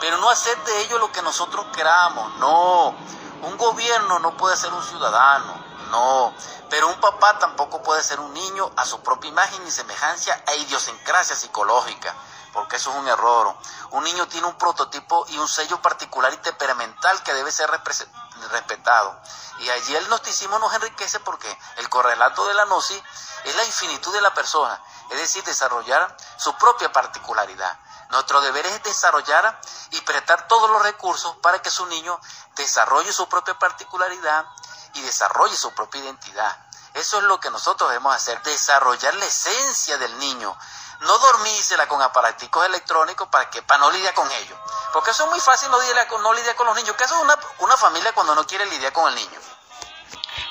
pero 0.00 0.16
no 0.18 0.30
hacer 0.30 0.56
de 0.64 0.80
ello 0.82 0.98
lo 0.98 1.12
que 1.12 1.22
nosotros 1.22 1.66
queramos. 1.74 2.34
No, 2.36 2.96
un 3.42 3.56
gobierno 3.56 4.18
no 4.18 4.36
puede 4.36 4.56
ser 4.56 4.72
un 4.72 4.82
ciudadano, 4.82 5.71
no, 5.92 6.34
pero 6.70 6.88
un 6.88 6.98
papá 7.00 7.38
tampoco 7.38 7.82
puede 7.82 8.02
ser 8.02 8.18
un 8.18 8.32
niño 8.32 8.72
a 8.76 8.86
su 8.86 9.02
propia 9.02 9.28
imagen 9.28 9.64
y 9.66 9.70
semejanza 9.70 10.32
e 10.46 10.56
idiosincrasia 10.56 11.36
psicológica, 11.36 12.14
porque 12.54 12.76
eso 12.76 12.90
es 12.90 12.96
un 12.96 13.06
error. 13.08 13.54
Un 13.90 14.02
niño 14.02 14.26
tiene 14.26 14.46
un 14.46 14.56
prototipo 14.56 15.26
y 15.28 15.36
un 15.36 15.46
sello 15.46 15.82
particular 15.82 16.32
y 16.32 16.38
temperamental 16.38 17.22
que 17.22 17.34
debe 17.34 17.52
ser 17.52 17.70
respetado. 17.70 19.20
Y 19.58 19.68
allí 19.68 19.94
el 19.94 20.06
gnosticismo 20.06 20.58
nos 20.58 20.72
enriquece 20.72 21.20
porque 21.20 21.58
el 21.76 21.90
correlato 21.90 22.46
de 22.46 22.54
la 22.54 22.64
gnosis 22.64 23.02
es 23.44 23.54
la 23.54 23.64
infinitud 23.64 24.14
de 24.14 24.22
la 24.22 24.32
persona, 24.32 24.82
es 25.10 25.18
decir, 25.18 25.44
desarrollar 25.44 26.16
su 26.38 26.54
propia 26.54 26.90
particularidad. 26.90 27.78
Nuestro 28.08 28.40
deber 28.40 28.64
es 28.64 28.82
desarrollar 28.82 29.60
y 29.90 30.00
prestar 30.02 30.48
todos 30.48 30.70
los 30.70 30.82
recursos 30.82 31.36
para 31.42 31.60
que 31.60 31.70
su 31.70 31.84
niño 31.86 32.18
desarrolle 32.56 33.12
su 33.12 33.28
propia 33.28 33.58
particularidad, 33.58 34.46
y 34.94 35.00
desarrolle 35.02 35.56
su 35.56 35.74
propia 35.74 36.00
identidad. 36.02 36.56
Eso 36.94 37.18
es 37.18 37.24
lo 37.24 37.40
que 37.40 37.50
nosotros 37.50 37.88
debemos 37.90 38.14
hacer, 38.14 38.40
desarrollar 38.42 39.14
la 39.14 39.24
esencia 39.24 39.96
del 39.98 40.18
niño, 40.18 40.56
no 41.00 41.18
dormírsela 41.18 41.88
con 41.88 42.00
aparaticos 42.02 42.66
electrónicos 42.66 43.28
para 43.28 43.48
que 43.50 43.62
para 43.62 43.78
no 43.78 43.90
lidiar 43.90 44.14
con 44.14 44.30
ellos. 44.30 44.58
Porque 44.92 45.10
eso 45.10 45.24
es 45.24 45.30
muy 45.30 45.40
fácil 45.40 45.70
no 45.70 45.80
lidiar 45.80 46.06
con, 46.06 46.22
no 46.22 46.32
lidiar 46.32 46.54
con 46.54 46.66
los 46.66 46.76
niños. 46.76 46.94
que 46.96 47.04
eso 47.04 47.16
es 47.16 47.22
una, 47.22 47.36
una 47.58 47.76
familia 47.76 48.12
cuando 48.12 48.34
no 48.34 48.46
quiere 48.46 48.66
lidiar 48.66 48.92
con 48.92 49.08
el 49.08 49.14
niño? 49.14 49.40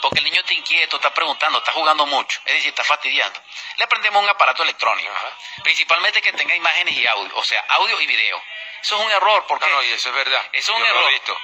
Porque 0.02 0.18
el 0.18 0.26
niño 0.26 0.42
está 0.42 0.54
inquieto, 0.56 0.96
está 0.96 1.14
preguntando, 1.14 1.60
está 1.60 1.74
jugando 1.74 2.08
mucho, 2.08 2.40
es 2.46 2.56
decir, 2.56 2.70
está 2.70 2.84
fastidiando. 2.84 3.40
Le 3.78 3.88
prendemos 3.88 4.24
un 4.24 4.30
aparato 4.30 4.64
electrónico, 4.64 5.14
principalmente 5.64 6.24
que 6.24 6.34
tenga 6.34 6.56
imágenes 6.56 6.96
y 6.96 7.06
audio, 7.06 7.36
o 7.38 7.44
sea, 7.44 7.64
audio 7.70 8.02
y 8.02 8.08
video. 8.08 8.42
Eso 8.82 8.98
es 8.98 9.06
un 9.06 9.12
error, 9.12 9.46
porque 9.48 9.68
No, 9.70 9.76
no, 9.76 9.84
y 9.84 9.92
eso 9.92 10.10
es 10.10 10.16
verdad. 10.16 10.44
Eso 10.54 10.72
es 10.74 10.80
un 10.80 10.84
Yo 10.86 10.92
lo 10.92 10.96
he 10.96 11.02
error. 11.02 11.12
visto. 11.12 11.38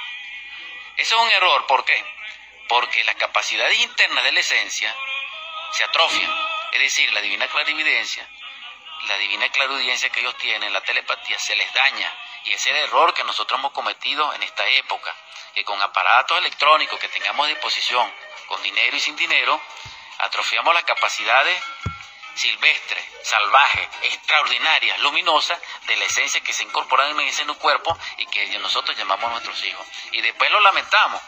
Eso 0.98 1.16
es 1.16 1.22
un 1.22 1.30
error, 1.30 1.68
¿por 1.68 1.86
qué? 1.86 2.17
Porque 2.68 3.04
las 3.04 3.16
capacidades 3.16 3.80
internas 3.80 4.24
de 4.24 4.32
la 4.32 4.40
esencia 4.40 4.96
se 5.72 5.84
atrofian. 5.84 6.32
Es 6.74 6.80
decir, 6.80 7.12
la 7.14 7.22
divina 7.22 7.48
clarividencia, 7.48 8.28
la 9.08 9.18
divina 9.18 9.50
clarividencia 9.50 10.10
que 10.10 10.20
ellos 10.20 10.38
tienen, 10.38 10.74
la 10.74 10.82
telepatía, 10.82 11.40
se 11.40 11.56
les 11.56 11.74
daña. 11.74 12.14
Y 12.44 12.54
ese 12.54 12.70
es 12.70 12.76
el 12.76 12.84
error 12.84 13.14
que 13.14 13.24
nosotros 13.24 13.60
hemos 13.60 13.72
cometido 13.72 14.34
en 14.34 14.44
esta 14.44 14.68
época. 14.68 15.16
Que 15.54 15.64
con 15.64 15.82
aparatos 15.82 16.38
electrónicos 16.38 17.00
que 17.00 17.10
tengamos 17.10 17.46
a 17.46 17.50
disposición, 17.50 18.14
con 18.48 18.62
dinero 18.62 18.96
y 18.96 19.00
sin 19.00 19.16
dinero, 19.16 19.60
atrofiamos 20.20 20.74
las 20.74 20.84
capacidades 20.84 21.64
silvestres, 22.38 23.04
salvajes, 23.24 23.90
extraordinarias, 24.04 25.00
luminosas 25.00 25.60
de 25.88 25.96
la 25.96 26.06
esencia 26.06 26.42
que 26.42 26.54
se 26.54 26.64
incorpora 26.64 27.10
en 27.10 27.20
ese 27.22 27.46
cuerpo 27.56 27.98
y 28.18 28.26
que 28.28 28.48
nosotros 28.60 28.96
llamamos 28.98 29.32
nuestros 29.32 29.64
hijos. 29.64 29.86
Y 30.12 30.22
después 30.22 30.52
lo 30.52 30.60
lamentamos. 30.60 31.22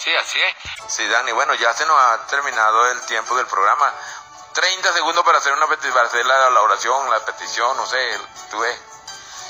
Sí, 0.00 0.10
así 0.16 0.38
es. 0.40 0.94
Sí, 0.94 1.06
Dani, 1.06 1.30
bueno, 1.32 1.52
ya 1.56 1.74
se 1.74 1.84
nos 1.84 1.94
ha 1.94 2.26
terminado 2.26 2.86
el 2.90 3.02
tiempo 3.02 3.36
del 3.36 3.46
programa. 3.46 3.92
30 4.54 4.94
segundos 4.94 5.22
para 5.22 5.36
hacer 5.36 5.52
una 5.52 5.66
para 5.66 6.06
hacer 6.06 6.24
la, 6.24 6.48
la 6.48 6.62
oración, 6.62 7.10
la 7.10 7.22
petición, 7.22 7.76
no 7.76 7.84
sé, 7.84 8.18
tú 8.50 8.60
ves, 8.60 8.80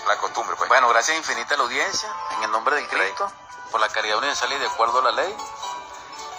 la 0.09 0.17
costumbre, 0.19 0.57
pues. 0.57 0.69
Bueno, 0.69 0.89
gracias 0.89 1.17
infinita 1.17 1.55
a 1.55 1.57
la 1.57 1.63
audiencia, 1.63 2.13
en 2.33 2.43
el 2.43 2.51
nombre 2.51 2.75
de 2.75 2.89
Cristo, 2.89 3.31
por 3.71 3.81
la 3.81 3.89
caridad 3.91 4.19
universal 4.19 4.53
y 4.53 4.59
de 4.59 4.67
acuerdo 4.67 4.99
a 4.99 5.03
la 5.03 5.13
ley. 5.13 5.37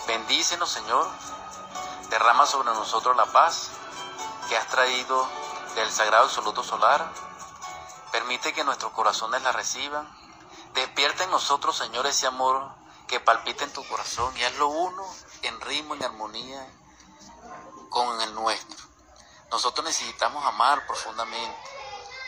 Bendícenos, 0.07 0.69
Señor. 0.69 1.07
Derrama 2.09 2.45
sobre 2.45 2.67
nosotros 2.71 3.15
la 3.15 3.27
paz 3.27 3.69
que 4.49 4.57
has 4.57 4.67
traído 4.67 5.25
del 5.75 5.89
Sagrado 5.89 6.25
Absoluto 6.25 6.65
Solar. 6.65 7.09
Permite 8.11 8.51
que 8.51 8.65
nuestros 8.65 8.91
corazones 8.91 9.41
la 9.41 9.53
reciban. 9.53 10.05
Despierta 10.73 11.23
en 11.23 11.31
nosotros, 11.31 11.77
Señor, 11.77 12.05
ese 12.07 12.27
amor 12.27 12.80
que 13.11 13.19
palpita 13.19 13.65
en 13.65 13.73
tu 13.73 13.85
corazón 13.89 14.35
y 14.37 14.43
hazlo 14.45 14.69
uno 14.69 15.05
en 15.41 15.59
ritmo, 15.59 15.95
en 15.95 16.03
armonía 16.05 16.65
con 17.89 18.21
el 18.21 18.33
nuestro. 18.33 18.87
Nosotros 19.51 19.85
necesitamos 19.85 20.45
amar 20.45 20.87
profundamente. 20.87 21.57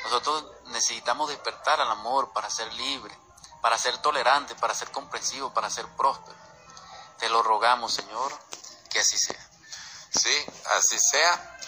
Nosotros 0.03 0.45
necesitamos 0.65 1.29
despertar 1.29 1.79
al 1.79 1.89
amor 1.89 2.33
para 2.33 2.49
ser 2.49 2.71
libre, 2.73 3.17
para 3.61 3.77
ser 3.77 3.97
tolerante, 3.99 4.55
para 4.55 4.75
ser 4.75 4.91
comprensivo, 4.91 5.53
para 5.53 5.69
ser 5.69 5.87
próspero. 5.95 6.35
Te 7.17 7.29
lo 7.29 7.41
rogamos, 7.43 7.93
Señor, 7.93 8.37
que 8.89 8.99
así 8.99 9.17
sea. 9.17 9.49
Sí, 10.09 10.35
así 10.75 10.99
sea. 10.99 11.59